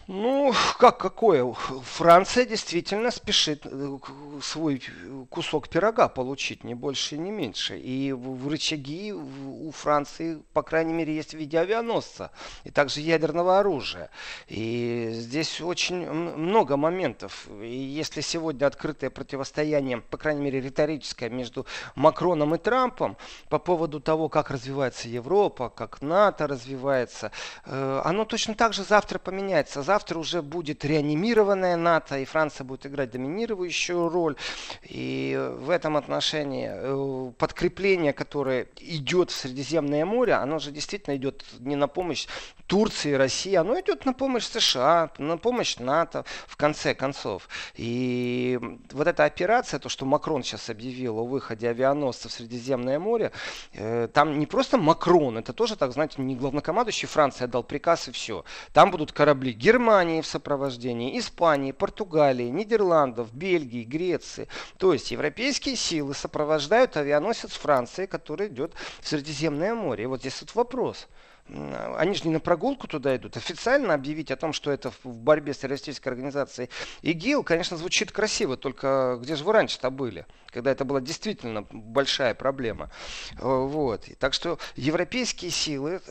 Ну, 0.07 0.53
как 0.79 0.97
какое? 0.97 1.49
Франция 1.53 2.45
действительно 2.45 3.09
спешит 3.09 3.65
э, 3.65 3.97
свой 4.41 4.81
кусок 5.29 5.69
пирога 5.69 6.09
получить, 6.09 6.65
не 6.65 6.75
больше, 6.75 7.17
не 7.17 7.31
меньше. 7.31 7.79
И 7.79 8.11
в 8.11 8.49
рычаги 8.49 9.13
у 9.13 9.71
Франции, 9.71 10.43
по 10.51 10.61
крайней 10.61 10.91
мере, 10.91 11.15
есть 11.15 11.31
в 11.31 11.37
виде 11.37 11.57
авианосца 11.57 12.31
и 12.65 12.69
также 12.69 12.99
ядерного 12.99 13.59
оружия. 13.59 14.09
И 14.47 15.09
здесь 15.13 15.61
очень 15.61 16.09
много 16.11 16.75
моментов. 16.75 17.47
И 17.61 17.73
если 17.73 18.19
сегодня 18.19 18.65
открытое 18.65 19.09
противостояние, 19.09 19.99
по 20.01 20.17
крайней 20.17 20.41
мере, 20.41 20.59
риторическое 20.59 21.29
между 21.29 21.65
Макроном 21.95 22.55
и 22.55 22.57
Трампом 22.57 23.15
по 23.47 23.57
поводу 23.57 24.01
того, 24.01 24.27
как 24.27 24.51
развивается 24.51 25.07
Европа, 25.07 25.69
как 25.69 26.01
НАТО 26.01 26.47
развивается, 26.47 27.31
э, 27.65 28.01
оно 28.03 28.25
точно 28.25 28.53
так 28.53 28.73
же 28.73 28.83
завтра 28.83 29.17
поменяется 29.17 29.81
завтра 29.93 30.17
уже 30.17 30.41
будет 30.41 30.83
реанимированная 30.85 31.77
НАТО, 31.77 32.17
и 32.17 32.25
Франция 32.25 32.65
будет 32.65 32.87
играть 32.87 33.11
доминирующую 33.11 34.09
роль. 34.09 34.35
И 34.81 35.39
в 35.59 35.69
этом 35.69 35.95
отношении 35.97 36.67
э, 36.71 37.31
подкрепление, 37.37 38.11
которое 38.11 38.65
идет 38.79 39.29
в 39.29 39.35
Средиземное 39.35 40.03
море, 40.05 40.33
оно 40.33 40.57
же 40.57 40.71
действительно 40.71 41.15
идет 41.15 41.45
не 41.59 41.75
на 41.75 41.87
помощь 41.87 42.27
Турции, 42.65 43.13
России, 43.13 43.53
оно 43.53 43.79
идет 43.79 44.05
на 44.05 44.13
помощь 44.13 44.45
США, 44.45 45.11
на 45.19 45.37
помощь 45.37 45.77
НАТО, 45.77 46.25
в 46.47 46.55
конце 46.55 46.95
концов. 46.95 47.47
И 47.75 48.59
вот 48.91 49.07
эта 49.07 49.25
операция, 49.25 49.79
то, 49.79 49.89
что 49.89 50.05
Макрон 50.05 50.41
сейчас 50.41 50.71
объявил 50.71 51.19
о 51.19 51.23
выходе 51.23 51.69
авианосцев 51.69 52.31
в 52.31 52.33
Средиземное 52.33 52.97
море, 52.97 53.31
э, 53.73 54.07
там 54.11 54.39
не 54.39 54.47
просто 54.47 54.77
Макрон, 54.77 55.37
это 55.37 55.53
тоже, 55.53 55.75
так 55.75 55.91
знаете, 55.91 56.15
не 56.21 56.35
главнокомандующий 56.35 57.07
Франции 57.07 57.43
отдал 57.43 57.63
приказ 57.63 58.07
и 58.07 58.11
все. 58.11 58.43
Там 58.71 58.89
будут 58.89 59.11
корабли 59.11 59.51
Германии 59.51 59.82
в 60.21 60.25
сопровождении, 60.25 61.19
Испании, 61.19 61.71
Португалии, 61.71 62.49
Нидерландов, 62.49 63.33
Бельгии, 63.33 63.83
Греции. 63.83 64.47
То 64.77 64.93
есть 64.93 65.11
европейские 65.11 65.75
силы 65.75 66.13
сопровождают 66.13 66.95
авианосец 66.97 67.51
Франции, 67.51 68.05
который 68.05 68.47
идет 68.47 68.73
в 69.01 69.07
Средиземное 69.07 69.75
море. 69.75 70.05
И 70.05 70.07
вот 70.07 70.21
здесь 70.21 70.41
вот 70.41 70.55
вопрос– 70.55 71.07
они 71.49 72.15
же 72.15 72.23
не 72.25 72.31
на 72.31 72.39
прогулку 72.39 72.87
туда 72.87 73.15
идут. 73.15 73.35
Официально 73.37 73.93
объявить 73.93 74.31
о 74.31 74.35
том, 74.35 74.53
что 74.53 74.71
это 74.71 74.91
в 75.03 75.05
борьбе 75.05 75.53
с 75.53 75.57
террористической 75.57 76.11
организацией 76.11 76.69
ИГИЛ, 77.01 77.43
конечно, 77.43 77.77
звучит 77.77 78.11
красиво, 78.11 78.55
только 78.55 79.19
где 79.21 79.35
же 79.35 79.43
вы 79.43 79.53
раньше-то 79.53 79.89
были, 79.89 80.25
когда 80.47 80.71
это 80.71 80.85
была 80.85 81.01
действительно 81.01 81.65
большая 81.69 82.33
проблема. 82.33 82.89
Э, 83.33 83.43
вот. 83.43 84.05
Так 84.19 84.33
что 84.33 84.57
европейские 84.75 85.51
силы 85.51 86.01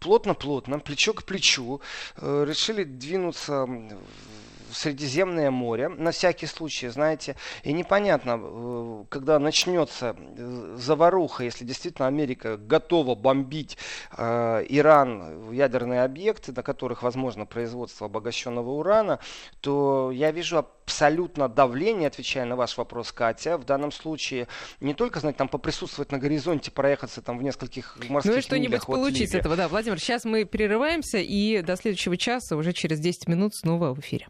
плотно-плотно, 0.00 0.78
плечо 0.78 1.12
к 1.14 1.24
плечу 1.24 1.80
э, 2.16 2.44
решили 2.46 2.84
двинуться 2.84 3.66
Средиземное 4.72 5.50
море, 5.50 5.88
на 5.88 6.10
всякий 6.10 6.46
случай, 6.46 6.88
знаете, 6.88 7.36
и 7.62 7.72
непонятно, 7.72 8.40
э, 8.40 9.04
когда 9.08 9.38
начнется 9.38 10.16
э, 10.18 10.76
заваруха, 10.78 11.44
если 11.44 11.64
действительно 11.64 12.08
Америка 12.08 12.56
готова 12.56 13.14
бомбить 13.14 13.78
э, 14.16 14.64
Иран, 14.68 15.52
ядерные 15.52 16.02
объекты, 16.02 16.52
на 16.52 16.62
которых 16.62 17.02
возможно 17.02 17.46
производство 17.46 18.06
обогащенного 18.06 18.70
урана, 18.70 19.18
то 19.60 20.10
я 20.12 20.30
вижу 20.30 20.58
абсолютно 20.58 21.48
давление, 21.48 22.06
отвечая 22.06 22.44
на 22.44 22.56
ваш 22.56 22.76
вопрос, 22.76 23.12
Катя, 23.12 23.58
в 23.58 23.64
данном 23.64 23.90
случае 23.90 24.46
не 24.80 24.94
только, 24.94 25.20
знаете, 25.20 25.38
там 25.38 25.48
поприсутствовать 25.48 26.12
на 26.12 26.18
горизонте, 26.18 26.70
проехаться 26.70 27.22
там 27.22 27.38
в 27.38 27.42
нескольких 27.42 27.96
морских 28.08 28.32
Ну 28.32 28.38
и 28.38 28.40
что-нибудь 28.40 28.86
получить 28.86 29.30
с 29.30 29.34
этого, 29.34 29.56
да. 29.56 29.68
Владимир, 29.68 29.98
сейчас 29.98 30.24
мы 30.24 30.44
перерываемся 30.44 31.18
и 31.18 31.62
до 31.62 31.76
следующего 31.76 32.16
часа, 32.16 32.56
уже 32.56 32.72
через 32.72 33.00
10 33.00 33.28
минут 33.28 33.54
снова 33.54 33.94
в 33.94 34.00
эфире. 34.00 34.28